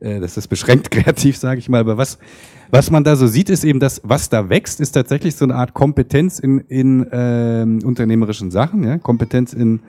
äh, 0.00 0.20
das 0.20 0.36
ist 0.36 0.48
beschränkt 0.48 0.90
kreativ, 0.90 1.36
sage 1.36 1.58
ich 1.58 1.68
mal. 1.68 1.80
Aber 1.80 1.96
was, 1.96 2.18
was 2.70 2.90
man 2.90 3.04
da 3.04 3.16
so 3.16 3.26
sieht, 3.26 3.50
ist 3.50 3.64
eben, 3.64 3.80
dass 3.80 4.00
was 4.04 4.28
da 4.28 4.48
wächst, 4.48 4.80
ist 4.80 4.92
tatsächlich 4.92 5.36
so 5.36 5.44
eine 5.44 5.54
Art 5.54 5.74
Kompetenz 5.74 6.38
in, 6.38 6.60
in 6.60 7.04
äh, 7.10 7.64
unternehmerischen 7.84 8.50
Sachen, 8.50 8.84
ja? 8.84 8.98
Kompetenz 8.98 9.52
in 9.52 9.80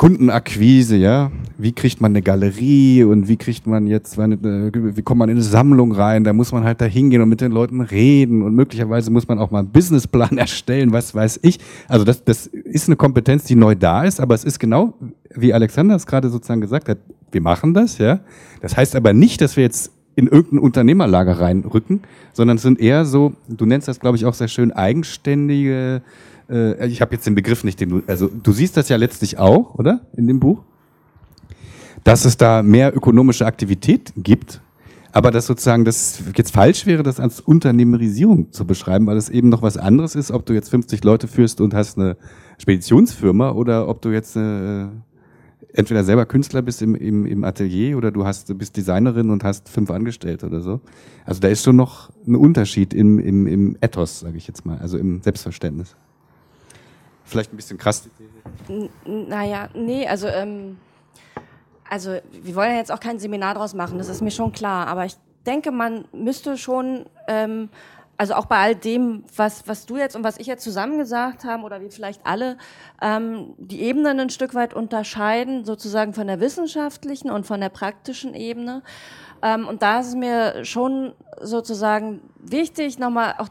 Kundenakquise, 0.00 0.96
ja. 0.96 1.30
Wie 1.58 1.72
kriegt 1.72 2.00
man 2.00 2.12
eine 2.12 2.22
Galerie 2.22 3.04
und 3.04 3.28
wie 3.28 3.36
kriegt 3.36 3.66
man 3.66 3.86
jetzt, 3.86 4.16
wie 4.16 5.02
kommt 5.02 5.18
man 5.18 5.28
in 5.28 5.36
eine 5.36 5.44
Sammlung 5.44 5.92
rein? 5.92 6.24
Da 6.24 6.32
muss 6.32 6.52
man 6.52 6.64
halt 6.64 6.80
da 6.80 6.86
hingehen 6.86 7.20
und 7.20 7.28
mit 7.28 7.42
den 7.42 7.52
Leuten 7.52 7.82
reden 7.82 8.40
und 8.40 8.54
möglicherweise 8.54 9.10
muss 9.10 9.28
man 9.28 9.38
auch 9.38 9.50
mal 9.50 9.58
einen 9.58 9.68
Businessplan 9.68 10.38
erstellen, 10.38 10.94
was 10.94 11.14
weiß 11.14 11.40
ich. 11.42 11.58
Also 11.86 12.06
das, 12.06 12.24
das 12.24 12.46
ist 12.46 12.88
eine 12.88 12.96
Kompetenz, 12.96 13.44
die 13.44 13.56
neu 13.56 13.74
da 13.74 14.04
ist, 14.04 14.20
aber 14.20 14.34
es 14.34 14.42
ist 14.44 14.58
genau, 14.58 14.94
wie 15.34 15.52
Alexander 15.52 15.96
es 15.96 16.06
gerade 16.06 16.30
sozusagen 16.30 16.62
gesagt 16.62 16.88
hat, 16.88 16.96
wir 17.30 17.42
machen 17.42 17.74
das, 17.74 17.98
ja. 17.98 18.20
Das 18.62 18.78
heißt 18.78 18.96
aber 18.96 19.12
nicht, 19.12 19.42
dass 19.42 19.58
wir 19.58 19.64
jetzt 19.64 19.92
in 20.16 20.28
irgendein 20.28 20.60
Unternehmerlager 20.60 21.40
reinrücken, 21.40 22.00
sondern 22.32 22.56
es 22.56 22.62
sind 22.62 22.80
eher 22.80 23.04
so, 23.04 23.34
du 23.48 23.66
nennst 23.66 23.86
das, 23.86 24.00
glaube 24.00 24.16
ich, 24.16 24.24
auch 24.24 24.32
sehr 24.34 24.48
schön 24.48 24.72
eigenständige 24.72 26.00
äh, 26.50 26.86
ich 26.86 27.00
habe 27.00 27.14
jetzt 27.14 27.26
den 27.26 27.34
Begriff 27.34 27.64
nicht, 27.64 27.80
den 27.80 27.88
du, 27.88 28.02
also 28.06 28.28
du 28.28 28.52
siehst 28.52 28.76
das 28.76 28.88
ja 28.88 28.96
letztlich 28.96 29.38
auch, 29.38 29.74
oder? 29.76 30.00
In 30.16 30.26
dem 30.26 30.40
Buch? 30.40 30.62
Dass 32.04 32.24
es 32.24 32.36
da 32.36 32.62
mehr 32.62 32.96
ökonomische 32.96 33.46
Aktivität 33.46 34.12
gibt, 34.16 34.60
aber 35.12 35.30
dass 35.30 35.46
sozusagen 35.46 35.84
das 35.84 36.22
jetzt 36.36 36.52
falsch 36.52 36.86
wäre, 36.86 37.02
das 37.02 37.20
als 37.20 37.40
Unternehmerisierung 37.40 38.52
zu 38.52 38.64
beschreiben, 38.64 39.06
weil 39.06 39.16
es 39.16 39.28
eben 39.28 39.48
noch 39.48 39.62
was 39.62 39.76
anderes 39.76 40.14
ist, 40.14 40.30
ob 40.30 40.46
du 40.46 40.52
jetzt 40.52 40.70
50 40.70 41.02
Leute 41.04 41.28
führst 41.28 41.60
und 41.60 41.74
hast 41.74 41.98
eine 41.98 42.16
Speditionsfirma 42.58 43.50
oder 43.50 43.88
ob 43.88 44.02
du 44.02 44.10
jetzt 44.10 44.36
äh, 44.36 44.86
entweder 45.72 46.04
selber 46.04 46.26
Künstler 46.26 46.62
bist 46.62 46.82
im, 46.82 46.94
im, 46.94 47.26
im 47.26 47.44
Atelier 47.44 47.96
oder 47.96 48.10
du 48.10 48.24
hast, 48.24 48.56
bist 48.56 48.76
Designerin 48.76 49.30
und 49.30 49.44
hast 49.44 49.68
fünf 49.68 49.90
Angestellte 49.90 50.46
oder 50.46 50.60
so. 50.60 50.80
Also 51.24 51.40
da 51.40 51.48
ist 51.48 51.64
schon 51.64 51.76
noch 51.76 52.10
ein 52.26 52.36
Unterschied 52.36 52.94
im, 52.94 53.18
im, 53.18 53.46
im 53.46 53.76
Ethos, 53.80 54.20
sage 54.20 54.36
ich 54.36 54.46
jetzt 54.46 54.64
mal, 54.64 54.78
also 54.78 54.96
im 54.96 55.22
Selbstverständnis. 55.22 55.96
Vielleicht 57.30 57.52
ein 57.52 57.56
bisschen 57.56 57.78
krass 57.78 58.02
die 58.02 58.10
These. 58.10 58.90
Naja, 59.06 59.68
nee, 59.72 60.06
also, 60.06 60.26
ähm, 60.26 60.78
also 61.88 62.18
wir 62.32 62.54
wollen 62.56 62.72
ja 62.72 62.78
jetzt 62.78 62.90
auch 62.90 62.98
kein 62.98 63.20
Seminar 63.20 63.54
draus 63.54 63.72
machen, 63.72 63.98
das 63.98 64.08
ist 64.08 64.20
mir 64.20 64.32
schon 64.32 64.50
klar. 64.50 64.88
Aber 64.88 65.04
ich 65.04 65.14
denke, 65.46 65.70
man 65.70 66.06
müsste 66.12 66.58
schon, 66.58 67.06
ähm, 67.28 67.68
also 68.16 68.34
auch 68.34 68.46
bei 68.46 68.56
all 68.56 68.74
dem, 68.74 69.22
was, 69.36 69.68
was 69.68 69.86
du 69.86 69.96
jetzt 69.96 70.16
und 70.16 70.24
was 70.24 70.38
ich 70.38 70.48
jetzt 70.48 70.64
zusammen 70.64 70.98
gesagt 70.98 71.44
haben, 71.44 71.62
oder 71.62 71.80
wir 71.80 71.90
vielleicht 71.92 72.20
alle, 72.26 72.58
ähm, 73.00 73.54
die 73.58 73.80
Ebenen 73.82 74.18
ein 74.18 74.30
Stück 74.30 74.54
weit 74.54 74.74
unterscheiden, 74.74 75.64
sozusagen 75.64 76.12
von 76.14 76.26
der 76.26 76.40
wissenschaftlichen 76.40 77.30
und 77.30 77.46
von 77.46 77.60
der 77.60 77.68
praktischen 77.68 78.34
Ebene. 78.34 78.82
Ähm, 79.40 79.68
und 79.68 79.82
da 79.82 80.00
ist 80.00 80.08
es 80.08 80.14
mir 80.16 80.64
schon 80.64 81.12
sozusagen 81.40 82.20
wichtig, 82.40 82.98
nochmal 82.98 83.36
auch 83.38 83.48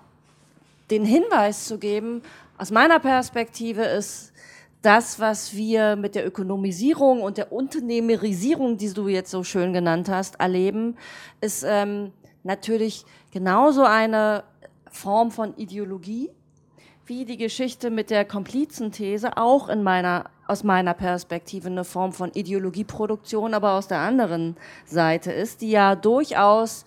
den 0.91 1.05
Hinweis 1.05 1.65
zu 1.65 1.77
geben, 1.77 2.23
aus 2.59 2.71
meiner 2.71 2.99
Perspektive 2.99 3.83
ist 3.83 4.33
das, 4.81 5.19
was 5.19 5.55
wir 5.55 5.95
mit 5.95 6.13
der 6.13 6.27
Ökonomisierung 6.27 7.21
und 7.21 7.37
der 7.37 7.53
Unternehmerisierung, 7.53 8.77
die 8.77 8.93
du 8.93 9.07
jetzt 9.07 9.31
so 9.31 9.45
schön 9.45 9.71
genannt 9.71 10.09
hast, 10.09 10.39
erleben, 10.41 10.97
ist 11.39 11.63
ähm, 11.65 12.11
natürlich 12.43 13.05
genauso 13.31 13.83
eine 13.83 14.43
Form 14.91 15.31
von 15.31 15.55
Ideologie, 15.55 16.31
wie 17.05 17.23
die 17.23 17.37
Geschichte 17.37 17.89
mit 17.89 18.09
der 18.09 18.25
Komplizenthese 18.25 19.37
auch 19.37 19.69
in 19.69 19.81
meiner, 19.81 20.25
aus 20.45 20.63
meiner 20.65 20.93
Perspektive 20.93 21.67
eine 21.67 21.85
Form 21.85 22.11
von 22.11 22.31
Ideologieproduktion, 22.33 23.53
aber 23.53 23.73
aus 23.73 23.87
der 23.87 23.99
anderen 23.99 24.57
Seite 24.85 25.31
ist, 25.31 25.61
die 25.61 25.71
ja 25.71 25.95
durchaus 25.95 26.85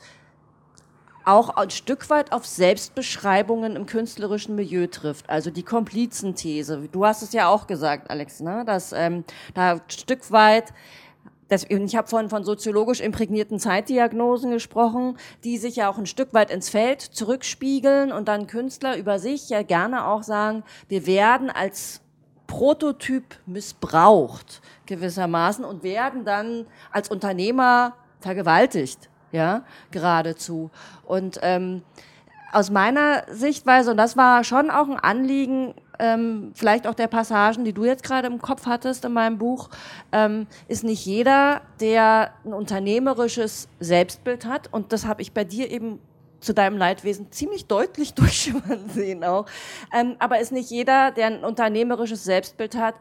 auch 1.25 1.51
ein 1.51 1.71
Stück 1.71 2.11
weit 2.11 2.33
auf 2.33 2.47
Selbstbeschreibungen 2.47 3.77
im 3.77 3.87
künstlerischen 3.87 4.55
Milieu 4.55 4.87
trifft. 4.87 5.29
Also 5.31 5.51
die 5.51 5.63
Komplizenthese. 5.63 6.88
Du 6.90 7.05
hast 7.05 7.23
es 7.23 7.33
ja 7.33 7.49
auch 7.49 7.67
gesagt, 7.67 8.11
Alex, 8.11 8.40
ne? 8.40 8.65
dass 8.67 8.92
ähm, 8.92 9.25
da 9.55 9.73
ein 9.73 9.81
Stück 9.88 10.31
weit 10.31 10.73
das, 11.49 11.67
ich 11.69 11.96
habe 11.96 12.09
vorhin 12.09 12.31
von 12.31 12.44
soziologisch 12.44 13.01
imprägnierten 13.01 13.59
Zeitdiagnosen 13.59 14.51
gesprochen, 14.53 15.19
die 15.44 15.59
sich 15.59 15.77
ja 15.77 15.90
auch 15.90 15.99
ein 15.99 16.07
Stück 16.07 16.33
weit 16.33 16.51
ins 16.51 16.71
Feld 16.71 17.03
zurückspiegeln 17.03 18.11
und 18.11 18.27
dann 18.27 18.46
Künstler 18.46 18.96
über 18.96 19.19
sich 19.19 19.51
ja 19.51 19.63
gerne 19.63 20.07
auch 20.07 20.23
sagen, 20.23 20.65
wir 20.88 21.07
werden 21.07 21.51
als 21.51 22.01
Prototyp 22.46 23.38
missbraucht 23.44 24.63
gewissermaßen 24.87 25.63
und 25.63 25.83
werden 25.83 26.25
dann 26.25 26.67
als 26.90 27.11
Unternehmer 27.11 27.96
vergewaltigt 28.21 29.11
ja, 29.33 29.65
geradezu. 29.91 30.71
Und 31.05 31.41
ähm, 31.43 31.83
aus 32.53 32.71
meiner 32.71 33.25
Sichtweise, 33.31 33.91
und 33.91 33.97
das 33.97 34.17
war 34.17 34.45
schon 34.45 34.71
auch 34.71 34.89
ein 34.89 34.99
Anliegen, 34.99 35.75
ähm, 35.99 36.53
vielleicht 36.55 36.87
auch 36.87 36.95
der 36.95 37.07
Passagen, 37.07 37.65
die 37.65 37.73
du 37.73 37.85
jetzt 37.85 38.03
gerade 38.03 38.29
im 38.29 38.41
Kopf 38.41 38.67
hattest 38.67 39.05
in 39.05 39.13
meinem 39.13 39.39
Buch, 39.39 39.71
ähm, 40.13 40.47
ist 40.69 40.85
nicht 40.85 41.05
jeder, 41.07 41.63
der 41.81 42.33
ein 42.45 42.53
unternehmerisches 42.53 43.69
Selbstbild 43.81 44.45
hat. 44.45 44.69
Und 44.73 44.93
das 44.93 45.07
habe 45.07 45.23
ich 45.23 45.33
bei 45.33 45.45
dir 45.45 45.71
eben 45.71 45.99
zu 46.41 46.53
deinem 46.53 46.77
Leidwesen 46.77 47.31
ziemlich 47.31 47.67
deutlich 47.67 48.15
durchschimmern 48.15 48.89
sehen 48.89 49.25
auch. 49.25 49.47
Ähm, 49.93 50.17
aber 50.19 50.41
ist 50.41 50.53
nicht 50.53 50.71
jeder, 50.71 51.13
der 51.13 51.29
ein 51.29 51.45
unternehmerisches 51.45 52.25
Selbstbild 52.25 52.77
hat, 52.77 52.95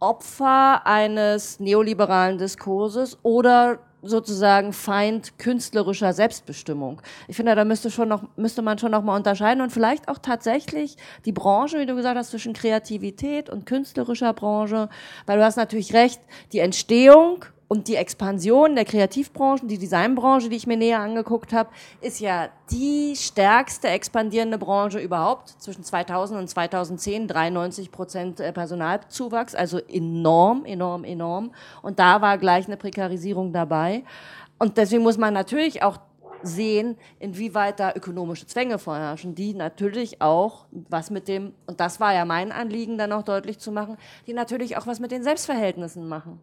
Opfer 0.00 0.86
eines 0.86 1.58
neoliberalen 1.58 2.38
Diskurses 2.38 3.18
oder 3.22 3.80
sozusagen 4.02 4.72
Feind 4.72 5.38
künstlerischer 5.38 6.12
Selbstbestimmung. 6.12 7.02
Ich 7.26 7.36
finde, 7.36 7.54
da 7.54 7.64
müsste 7.64 7.90
schon 7.90 8.08
noch, 8.08 8.24
müsste 8.36 8.62
man 8.62 8.78
schon 8.78 8.92
noch 8.92 9.02
mal 9.02 9.16
unterscheiden 9.16 9.60
und 9.60 9.70
vielleicht 9.70 10.08
auch 10.08 10.18
tatsächlich 10.18 10.96
die 11.24 11.32
Branche, 11.32 11.78
wie 11.80 11.86
du 11.86 11.94
gesagt 11.94 12.16
hast, 12.16 12.30
zwischen 12.30 12.52
Kreativität 12.52 13.50
und 13.50 13.66
künstlerischer 13.66 14.32
Branche, 14.32 14.88
weil 15.26 15.38
du 15.38 15.44
hast 15.44 15.56
natürlich 15.56 15.94
recht, 15.94 16.20
die 16.52 16.60
Entstehung 16.60 17.44
und 17.68 17.86
die 17.86 17.96
Expansion 17.96 18.74
der 18.74 18.86
Kreativbranchen, 18.86 19.68
die 19.68 19.76
Designbranche, 19.76 20.48
die 20.48 20.56
ich 20.56 20.66
mir 20.66 20.78
näher 20.78 21.00
angeguckt 21.00 21.52
habe, 21.52 21.68
ist 22.00 22.18
ja 22.18 22.48
die 22.70 23.14
stärkste 23.14 23.88
expandierende 23.88 24.56
Branche 24.56 24.98
überhaupt. 24.98 25.50
Zwischen 25.58 25.84
2000 25.84 26.40
und 26.40 26.48
2010 26.48 27.28
93 27.28 27.92
Prozent 27.92 28.40
äh, 28.40 28.52
Personalzuwachs, 28.54 29.54
also 29.54 29.78
enorm, 29.78 30.64
enorm, 30.64 31.04
enorm. 31.04 31.52
Und 31.82 31.98
da 31.98 32.22
war 32.22 32.38
gleich 32.38 32.66
eine 32.66 32.78
Prekarisierung 32.78 33.52
dabei. 33.52 34.02
Und 34.58 34.78
deswegen 34.78 35.02
muss 35.02 35.18
man 35.18 35.34
natürlich 35.34 35.82
auch 35.82 35.98
sehen, 36.42 36.96
inwieweit 37.18 37.80
da 37.80 37.92
ökonomische 37.94 38.46
Zwänge 38.46 38.78
vorherrschen, 38.78 39.34
die 39.34 39.52
natürlich 39.52 40.22
auch 40.22 40.66
was 40.88 41.10
mit 41.10 41.28
dem, 41.28 41.52
und 41.66 41.80
das 41.80 42.00
war 42.00 42.14
ja 42.14 42.24
mein 42.24 42.52
Anliegen, 42.52 42.96
dann 42.96 43.12
auch 43.12 43.24
deutlich 43.24 43.58
zu 43.58 43.72
machen, 43.72 43.98
die 44.26 44.32
natürlich 44.32 44.76
auch 44.78 44.86
was 44.86 45.00
mit 45.00 45.10
den 45.10 45.22
Selbstverhältnissen 45.22 46.08
machen. 46.08 46.40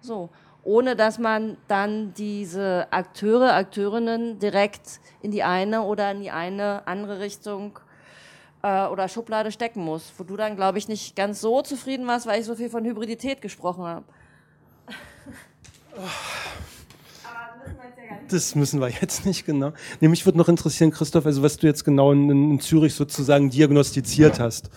So 0.00 0.30
ohne 0.66 0.96
dass 0.96 1.18
man 1.18 1.56
dann 1.68 2.12
diese 2.14 2.88
Akteure, 2.90 3.54
Akteurinnen 3.54 4.40
direkt 4.40 5.00
in 5.22 5.30
die 5.30 5.44
eine 5.44 5.82
oder 5.82 6.10
in 6.10 6.20
die 6.20 6.32
eine 6.32 6.86
andere 6.86 7.20
Richtung 7.20 7.78
äh, 8.62 8.86
oder 8.86 9.08
Schublade 9.08 9.52
stecken 9.52 9.84
muss. 9.84 10.12
Wo 10.18 10.24
du 10.24 10.36
dann, 10.36 10.56
glaube 10.56 10.78
ich, 10.78 10.88
nicht 10.88 11.14
ganz 11.14 11.40
so 11.40 11.62
zufrieden 11.62 12.06
warst, 12.08 12.26
weil 12.26 12.40
ich 12.40 12.46
so 12.46 12.56
viel 12.56 12.68
von 12.68 12.84
Hybridität 12.84 13.40
gesprochen 13.40 13.84
habe. 13.84 14.04
Das 18.28 18.56
müssen 18.56 18.80
wir 18.80 18.88
jetzt 18.88 19.24
nicht 19.24 19.46
genau. 19.46 19.72
Nämlich 20.00 20.26
würde 20.26 20.36
noch 20.36 20.48
interessieren, 20.48 20.90
Christoph, 20.90 21.26
also 21.26 21.44
was 21.44 21.58
du 21.58 21.68
jetzt 21.68 21.84
genau 21.84 22.10
in, 22.10 22.28
in 22.28 22.60
Zürich 22.60 22.94
sozusagen 22.94 23.50
diagnostiziert 23.50 24.40
hast. 24.40 24.66
Ja 24.66 24.72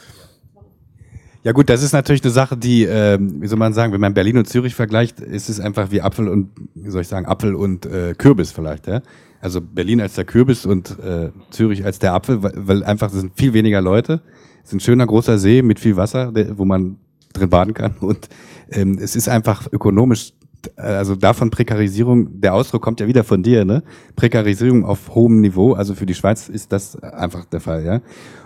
gut, 1.52 1.70
das 1.70 1.84
ist 1.84 1.94
natürlich 1.94 2.24
eine 2.24 2.32
Sache, 2.32 2.58
die, 2.58 2.84
äh, 2.86 3.18
wie 3.20 3.48
soll 3.48 3.58
man 3.58 3.74
sagen, 3.74 3.94
wenn 3.94 4.02
man 4.02 4.14
Berlin 4.14 4.38
und 4.38 4.48
Zürich 4.48 4.76
vergleicht, 4.76 5.20
ist 5.20 5.50
es 5.50 5.60
einfach 5.60 5.92
wie 5.92 6.02
Apfel 6.02 6.28
und, 6.28 6.50
wie 6.76 6.90
soll 6.90 7.02
ich 7.02 7.08
sagen, 7.08 7.26
Apfel 7.26 7.56
und 7.56 7.86
äh, 7.86 8.14
Kürbis 8.18 8.52
vielleicht. 8.52 8.88
Ja? 8.88 9.02
Also 9.42 9.62
Berlin 9.62 10.02
als 10.02 10.16
der 10.16 10.26
Kürbis 10.26 10.66
und 10.66 10.98
äh, 11.00 11.30
Zürich 11.50 11.86
als 11.86 12.00
der 12.00 12.14
Apfel, 12.14 12.44
weil, 12.44 12.54
weil 12.56 12.84
einfach 12.84 13.10
sind 13.10 13.34
viel 13.36 13.54
weniger 13.54 13.82
Leute. 13.82 14.22
Es 14.64 14.70
ist 14.70 14.74
ein 14.74 14.80
schöner 14.82 15.08
großer 15.08 15.38
See 15.38 15.62
mit 15.62 15.80
viel 15.80 15.96
Wasser, 15.96 16.34
wo 16.58 16.66
man 16.66 16.98
drin 17.34 17.50
baden 17.50 17.74
kann. 17.74 17.96
Und 18.02 18.28
ähm, 18.72 18.98
es 19.02 19.16
ist 19.16 19.30
einfach 19.30 19.68
ökonomisch 19.72 20.34
also 20.76 21.16
davon 21.16 21.50
Prekarisierung, 21.50 22.42
der 22.42 22.54
Ausdruck 22.54 22.82
kommt 22.82 23.00
ja 23.00 23.08
wieder 23.08 23.24
von 23.24 23.44
dir, 23.44 23.66
ne? 23.66 23.84
Prekarisierung 24.16 24.86
auf 24.86 25.16
hohem 25.16 25.42
Niveau, 25.42 25.74
also 25.74 25.96
für 25.96 26.06
die 26.06 26.14
Schweiz 26.14 26.50
ist 26.50 26.72
das 26.72 27.02
einfach 27.02 27.46
der 27.46 27.62
Fall, 27.62 27.86
ja. 27.86 28.02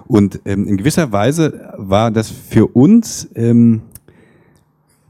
Und 0.05 0.41
ähm, 0.45 0.67
in 0.67 0.77
gewisser 0.77 1.11
Weise 1.11 1.73
war 1.77 2.11
das 2.11 2.29
für 2.29 2.67
uns 2.67 3.29
ähm, 3.35 3.81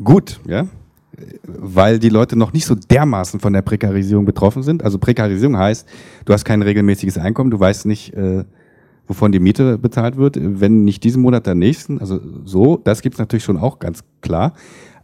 gut, 0.03 0.39
ja, 0.47 0.67
weil 1.47 1.99
die 1.99 2.09
Leute 2.09 2.35
noch 2.35 2.53
nicht 2.53 2.65
so 2.65 2.75
dermaßen 2.75 3.39
von 3.39 3.53
der 3.53 3.61
Prekarisierung 3.61 4.25
betroffen 4.25 4.63
sind. 4.63 4.83
Also 4.83 4.97
Prekarisierung 4.97 5.57
heißt, 5.57 5.87
du 6.25 6.33
hast 6.33 6.45
kein 6.45 6.61
regelmäßiges 6.61 7.17
Einkommen, 7.17 7.51
du 7.51 7.59
weißt 7.59 7.85
nicht, 7.85 8.13
äh, 8.13 8.45
wovon 9.07 9.31
die 9.31 9.39
Miete 9.39 9.77
bezahlt 9.77 10.17
wird, 10.17 10.37
wenn 10.39 10.83
nicht 10.85 11.03
diesen 11.03 11.21
Monat, 11.21 11.45
dann 11.47 11.59
nächsten. 11.59 11.99
Also 11.99 12.19
so, 12.45 12.77
das 12.77 13.01
gibt's 13.01 13.19
natürlich 13.19 13.43
schon 13.43 13.57
auch 13.57 13.79
ganz 13.79 14.03
klar. 14.21 14.53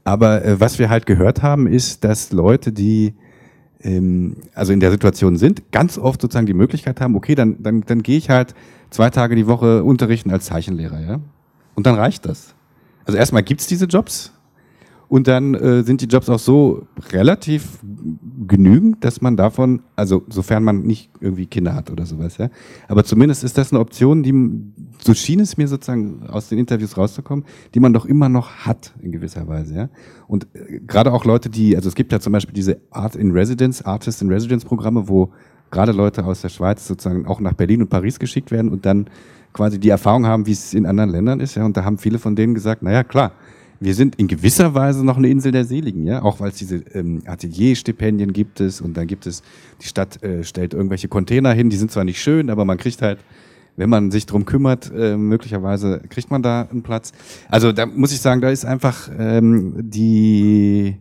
Aber 0.03 0.43
äh, 0.43 0.59
was 0.59 0.79
wir 0.79 0.89
halt 0.89 1.05
gehört 1.05 1.41
haben, 1.41 1.67
ist, 1.67 2.03
dass 2.03 2.31
Leute, 2.31 2.71
die 2.71 3.13
ähm, 3.81 4.37
also 4.53 4.73
in 4.73 4.79
der 4.79 4.91
Situation 4.91 5.37
sind, 5.37 5.71
ganz 5.71 5.97
oft 5.97 6.21
sozusagen 6.21 6.47
die 6.47 6.53
Möglichkeit 6.53 7.01
haben, 7.01 7.15
okay, 7.15 7.35
dann, 7.35 7.61
dann, 7.61 7.81
dann 7.81 8.03
gehe 8.03 8.17
ich 8.17 8.29
halt 8.29 8.53
zwei 8.89 9.09
Tage 9.09 9.35
die 9.35 9.47
Woche 9.47 9.83
unterrichten 9.83 10.31
als 10.31 10.45
Zeichenlehrer, 10.45 10.99
ja. 11.01 11.19
Und 11.75 11.85
dann 11.85 11.95
reicht 11.95 12.25
das. 12.25 12.55
Also 13.05 13.17
erstmal 13.17 13.43
gibt's 13.43 13.67
diese 13.67 13.85
Jobs, 13.85 14.33
und 15.09 15.27
dann 15.27 15.55
äh, 15.55 15.83
sind 15.83 16.01
die 16.01 16.05
Jobs 16.05 16.29
auch 16.29 16.39
so 16.39 16.87
relativ 17.11 17.79
genügend, 18.47 19.03
dass 19.03 19.21
man 19.21 19.35
davon, 19.35 19.81
also 19.95 20.23
sofern 20.29 20.63
man 20.63 20.83
nicht 20.83 21.09
irgendwie 21.19 21.47
Kinder 21.47 21.73
hat 21.73 21.89
oder 21.89 22.05
sowas, 22.05 22.37
ja. 22.37 22.49
Aber 22.87 23.03
zumindest 23.03 23.43
ist 23.43 23.57
das 23.57 23.71
eine 23.71 23.79
Option, 23.79 24.21
die, 24.21 24.33
so 25.03 25.15
schien 25.15 25.39
es 25.39 25.57
mir 25.57 25.67
sozusagen 25.67 26.27
aus 26.27 26.49
den 26.49 26.59
Interviews 26.59 26.95
rauszukommen, 26.95 27.43
die 27.73 27.79
man 27.79 27.91
doch 27.91 28.05
immer 28.05 28.29
noch 28.29 28.51
hat 28.51 28.93
in 29.01 29.11
gewisser 29.11 29.47
Weise, 29.47 29.75
ja. 29.75 29.89
Und 30.27 30.47
äh, 30.53 30.79
gerade 30.85 31.11
auch 31.11 31.25
Leute, 31.25 31.49
die, 31.49 31.75
also 31.75 31.89
es 31.89 31.95
gibt 31.95 32.11
ja 32.11 32.19
zum 32.19 32.31
Beispiel 32.31 32.53
diese 32.53 32.79
Art 32.91 33.15
in 33.15 33.31
Residence, 33.31 33.83
Artist 33.83 34.21
in 34.21 34.29
Residence 34.29 34.63
Programme, 34.63 35.09
wo 35.09 35.31
gerade 35.71 35.91
Leute 35.91 36.23
aus 36.23 36.41
der 36.41 36.49
Schweiz 36.49 36.87
sozusagen 36.87 37.25
auch 37.25 37.39
nach 37.39 37.53
Berlin 37.53 37.81
und 37.81 37.89
Paris 37.89 38.19
geschickt 38.19 38.51
werden 38.51 38.69
und 38.69 38.85
dann 38.85 39.09
quasi 39.53 39.79
die 39.79 39.89
Erfahrung 39.89 40.27
haben, 40.27 40.45
wie 40.45 40.51
es 40.51 40.75
in 40.75 40.85
anderen 40.85 41.09
Ländern 41.09 41.39
ist, 41.39 41.55
ja. 41.55 41.65
Und 41.65 41.75
da 41.77 41.83
haben 41.83 41.97
viele 41.97 42.19
von 42.19 42.35
denen 42.35 42.53
gesagt, 42.53 42.83
naja, 42.83 43.03
klar, 43.03 43.31
wir 43.79 43.93
sind 43.93 44.15
in 44.15 44.27
gewisser 44.27 44.73
Weise 44.73 45.05
noch 45.05 45.17
eine 45.17 45.29
Insel 45.29 45.51
der 45.51 45.65
Seligen, 45.65 46.05
ja, 46.05 46.21
auch 46.21 46.39
weil 46.39 46.49
es 46.49 46.55
diese 46.55 46.77
ähm, 46.93 47.21
Atelierstipendien 47.25 48.33
gibt 48.33 48.59
es 48.59 48.81
und 48.81 48.97
dann 48.97 49.07
gibt 49.07 49.25
es, 49.25 49.41
die 49.81 49.87
Stadt 49.87 50.21
äh, 50.21 50.43
stellt 50.43 50.73
irgendwelche 50.73 51.07
Container 51.07 51.53
hin, 51.53 51.69
die 51.69 51.77
sind 51.77 51.91
zwar 51.91 52.03
nicht 52.03 52.21
schön, 52.21 52.49
aber 52.49 52.65
man 52.65 52.77
kriegt 52.77 53.01
halt, 53.01 53.19
wenn 53.77 53.89
man 53.89 54.11
sich 54.11 54.25
drum 54.25 54.45
kümmert, 54.45 54.91
äh, 54.93 55.15
möglicherweise 55.15 56.01
kriegt 56.09 56.29
man 56.29 56.43
da 56.43 56.63
einen 56.63 56.83
Platz. 56.83 57.13
Also 57.47 57.71
da 57.71 57.85
muss 57.85 58.11
ich 58.11 58.19
sagen, 58.19 58.41
da 58.41 58.49
ist 58.49 58.65
einfach 58.65 59.09
ähm, 59.17 59.75
die 59.77 60.97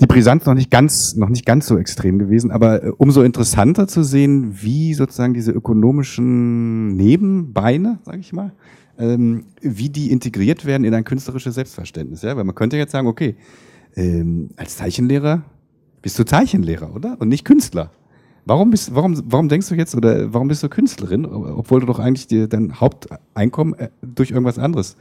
die 0.00 0.06
Brisanz 0.06 0.46
noch 0.46 0.54
nicht 0.54 0.70
ganz, 0.70 1.14
noch 1.14 1.28
nicht 1.28 1.44
ganz 1.44 1.66
so 1.66 1.76
extrem 1.76 2.18
gewesen, 2.18 2.50
aber 2.50 2.84
äh, 2.84 2.92
umso 2.96 3.22
interessanter 3.22 3.86
zu 3.86 4.02
sehen, 4.02 4.56
wie 4.62 4.94
sozusagen 4.94 5.34
diese 5.34 5.52
ökonomischen 5.52 6.96
Nebenbeine, 6.96 7.98
sage 8.04 8.20
ich 8.20 8.32
mal, 8.32 8.52
ähm, 9.00 9.46
wie 9.60 9.88
die 9.88 10.10
integriert 10.10 10.64
werden 10.64 10.84
in 10.84 10.94
ein 10.94 11.04
künstlerisches 11.04 11.54
Selbstverständnis. 11.54 12.22
Ja? 12.22 12.36
Weil 12.36 12.44
man 12.44 12.54
könnte 12.54 12.76
jetzt 12.76 12.92
sagen, 12.92 13.06
okay, 13.06 13.36
ähm, 13.96 14.50
als 14.56 14.76
Zeichenlehrer 14.76 15.42
bist 16.02 16.18
du 16.18 16.24
Zeichenlehrer, 16.24 16.94
oder? 16.94 17.16
Und 17.18 17.28
nicht 17.28 17.44
Künstler. 17.44 17.90
Warum, 18.46 18.70
bist, 18.70 18.94
warum, 18.94 19.20
warum 19.26 19.48
denkst 19.48 19.68
du 19.68 19.74
jetzt 19.74 19.94
oder 19.94 20.32
warum 20.32 20.48
bist 20.48 20.62
du 20.62 20.68
Künstlerin, 20.68 21.26
obwohl 21.26 21.80
du 21.80 21.86
doch 21.86 21.98
eigentlich 21.98 22.26
dir 22.26 22.48
dein 22.48 22.80
Haupteinkommen 22.80 23.74
äh, 23.74 23.90
durch 24.02 24.30
irgendwas 24.30 24.58
anderes 24.58 24.94
äh, 24.94 24.96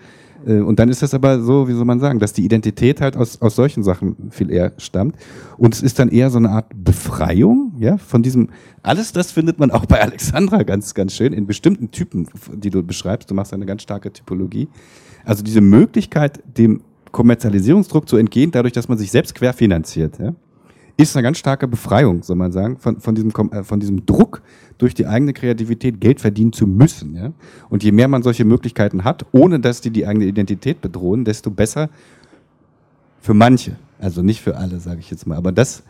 und 0.46 0.80
dann 0.80 0.90
ist 0.90 1.02
das 1.02 1.14
aber 1.14 1.42
so, 1.42 1.68
wie 1.68 1.74
soll 1.74 1.86
man 1.86 2.00
sagen, 2.00 2.20
dass 2.20 2.34
die 2.34 2.46
Identität 2.46 3.02
halt 3.02 3.18
aus, 3.18 3.42
aus 3.42 3.56
solchen 3.56 3.84
Sachen 3.84 4.32
viel 4.32 4.52
eher 4.52 4.74
stammt. 4.78 5.16
Und 5.58 5.74
es 5.74 5.82
ist 5.82 6.00
dann 6.00 6.10
eher 6.10 6.30
so 6.30 6.38
eine 6.38 6.50
Art 6.50 6.68
Befreiung, 6.76 7.74
ja, 7.78 7.98
von 7.98 8.24
diesem, 8.24 8.50
alles 8.82 9.12
das 9.12 9.32
findet 9.32 9.60
man 9.60 9.72
auch 9.72 9.86
bei 9.86 10.02
Alexandra 10.02 10.64
ganz, 10.64 10.94
ganz 10.94 11.14
schön, 11.14 11.34
in 11.34 11.46
bestimmten 11.48 11.92
Typen, 11.92 12.28
die 12.54 12.70
du 12.70 12.84
beschreibst. 12.84 13.30
Du 13.30 13.36
machst 13.36 13.54
eine 13.54 13.66
ganz 13.66 13.82
starke 13.82 14.12
Typologie. 14.14 14.68
Also 15.26 15.44
diese 15.44 15.62
Möglichkeit, 15.62 16.42
dem 16.58 16.82
Kommerzialisierungsdruck 17.12 18.08
zu 18.08 18.18
entgehen, 18.18 18.52
dadurch, 18.52 18.74
dass 18.74 18.88
man 18.88 18.98
sich 18.98 19.12
selbst 19.12 19.36
querfinanziert, 19.36 20.20
ja 20.20 20.34
ist 21.00 21.16
eine 21.16 21.24
ganz 21.24 21.38
starke 21.38 21.68
Befreiung, 21.68 22.24
soll 22.24 22.36
man 22.36 22.52
sagen, 22.52 22.78
von, 22.78 23.00
von, 23.00 23.16
diesem, 23.16 23.32
äh, 23.52 23.64
von 23.64 23.80
diesem 23.80 24.06
Druck, 24.06 24.42
durch 24.78 24.94
die 24.94 25.08
eigene 25.08 25.34
Kreativität 25.34 26.00
Geld 26.00 26.20
verdienen 26.20 26.54
zu 26.54 26.66
müssen. 26.66 27.16
Ja? 27.16 27.32
Und 27.70 27.84
je 27.84 27.92
mehr 27.92 28.08
man 28.08 28.24
solche 28.24 28.46
Möglichkeiten 28.46 29.04
hat, 29.04 29.26
ohne 29.32 29.60
dass 29.60 29.82
die 29.82 29.92
die 29.92 30.06
eigene 30.06 30.26
Identität 30.26 30.82
bedrohen, 30.82 31.26
desto 31.26 31.52
besser 31.52 31.90
für 33.22 33.34
manche. 33.34 33.76
Also 34.00 34.22
nicht 34.22 34.42
für 34.42 34.56
alle, 34.58 34.80
sage 34.80 35.00
ich 35.00 35.12
jetzt 35.12 35.28
mal. 35.28 35.38
Aber 35.38 35.52
das, 35.52 35.84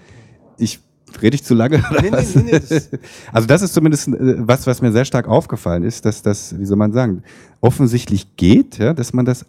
ich 0.57 0.79
rede 1.21 1.35
ich 1.35 1.43
zu 1.43 1.53
lange? 1.53 1.83
Nee, 2.01 2.11
nee, 2.11 2.41
nee, 2.43 2.51
das 2.51 2.89
also 3.31 3.47
das 3.47 3.61
ist 3.61 3.73
zumindest 3.73 4.07
äh, 4.09 4.47
was, 4.47 4.65
was 4.67 4.81
mir 4.81 4.91
sehr 4.91 5.05
stark 5.05 5.27
aufgefallen 5.27 5.83
ist, 5.83 6.05
dass 6.05 6.21
das, 6.21 6.57
wie 6.59 6.65
soll 6.65 6.77
man 6.77 6.91
sagen, 6.91 7.23
offensichtlich 7.61 8.35
geht, 8.37 8.77
ja, 8.77 8.93
dass 8.93 9.13
man 9.13 9.25
das 9.25 9.45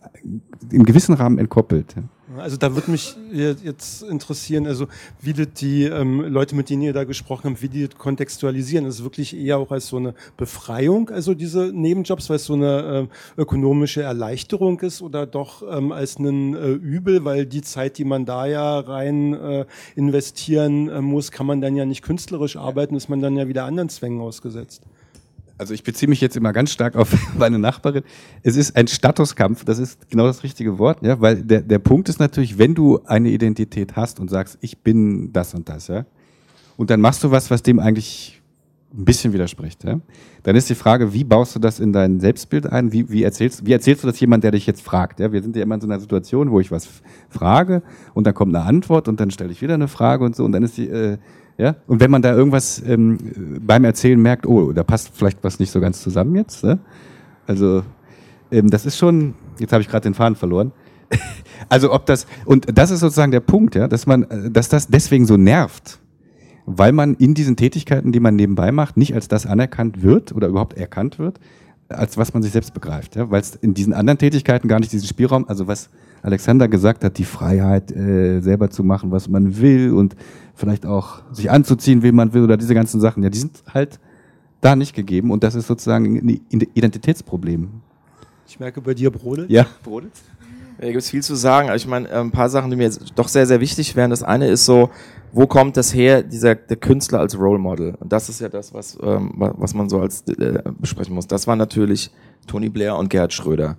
im 0.71 0.85
gewissen 0.85 1.15
Rahmen 1.15 1.39
entkoppelt. 1.39 1.97
Ja. 1.97 2.03
Also 2.39 2.57
da 2.57 2.75
würde 2.75 2.91
mich 2.91 3.17
jetzt 3.33 4.03
interessieren, 4.03 4.67
also 4.67 4.87
wie 5.21 5.33
das 5.33 5.49
die 5.55 5.85
ähm, 5.85 6.21
Leute, 6.21 6.55
mit 6.55 6.71
denen 6.71 6.83
ihr 6.83 6.93
da 6.93 7.05
gesprochen 7.05 7.51
habt, 7.51 7.63
wie 7.63 7.69
die 7.69 7.89
das 7.89 7.99
kontextualisieren. 7.99 8.87
Ist 8.87 8.97
es 8.97 9.03
wirklich 9.03 9.37
eher 9.37 9.59
auch 9.59 9.73
als 9.73 9.89
so 9.89 9.97
eine 9.97 10.15
Befreiung, 10.37 11.11
also 11.11 11.35
diese 11.35 11.73
Nebenjobs, 11.73 12.29
weil 12.29 12.37
es 12.37 12.45
so 12.45 12.55
eine 12.55 13.09
äh, 13.37 13.41
ökonomische 13.41 14.03
Erleichterung 14.03 14.79
ist 14.81 15.03
oder 15.03 15.27
doch 15.27 15.63
ähm, 15.69 15.91
als 15.93 16.19
ein 16.19 16.55
äh, 16.55 16.71
Übel, 16.71 17.25
weil 17.25 17.47
die 17.47 17.63
Zeit, 17.63 17.99
die 17.99 18.05
man 18.05 18.27
da 18.27 18.47
ja 18.47 18.79
rein 18.79 19.35
äh, 19.35 19.67
investieren 19.97 20.89
äh, 20.89 21.01
muss, 21.01 21.33
kann 21.33 21.47
man 21.47 21.61
dann 21.61 21.75
ja 21.75 21.85
nicht 21.85 22.03
künstlerisch 22.03 22.57
arbeiten, 22.57 22.95
ist 22.95 23.09
man 23.09 23.21
dann 23.21 23.37
ja 23.37 23.49
wieder 23.49 23.65
anderen 23.65 23.89
Zwängen 23.89 24.21
ausgesetzt. 24.21 24.83
Also 25.61 25.75
ich 25.75 25.85
beziehe 25.85 26.09
mich 26.09 26.23
jetzt 26.23 26.39
immer 26.39 26.55
ganz 26.55 26.73
stark 26.73 26.97
auf 26.97 27.15
meine 27.39 27.59
Nachbarin. 27.59 28.03
Es 28.43 28.57
ist 28.57 28.75
ein 28.77 28.89
Statuskampf, 28.89 29.63
das 29.63 29.79
ist 29.79 30.09
genau 30.09 30.27
das 30.27 30.43
richtige 30.43 30.79
Wort, 30.79 31.03
ja, 31.03 31.21
weil 31.21 31.43
der, 31.43 31.61
der 31.61 31.79
Punkt 31.79 32.09
ist 32.09 32.19
natürlich, 32.19 32.57
wenn 32.57 32.75
du 32.75 33.01
eine 33.05 33.29
Identität 33.29 33.95
hast 33.95 34.21
und 34.21 34.31
sagst, 34.31 34.57
ich 34.63 34.79
bin 34.79 35.35
das 35.35 35.53
und 35.53 35.69
das, 35.69 35.89
ja, 35.89 36.07
und 36.79 36.89
dann 36.89 37.03
machst 37.03 37.23
du 37.23 37.31
was, 37.31 37.51
was 37.51 37.63
dem 37.63 37.79
eigentlich 37.79 38.41
ein 38.95 39.05
bisschen 39.05 39.35
widerspricht, 39.35 39.85
ja, 39.85 40.01
dann 40.45 40.57
ist 40.57 40.71
die 40.71 40.75
Frage, 40.75 41.13
wie 41.13 41.25
baust 41.25 41.55
du 41.55 41.59
das 41.59 41.79
in 41.79 41.93
dein 41.93 42.21
Selbstbild 42.21 42.65
ein? 42.67 42.91
Wie, 42.91 43.11
wie, 43.11 43.23
erzählst, 43.23 43.67
wie 43.67 43.73
erzählst 43.73 44.03
du 44.03 44.07
das 44.09 44.19
jemand, 44.19 44.43
der 44.43 44.53
dich 44.53 44.67
jetzt 44.67 44.81
fragt? 44.81 45.21
Ja, 45.21 45.31
wir 45.31 45.43
sind 45.43 45.55
ja 45.57 45.63
immer 45.63 45.75
in 45.75 45.83
so 45.83 45.87
einer 45.87 46.01
Situation, 46.01 46.51
wo 46.53 46.61
ich 46.61 46.71
was 46.71 46.89
frage 47.29 47.83
und 48.15 48.27
dann 48.27 48.33
kommt 48.33 48.57
eine 48.57 48.65
Antwort 48.65 49.09
und 49.09 49.21
dann 49.21 49.31
stelle 49.31 49.53
ich 49.53 49.61
wieder 49.61 49.75
eine 49.75 49.89
Frage 49.89 50.25
und 50.25 50.35
so 50.35 50.43
und 50.43 50.53
dann 50.53 50.63
ist 50.63 50.79
die, 50.79 50.89
äh, 50.89 51.19
ja? 51.61 51.77
Und 51.87 52.01
wenn 52.01 52.11
man 52.11 52.23
da 52.23 52.35
irgendwas 52.35 52.83
ähm, 52.87 53.19
beim 53.61 53.85
Erzählen 53.85 54.21
merkt, 54.21 54.47
oh, 54.47 54.73
da 54.73 54.83
passt 54.83 55.11
vielleicht 55.15 55.43
was 55.45 55.59
nicht 55.59 55.71
so 55.71 55.81
ganz 55.81 56.03
zusammen 56.03 56.35
jetzt. 56.37 56.65
Ne? 56.65 56.79
Also 57.47 57.83
ähm, 58.51 58.71
das 58.71 58.87
ist 58.87 58.97
schon, 58.97 59.35
jetzt 59.59 59.73
habe 59.73 59.83
ich 59.83 59.89
gerade 59.89 60.05
den 60.05 60.15
Faden 60.15 60.37
verloren. 60.37 60.73
also 61.69 61.93
ob 61.93 62.07
das, 62.07 62.27
und 62.45 62.67
das 62.77 62.91
ist 62.91 63.01
sozusagen 63.01 63.33
der 63.33 63.41
Punkt, 63.41 63.75
ja, 63.75 63.89
dass 63.89 64.07
man, 64.07 64.25
äh, 64.25 64.51
dass 64.51 64.69
das 64.69 64.89
deswegen 64.89 65.27
so 65.27 65.37
nervt, 65.37 66.01
weil 66.67 66.93
man 66.93 67.15
in 67.15 67.35
diesen 67.35 67.57
Tätigkeiten, 67.57 68.13
die 68.13 68.21
man 68.21 68.37
nebenbei 68.37 68.73
macht, 68.73 68.97
nicht 68.97 69.15
als 69.15 69.29
das 69.29 69.47
anerkannt 69.47 70.03
wird 70.03 70.33
oder 70.33 70.49
überhaupt 70.49 70.75
erkannt 70.75 71.19
wird, 71.19 71.41
als 71.91 72.17
was 72.17 72.33
man 72.33 72.43
sich 72.43 72.53
selbst 72.53 72.73
begreift. 72.73 73.17
Ja? 73.17 73.31
Weil 73.31 73.41
es 73.41 73.57
in 73.57 73.75
diesen 73.75 73.93
anderen 73.93 74.19
Tätigkeiten 74.19 74.69
gar 74.69 74.81
nicht 74.81 74.93
diesen 74.93 75.07
Spielraum, 75.07 75.47
also 75.49 75.67
was 75.67 75.91
Alexander 76.23 76.69
gesagt 76.69 77.05
hat, 77.05 77.19
die 77.19 77.25
Freiheit, 77.25 77.91
äh, 77.93 78.41
selber 78.41 78.71
zu 78.71 78.85
machen, 78.85 79.11
was 79.11 79.29
man 79.29 79.61
will 79.61 79.93
und 79.93 80.17
vielleicht 80.55 80.87
auch 80.87 81.23
sich 81.33 81.51
anzuziehen, 81.51 82.03
wie 82.03 82.13
man 82.13 82.33
will 82.33 82.45
oder 82.45 82.57
diese 82.57 82.75
ganzen 82.75 83.01
Sachen, 83.01 83.23
ja, 83.23 83.31
die 83.31 83.39
sind 83.39 83.63
halt 83.73 83.99
da 84.61 84.77
nicht 84.77 84.95
gegeben 84.95 85.31
und 85.31 85.43
das 85.43 85.55
ist 85.55 85.67
sozusagen 85.67 86.17
ein 86.17 86.41
Identitätsproblem. 86.51 87.69
Ich 88.47 88.61
merke 88.61 88.81
bei 88.81 88.95
dir 88.95 89.11
Brodel. 89.11 89.47
Ja, 89.49 89.67
Brodel. 89.83 90.11
Da 90.81 90.87
gibt 90.87 91.03
es 91.03 91.11
viel 91.11 91.23
zu 91.23 91.35
sagen. 91.35 91.71
Ich 91.77 91.87
meine, 91.87 92.09
äh, 92.09 92.21
ein 92.21 92.31
paar 92.31 92.49
Sachen, 92.49 92.71
die 92.71 92.77
mir 92.77 92.85
jetzt 92.85 93.13
doch 93.15 93.29
sehr, 93.29 93.47
sehr 93.47 93.61
wichtig 93.61 93.97
wären. 93.97 94.09
Das 94.09 94.23
eine 94.23 94.49
ist 94.49 94.65
so, 94.65 94.89
wo 95.31 95.47
kommt 95.47 95.77
das 95.77 95.95
her, 95.95 96.23
dieser 96.23 96.55
der 96.55 96.79
Künstler 96.79 97.21
als 97.21 97.39
Role 97.39 97.59
Model? 97.59 97.95
Und 98.01 98.11
das 98.11 98.31
ist 98.31 98.41
ja 98.41 98.49
das, 98.49 98.73
was, 98.73 98.99
ähm, 99.03 99.35
was 99.37 99.75
man 99.75 99.91
so 99.91 100.01
als 100.01 100.23
äh, 100.29 100.63
besprechen 100.79 101.15
muss. 101.15 101.27
Das 101.27 101.47
war 101.47 101.55
natürlich 101.55 102.11
Tony 102.47 102.71
Blair 102.71 102.97
und 102.97 103.11
Gerhard 103.11 103.35
Schröder. 103.35 103.77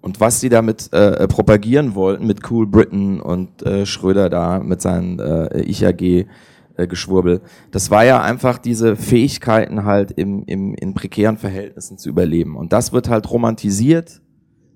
Und 0.00 0.20
was 0.20 0.40
sie 0.40 0.48
damit 0.48 0.90
äh, 0.94 1.28
propagieren 1.28 1.94
wollten 1.94 2.26
mit 2.26 2.50
Cool 2.50 2.66
Britain 2.66 3.20
und 3.20 3.62
äh, 3.66 3.84
Schröder 3.84 4.30
da 4.30 4.58
mit 4.58 4.80
seinen 4.80 5.18
äh, 5.18 5.60
äh, 5.60 6.86
Geschwurbel, 6.86 7.42
das 7.72 7.90
war 7.90 8.06
ja 8.06 8.22
einfach 8.22 8.56
diese 8.56 8.96
Fähigkeiten 8.96 9.84
halt 9.84 10.12
im, 10.12 10.44
im, 10.46 10.74
in 10.74 10.94
prekären 10.94 11.36
Verhältnissen 11.36 11.98
zu 11.98 12.08
überleben. 12.08 12.56
Und 12.56 12.72
das 12.72 12.94
wird 12.94 13.10
halt 13.10 13.30
romantisiert. 13.30 14.22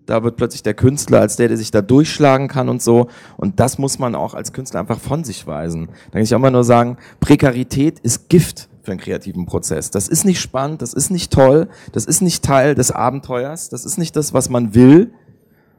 Da 0.06 0.22
wird 0.24 0.36
plötzlich 0.36 0.62
der 0.62 0.74
Künstler 0.74 1.20
als 1.20 1.36
der, 1.36 1.48
der 1.48 1.56
sich 1.56 1.70
da 1.70 1.80
durchschlagen 1.80 2.48
kann 2.48 2.68
und 2.68 2.82
so. 2.82 3.08
Und 3.36 3.60
das 3.60 3.78
muss 3.78 3.98
man 3.98 4.14
auch 4.14 4.34
als 4.34 4.52
Künstler 4.52 4.80
einfach 4.80 4.98
von 4.98 5.24
sich 5.24 5.46
weisen. 5.46 5.88
Da 6.06 6.12
kann 6.12 6.22
ich 6.22 6.34
auch 6.34 6.38
immer 6.38 6.50
nur 6.50 6.64
sagen, 6.64 6.96
Prekarität 7.20 8.00
ist 8.00 8.28
Gift 8.28 8.68
für 8.82 8.90
einen 8.90 9.00
kreativen 9.00 9.46
Prozess. 9.46 9.90
Das 9.90 10.08
ist 10.08 10.24
nicht 10.24 10.40
spannend, 10.40 10.82
das 10.82 10.92
ist 10.92 11.10
nicht 11.10 11.32
toll, 11.32 11.68
das 11.92 12.04
ist 12.04 12.20
nicht 12.20 12.44
Teil 12.44 12.74
des 12.74 12.90
Abenteuers, 12.90 13.68
das 13.68 13.84
ist 13.84 13.96
nicht 13.96 14.16
das, 14.16 14.34
was 14.34 14.50
man 14.50 14.74
will, 14.74 15.12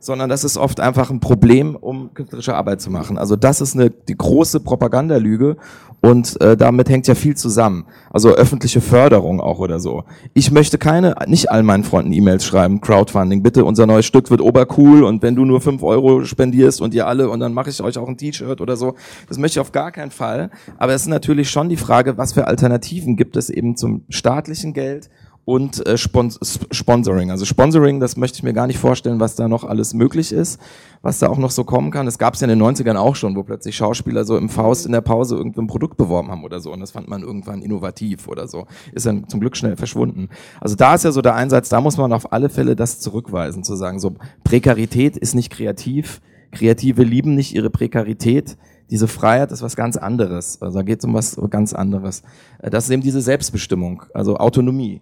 sondern 0.03 0.29
das 0.29 0.43
ist 0.43 0.57
oft 0.57 0.79
einfach 0.79 1.09
ein 1.09 1.19
Problem, 1.19 1.75
um 1.75 2.13
künstlerische 2.13 2.55
Arbeit 2.55 2.81
zu 2.81 2.91
machen. 2.91 3.17
Also 3.17 3.35
das 3.35 3.61
ist 3.61 3.75
eine 3.75 3.89
die 3.89 4.17
große 4.17 4.59
Propagandalüge 4.59 5.55
und 6.01 6.39
äh, 6.41 6.57
damit 6.57 6.89
hängt 6.89 7.07
ja 7.07 7.15
viel 7.15 7.37
zusammen. 7.37 7.85
Also 8.11 8.29
öffentliche 8.29 8.81
Förderung 8.81 9.39
auch 9.39 9.59
oder 9.59 9.79
so. 9.79 10.03
Ich 10.33 10.51
möchte 10.51 10.77
keine, 10.77 11.15
nicht 11.27 11.51
all 11.51 11.63
meinen 11.63 11.85
Freunden 11.85 12.11
E-Mails 12.11 12.45
schreiben, 12.45 12.81
Crowdfunding, 12.81 13.41
bitte 13.43 13.63
unser 13.63 13.85
neues 13.85 14.05
Stück 14.05 14.29
wird 14.29 14.41
obercool 14.41 15.03
und 15.03 15.21
wenn 15.21 15.35
du 15.35 15.45
nur 15.45 15.61
fünf 15.61 15.81
Euro 15.83 16.25
spendierst 16.25 16.81
und 16.81 16.93
ihr 16.93 17.07
alle 17.07 17.29
und 17.29 17.39
dann 17.39 17.53
mache 17.53 17.69
ich 17.69 17.81
euch 17.81 17.97
auch 17.97 18.09
ein 18.09 18.17
T-Shirt 18.17 18.59
oder 18.59 18.75
so. 18.75 18.95
Das 19.29 19.37
möchte 19.37 19.59
ich 19.59 19.61
auf 19.61 19.71
gar 19.71 19.91
keinen 19.91 20.11
Fall. 20.11 20.49
Aber 20.77 20.93
es 20.93 21.03
ist 21.03 21.07
natürlich 21.07 21.49
schon 21.49 21.69
die 21.69 21.77
Frage, 21.77 22.17
was 22.17 22.33
für 22.33 22.47
Alternativen 22.47 23.15
gibt 23.15 23.37
es 23.37 23.49
eben 23.49 23.77
zum 23.77 24.03
staatlichen 24.09 24.73
Geld 24.73 25.09
und 25.45 25.85
äh, 25.85 25.97
Spons 25.97 26.39
Sponsoring. 26.71 27.31
Also 27.31 27.45
Sponsoring, 27.45 27.99
das 27.99 28.15
möchte 28.15 28.37
ich 28.37 28.43
mir 28.43 28.53
gar 28.53 28.67
nicht 28.67 28.79
vorstellen, 28.79 29.19
was 29.19 29.35
da 29.35 29.47
noch 29.47 29.63
alles 29.63 29.93
möglich 29.93 30.31
ist, 30.31 30.59
was 31.01 31.19
da 31.19 31.27
auch 31.27 31.37
noch 31.37 31.51
so 31.51 31.63
kommen 31.63 31.91
kann. 31.91 32.05
Das 32.05 32.17
gab 32.17 32.35
es 32.35 32.39
ja 32.41 32.47
in 32.47 32.57
den 32.57 32.65
90ern 32.65 32.95
auch 32.95 33.15
schon, 33.15 33.35
wo 33.35 33.43
plötzlich 33.43 33.75
Schauspieler 33.75 34.23
so 34.23 34.37
im 34.37 34.49
Faust 34.49 34.85
in 34.85 34.93
der 34.93 35.01
Pause 35.01 35.35
irgendwie 35.35 35.61
ein 35.61 35.67
Produkt 35.67 35.97
beworben 35.97 36.31
haben 36.31 36.43
oder 36.43 36.61
so. 36.61 36.71
Und 36.71 36.79
das 36.79 36.91
fand 36.91 37.09
man 37.09 37.23
irgendwann 37.23 37.61
innovativ 37.61 38.27
oder 38.27 38.47
so. 38.47 38.67
Ist 38.93 39.05
dann 39.05 39.27
zum 39.27 39.39
Glück 39.41 39.57
schnell 39.57 39.75
verschwunden. 39.75 40.29
Also 40.61 40.75
da 40.75 40.95
ist 40.95 41.03
ja 41.03 41.11
so 41.11 41.21
der 41.21 41.35
Einsatz, 41.35 41.69
da 41.69 41.81
muss 41.81 41.97
man 41.97 42.13
auf 42.13 42.31
alle 42.31 42.49
Fälle 42.49 42.75
das 42.75 42.99
zurückweisen, 42.99 43.63
zu 43.63 43.75
sagen, 43.75 43.99
so 43.99 44.15
Prekarität 44.43 45.17
ist 45.17 45.35
nicht 45.35 45.51
kreativ, 45.51 46.21
Kreative 46.51 47.03
lieben 47.03 47.35
nicht 47.35 47.55
ihre 47.55 47.71
Prekarität, 47.71 48.57
diese 48.89 49.07
Freiheit 49.07 49.51
ist 49.51 49.63
was 49.63 49.75
ganz 49.75 49.97
anderes. 49.97 50.61
Also 50.61 50.77
da 50.77 50.83
geht 50.83 50.99
es 50.99 51.05
um 51.05 51.13
was 51.15 51.35
ganz 51.49 51.73
anderes. 51.73 52.21
Äh, 52.59 52.69
das 52.69 52.85
ist 52.85 52.91
eben 52.91 53.01
diese 53.01 53.21
Selbstbestimmung, 53.21 54.03
also 54.13 54.37
Autonomie. 54.37 55.01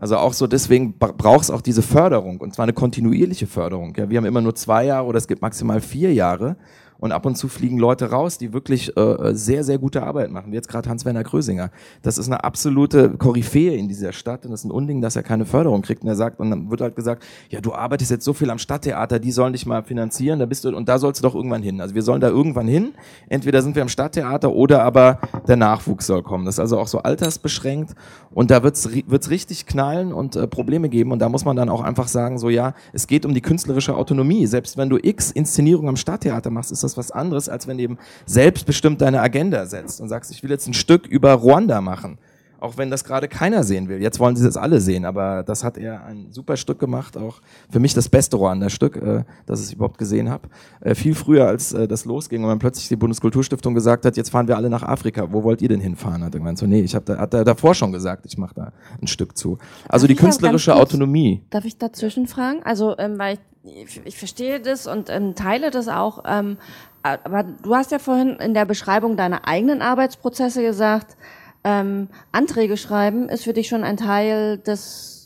Also 0.00 0.16
auch 0.16 0.32
so 0.32 0.46
deswegen 0.46 0.96
braucht 0.96 1.42
es 1.42 1.50
auch 1.50 1.60
diese 1.60 1.82
Förderung 1.82 2.40
und 2.40 2.54
zwar 2.54 2.62
eine 2.62 2.72
kontinuierliche 2.72 3.48
Förderung. 3.48 3.94
Ja, 3.96 4.08
wir 4.08 4.16
haben 4.16 4.26
immer 4.26 4.40
nur 4.40 4.54
zwei 4.54 4.84
Jahre 4.84 5.06
oder 5.06 5.18
es 5.18 5.26
gibt 5.26 5.42
maximal 5.42 5.80
vier 5.80 6.14
Jahre 6.14 6.56
und 6.98 7.12
ab 7.12 7.26
und 7.26 7.36
zu 7.36 7.48
fliegen 7.48 7.78
Leute 7.78 8.10
raus, 8.10 8.38
die 8.38 8.52
wirklich 8.52 8.96
äh, 8.96 9.00
äh, 9.00 9.34
sehr, 9.34 9.64
sehr 9.64 9.78
gute 9.78 10.02
Arbeit 10.02 10.30
machen, 10.30 10.50
wie 10.50 10.56
jetzt 10.56 10.68
gerade 10.68 10.88
Hans-Werner 10.88 11.24
Krösinger. 11.24 11.70
Das 12.02 12.18
ist 12.18 12.26
eine 12.26 12.42
absolute 12.42 13.10
Koryphäe 13.10 13.76
in 13.76 13.88
dieser 13.88 14.12
Stadt 14.12 14.44
und 14.44 14.50
das 14.50 14.60
ist 14.60 14.64
ein 14.64 14.70
Unding, 14.70 15.00
dass 15.00 15.14
er 15.14 15.22
keine 15.22 15.44
Förderung 15.44 15.82
kriegt. 15.82 16.02
Und 16.02 16.08
er 16.08 16.16
sagt, 16.16 16.40
und 16.40 16.50
dann 16.50 16.70
wird 16.70 16.80
halt 16.80 16.96
gesagt, 16.96 17.24
ja, 17.50 17.60
du 17.60 17.72
arbeitest 17.72 18.10
jetzt 18.10 18.24
so 18.24 18.32
viel 18.32 18.50
am 18.50 18.58
Stadttheater, 18.58 19.18
die 19.18 19.32
sollen 19.32 19.52
dich 19.52 19.64
mal 19.64 19.82
finanzieren, 19.82 20.38
da 20.38 20.46
bist 20.46 20.64
du, 20.64 20.76
und 20.76 20.88
da 20.88 20.98
sollst 20.98 21.20
du 21.20 21.28
doch 21.28 21.34
irgendwann 21.34 21.62
hin. 21.62 21.80
Also 21.80 21.94
wir 21.94 22.02
sollen 22.02 22.20
da 22.20 22.28
irgendwann 22.28 22.66
hin. 22.66 22.94
Entweder 23.28 23.62
sind 23.62 23.76
wir 23.76 23.82
am 23.82 23.88
Stadttheater 23.88 24.52
oder 24.52 24.82
aber 24.82 25.20
der 25.46 25.56
Nachwuchs 25.56 26.06
soll 26.06 26.22
kommen. 26.22 26.44
Das 26.46 26.56
ist 26.56 26.60
also 26.60 26.78
auch 26.78 26.88
so 26.88 26.98
altersbeschränkt 26.98 27.94
und 28.30 28.50
da 28.50 28.62
wird's 28.62 28.88
wird's 29.06 29.30
richtig 29.30 29.66
knallen 29.66 30.12
und 30.12 30.36
äh, 30.36 30.46
Probleme 30.46 30.88
geben 30.88 31.12
und 31.12 31.20
da 31.20 31.28
muss 31.28 31.44
man 31.44 31.56
dann 31.56 31.68
auch 31.68 31.82
einfach 31.82 32.08
sagen, 32.08 32.38
so 32.38 32.48
ja, 32.50 32.74
es 32.92 33.06
geht 33.06 33.24
um 33.24 33.34
die 33.34 33.40
künstlerische 33.40 33.96
Autonomie. 33.96 34.46
Selbst 34.46 34.76
wenn 34.76 34.88
du 34.88 34.98
x 35.00 35.30
Inszenierungen 35.30 35.88
am 35.88 35.96
Stadttheater 35.96 36.50
machst, 36.50 36.72
ist 36.72 36.82
das 36.82 36.87
das 36.88 36.96
was 36.96 37.10
anderes, 37.10 37.48
als 37.48 37.66
wenn 37.66 37.78
du 37.78 37.84
eben 37.84 37.98
selbstbestimmt 38.26 39.00
deine 39.00 39.20
Agenda 39.20 39.66
setzt 39.66 40.00
und 40.00 40.08
sagst, 40.08 40.30
ich 40.30 40.42
will 40.42 40.50
jetzt 40.50 40.66
ein 40.66 40.74
Stück 40.74 41.06
über 41.06 41.32
Ruanda 41.32 41.80
machen. 41.80 42.18
Auch 42.60 42.76
wenn 42.76 42.90
das 42.90 43.04
gerade 43.04 43.28
keiner 43.28 43.62
sehen 43.62 43.88
will. 43.88 44.02
Jetzt 44.02 44.18
wollen 44.18 44.34
sie 44.34 44.44
das 44.44 44.56
alle 44.56 44.80
sehen, 44.80 45.04
aber 45.04 45.42
das 45.44 45.62
hat 45.62 45.78
er 45.78 46.04
ein 46.04 46.32
super 46.32 46.56
Stück 46.56 46.78
gemacht, 46.78 47.16
auch 47.16 47.40
für 47.70 47.78
mich 47.78 47.94
das 47.94 48.08
beste 48.08 48.36
Ruanda-Stück, 48.36 48.96
äh, 48.96 49.24
das 49.46 49.66
ich 49.66 49.74
überhaupt 49.74 49.98
gesehen 49.98 50.28
habe. 50.28 50.48
Äh, 50.80 50.94
viel 50.94 51.14
früher, 51.14 51.46
als 51.46 51.72
äh, 51.72 51.86
das 51.86 52.04
losging 52.04 52.42
und 52.42 52.48
dann 52.48 52.58
plötzlich 52.58 52.88
die 52.88 52.96
Bundeskulturstiftung 52.96 53.74
gesagt 53.74 54.04
hat, 54.04 54.16
jetzt 54.16 54.30
fahren 54.30 54.48
wir 54.48 54.56
alle 54.56 54.70
nach 54.70 54.82
Afrika. 54.82 55.32
Wo 55.32 55.44
wollt 55.44 55.62
ihr 55.62 55.68
denn 55.68 55.80
hinfahren? 55.80 56.24
Hat 56.24 56.34
er 56.34 56.40
gemeint, 56.40 56.58
so, 56.58 56.66
nee, 56.66 56.80
ich 56.80 56.94
habe 56.94 57.04
da, 57.04 57.18
hat 57.18 57.32
er 57.32 57.44
davor 57.44 57.74
schon 57.74 57.92
gesagt, 57.92 58.26
ich 58.26 58.36
mache 58.38 58.54
da 58.54 58.72
ein 59.00 59.06
Stück 59.06 59.36
zu. 59.36 59.58
Also 59.88 60.06
darf 60.06 60.16
die 60.16 60.20
künstlerische 60.20 60.74
Autonomie. 60.74 61.42
Darf 61.50 61.64
ich 61.64 61.78
dazwischen 61.78 62.26
fragen? 62.26 62.60
Also, 62.64 62.98
ähm, 62.98 63.18
weil 63.18 63.38
ich, 63.62 64.00
ich 64.04 64.18
verstehe 64.18 64.60
das 64.60 64.86
und 64.86 65.10
ähm, 65.10 65.34
teile 65.34 65.70
das 65.70 65.88
auch. 65.88 66.24
Ähm, 66.26 66.58
aber 67.02 67.44
du 67.44 67.74
hast 67.74 67.92
ja 67.92 67.98
vorhin 67.98 68.36
in 68.40 68.54
der 68.54 68.64
Beschreibung 68.64 69.16
deiner 69.16 69.46
eigenen 69.46 69.82
Arbeitsprozesse 69.82 70.62
gesagt, 70.62 71.16
ähm, 71.64 72.08
Anträge 72.32 72.76
schreiben 72.76 73.28
ist 73.28 73.44
für 73.44 73.52
dich 73.52 73.68
schon 73.68 73.84
ein 73.84 73.96
Teil 73.96 74.58
des 74.58 75.18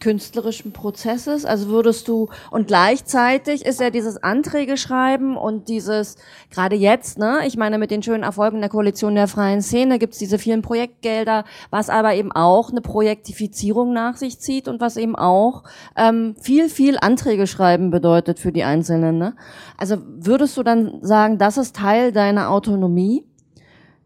künstlerischen 0.00 0.72
Prozesses? 0.72 1.44
Also 1.44 1.68
würdest 1.68 2.08
du, 2.08 2.28
und 2.50 2.68
gleichzeitig 2.68 3.64
ist 3.64 3.80
ja 3.80 3.90
dieses 3.90 4.22
Anträge 4.22 4.76
schreiben 4.76 5.36
und 5.36 5.68
dieses, 5.68 6.16
gerade 6.50 6.76
jetzt, 6.76 7.18
ne, 7.18 7.40
ich 7.46 7.56
meine, 7.56 7.78
mit 7.78 7.90
den 7.90 8.02
schönen 8.02 8.22
Erfolgen 8.22 8.60
der 8.60 8.70
Koalition 8.70 9.14
der 9.14 9.28
freien 9.28 9.62
Szene 9.62 9.98
gibt's 9.98 10.18
diese 10.18 10.38
vielen 10.38 10.62
Projektgelder, 10.62 11.44
was 11.70 11.90
aber 11.90 12.14
eben 12.14 12.32
auch 12.32 12.70
eine 12.70 12.80
Projektifizierung 12.80 13.92
nach 13.92 14.16
sich 14.16 14.38
zieht 14.38 14.68
und 14.68 14.80
was 14.80 14.96
eben 14.96 15.16
auch 15.16 15.64
ähm, 15.96 16.36
viel, 16.40 16.68
viel 16.68 16.98
Anträge 16.98 17.46
schreiben 17.46 17.90
bedeutet 17.90 18.38
für 18.38 18.52
die 18.52 18.64
Einzelnen. 18.64 19.18
Ne? 19.18 19.34
Also 19.76 19.96
würdest 20.04 20.56
du 20.56 20.62
dann 20.62 20.98
sagen, 21.02 21.38
das 21.38 21.58
ist 21.58 21.76
Teil 21.76 22.12
deiner 22.12 22.50
Autonomie? 22.50 23.24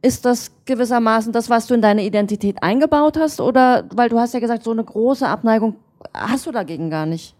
Ist 0.02 0.24
das 0.24 0.50
gewissermaßen 0.64 1.32
das, 1.32 1.48
was 1.48 1.66
du 1.66 1.74
in 1.74 1.82
deine 1.82 2.04
Identität 2.04 2.62
eingebaut 2.62 3.16
hast? 3.16 3.40
Oder, 3.40 3.84
weil 3.94 4.08
du 4.08 4.18
hast 4.18 4.34
ja 4.34 4.40
gesagt, 4.40 4.64
so 4.64 4.72
eine 4.72 4.84
große 4.84 5.26
Abneigung 5.26 5.76
hast 6.12 6.46
du 6.46 6.52
dagegen 6.52 6.90
gar 6.90 7.06
nicht? 7.06 7.34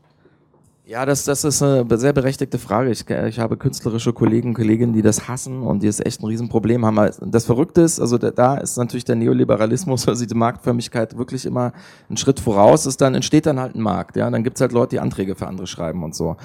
Ja, 0.84 1.06
das, 1.06 1.24
das 1.24 1.44
ist 1.44 1.62
eine 1.62 1.86
sehr 1.96 2.12
berechtigte 2.12 2.58
Frage. 2.58 2.90
Ich, 2.90 3.08
ich 3.08 3.38
habe 3.38 3.56
künstlerische 3.56 4.12
Kollegen 4.12 4.48
und 4.48 4.54
Kolleginnen, 4.54 4.92
die 4.92 5.00
das 5.00 5.28
hassen 5.28 5.62
und 5.62 5.82
die 5.84 5.86
es 5.86 6.00
echt 6.00 6.20
ein 6.20 6.26
Riesenproblem 6.26 6.84
haben. 6.84 7.08
Das 7.30 7.44
Verrückte 7.44 7.82
ist, 7.82 8.00
also 8.00 8.18
da 8.18 8.56
ist 8.56 8.76
natürlich 8.76 9.04
der 9.04 9.14
Neoliberalismus, 9.14 10.08
also 10.08 10.26
die 10.26 10.34
Marktförmigkeit 10.34 11.16
wirklich 11.16 11.46
immer 11.46 11.72
einen 12.08 12.16
Schritt 12.16 12.40
voraus 12.40 12.84
ist, 12.86 13.00
dann 13.00 13.14
entsteht 13.14 13.46
dann 13.46 13.60
halt 13.60 13.76
ein 13.76 13.80
Markt. 13.80 14.16
Ja, 14.16 14.28
dann 14.28 14.42
gibt's 14.42 14.60
halt 14.60 14.72
Leute, 14.72 14.90
die 14.90 15.00
Anträge 15.00 15.36
für 15.36 15.46
andere 15.46 15.68
schreiben 15.68 16.02
und 16.02 16.16
so. 16.16 16.36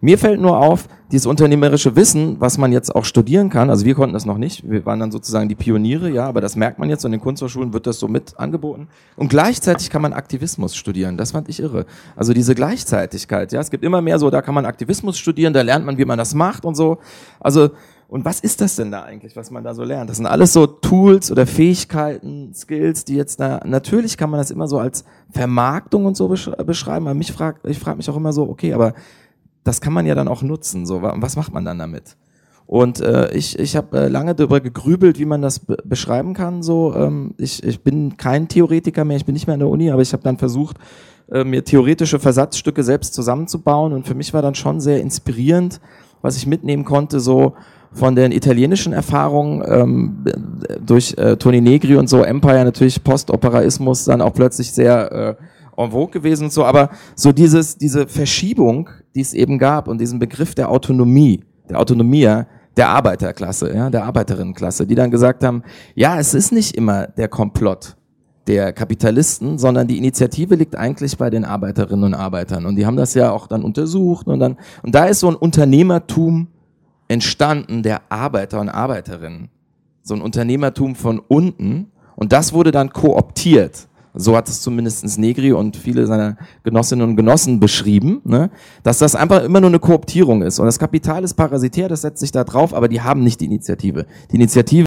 Mir 0.00 0.18
fällt 0.18 0.40
nur 0.40 0.58
auf, 0.58 0.88
dieses 1.10 1.26
unternehmerische 1.26 1.94
Wissen, 1.94 2.40
was 2.40 2.58
man 2.58 2.72
jetzt 2.72 2.94
auch 2.94 3.04
studieren 3.04 3.48
kann, 3.48 3.70
also 3.70 3.84
wir 3.84 3.94
konnten 3.94 4.12
das 4.12 4.26
noch 4.26 4.38
nicht, 4.38 4.68
wir 4.68 4.84
waren 4.84 4.98
dann 4.98 5.12
sozusagen 5.12 5.48
die 5.48 5.54
Pioniere, 5.54 6.10
ja, 6.10 6.26
aber 6.26 6.40
das 6.40 6.56
merkt 6.56 6.78
man 6.78 6.90
jetzt, 6.90 7.04
an 7.04 7.12
den 7.12 7.20
Kunsthochschulen 7.20 7.72
wird 7.72 7.86
das 7.86 8.00
so 8.00 8.08
mit 8.08 8.38
angeboten. 8.38 8.88
Und 9.16 9.28
gleichzeitig 9.28 9.88
kann 9.88 10.02
man 10.02 10.12
Aktivismus 10.12 10.74
studieren, 10.74 11.16
das 11.16 11.32
fand 11.32 11.48
ich 11.48 11.60
irre. 11.60 11.86
Also 12.16 12.32
diese 12.32 12.54
Gleichzeitigkeit, 12.54 13.52
ja, 13.52 13.60
es 13.60 13.70
gibt 13.70 13.84
immer 13.84 14.02
mehr 14.02 14.18
so, 14.18 14.30
da 14.30 14.42
kann 14.42 14.54
man 14.54 14.66
Aktivismus 14.66 15.16
studieren, 15.16 15.52
da 15.52 15.62
lernt 15.62 15.86
man, 15.86 15.96
wie 15.96 16.04
man 16.04 16.18
das 16.18 16.34
macht 16.34 16.64
und 16.64 16.74
so. 16.74 16.98
Also, 17.38 17.70
und 18.08 18.24
was 18.24 18.40
ist 18.40 18.60
das 18.60 18.76
denn 18.76 18.90
da 18.90 19.02
eigentlich, 19.02 19.34
was 19.34 19.50
man 19.50 19.64
da 19.64 19.74
so 19.74 19.82
lernt? 19.82 20.10
Das 20.10 20.18
sind 20.18 20.26
alles 20.26 20.52
so 20.52 20.66
Tools 20.66 21.30
oder 21.32 21.46
Fähigkeiten, 21.46 22.52
Skills, 22.54 23.04
die 23.04 23.16
jetzt 23.16 23.40
da, 23.40 23.60
natürlich 23.64 24.16
kann 24.16 24.30
man 24.30 24.38
das 24.38 24.50
immer 24.50 24.68
so 24.68 24.78
als 24.78 25.04
Vermarktung 25.30 26.04
und 26.04 26.16
so 26.16 26.28
beschreiben, 26.28 27.06
aber 27.06 27.14
mich 27.14 27.32
frag, 27.32 27.60
ich 27.64 27.78
frage 27.78 27.96
mich 27.96 28.10
auch 28.10 28.16
immer 28.16 28.32
so, 28.32 28.48
okay, 28.48 28.74
aber 28.74 28.94
das 29.66 29.80
kann 29.80 29.92
man 29.92 30.06
ja 30.06 30.14
dann 30.14 30.28
auch 30.28 30.42
nutzen. 30.42 30.86
So, 30.86 31.02
was 31.02 31.36
macht 31.36 31.52
man 31.52 31.64
dann 31.64 31.78
damit? 31.78 32.16
Und 32.66 33.00
äh, 33.00 33.32
ich, 33.32 33.58
ich 33.58 33.76
habe 33.76 33.98
äh, 33.98 34.08
lange 34.08 34.34
darüber 34.34 34.60
gegrübelt, 34.60 35.18
wie 35.18 35.24
man 35.24 35.42
das 35.42 35.60
beschreiben 35.84 36.34
kann. 36.34 36.62
So, 36.62 36.94
ähm, 36.94 37.34
ich, 37.38 37.62
ich 37.62 37.82
bin 37.82 38.16
kein 38.16 38.48
Theoretiker 38.48 39.04
mehr, 39.04 39.16
ich 39.16 39.24
bin 39.24 39.34
nicht 39.34 39.46
mehr 39.46 39.54
an 39.54 39.60
der 39.60 39.68
Uni, 39.68 39.90
aber 39.90 40.02
ich 40.02 40.12
habe 40.12 40.22
dann 40.22 40.36
versucht, 40.36 40.76
äh, 41.30 41.44
mir 41.44 41.64
theoretische 41.64 42.18
Versatzstücke 42.18 42.82
selbst 42.82 43.14
zusammenzubauen. 43.14 43.92
Und 43.92 44.06
für 44.06 44.14
mich 44.14 44.32
war 44.34 44.42
dann 44.42 44.54
schon 44.54 44.80
sehr 44.80 45.00
inspirierend, 45.00 45.80
was 46.22 46.36
ich 46.36 46.46
mitnehmen 46.46 46.84
konnte, 46.84 47.20
so 47.20 47.54
von 47.92 48.14
den 48.14 48.30
italienischen 48.30 48.92
Erfahrungen 48.92 49.64
ähm, 49.66 50.24
durch 50.84 51.14
äh, 51.18 51.36
Toni 51.36 51.60
Negri 51.60 51.96
und 51.96 52.08
so 52.08 52.22
Empire 52.22 52.64
natürlich 52.64 53.02
Postoperaismus 53.02 54.04
dann 54.04 54.20
auch 54.20 54.34
plötzlich 54.34 54.72
sehr 54.72 55.12
äh, 55.12 55.34
en 55.76 55.90
vogue 55.90 56.10
gewesen 56.10 56.44
und 56.44 56.52
so, 56.52 56.64
aber 56.64 56.90
so 57.14 57.32
dieses, 57.32 57.78
diese 57.78 58.06
Verschiebung, 58.06 58.88
die 59.14 59.20
es 59.20 59.34
eben 59.34 59.58
gab 59.58 59.88
und 59.88 60.00
diesen 60.00 60.18
Begriff 60.18 60.54
der 60.54 60.70
Autonomie, 60.70 61.44
der 61.68 61.78
Autonomie 61.78 62.44
der 62.76 62.88
Arbeiterklasse, 62.88 63.74
ja, 63.74 63.90
der 63.90 64.04
Arbeiterinnenklasse, 64.04 64.86
die 64.86 64.94
dann 64.94 65.10
gesagt 65.10 65.42
haben, 65.42 65.62
ja, 65.94 66.18
es 66.18 66.34
ist 66.34 66.52
nicht 66.52 66.76
immer 66.76 67.06
der 67.06 67.28
Komplott 67.28 67.96
der 68.46 68.72
Kapitalisten, 68.72 69.58
sondern 69.58 69.88
die 69.88 69.98
Initiative 69.98 70.54
liegt 70.54 70.76
eigentlich 70.76 71.16
bei 71.16 71.30
den 71.30 71.44
Arbeiterinnen 71.44 72.04
und 72.04 72.14
Arbeitern. 72.14 72.66
Und 72.66 72.76
die 72.76 72.86
haben 72.86 72.96
das 72.96 73.14
ja 73.14 73.32
auch 73.32 73.46
dann 73.48 73.64
untersucht 73.64 74.28
und 74.28 74.38
dann, 74.38 74.56
und 74.82 74.94
da 74.94 75.06
ist 75.06 75.20
so 75.20 75.28
ein 75.28 75.34
Unternehmertum 75.34 76.48
entstanden 77.08 77.82
der 77.82 78.02
Arbeiter 78.10 78.60
und 78.60 78.68
Arbeiterinnen. 78.68 79.48
So 80.02 80.14
ein 80.14 80.20
Unternehmertum 80.20 80.94
von 80.94 81.18
unten. 81.18 81.90
Und 82.14 82.32
das 82.32 82.52
wurde 82.52 82.70
dann 82.70 82.92
kooptiert 82.92 83.88
so 84.16 84.36
hat 84.36 84.48
es 84.48 84.60
zumindest 84.60 85.18
Negri 85.18 85.52
und 85.52 85.76
viele 85.76 86.06
seiner 86.06 86.36
Genossinnen 86.62 87.08
und 87.08 87.16
Genossen 87.16 87.60
beschrieben, 87.60 88.20
ne, 88.24 88.50
dass 88.82 88.98
das 88.98 89.14
einfach 89.14 89.44
immer 89.44 89.60
nur 89.60 89.70
eine 89.70 89.78
Kooptierung 89.78 90.42
ist. 90.42 90.58
Und 90.58 90.66
das 90.66 90.78
Kapital 90.78 91.24
ist 91.24 91.34
parasitär, 91.34 91.88
das 91.88 92.02
setzt 92.02 92.20
sich 92.20 92.32
da 92.32 92.44
drauf, 92.44 92.74
aber 92.74 92.88
die 92.88 93.00
haben 93.00 93.22
nicht 93.22 93.40
die 93.40 93.46
Initiative. 93.46 94.06
Die 94.30 94.36
Initiative 94.36 94.84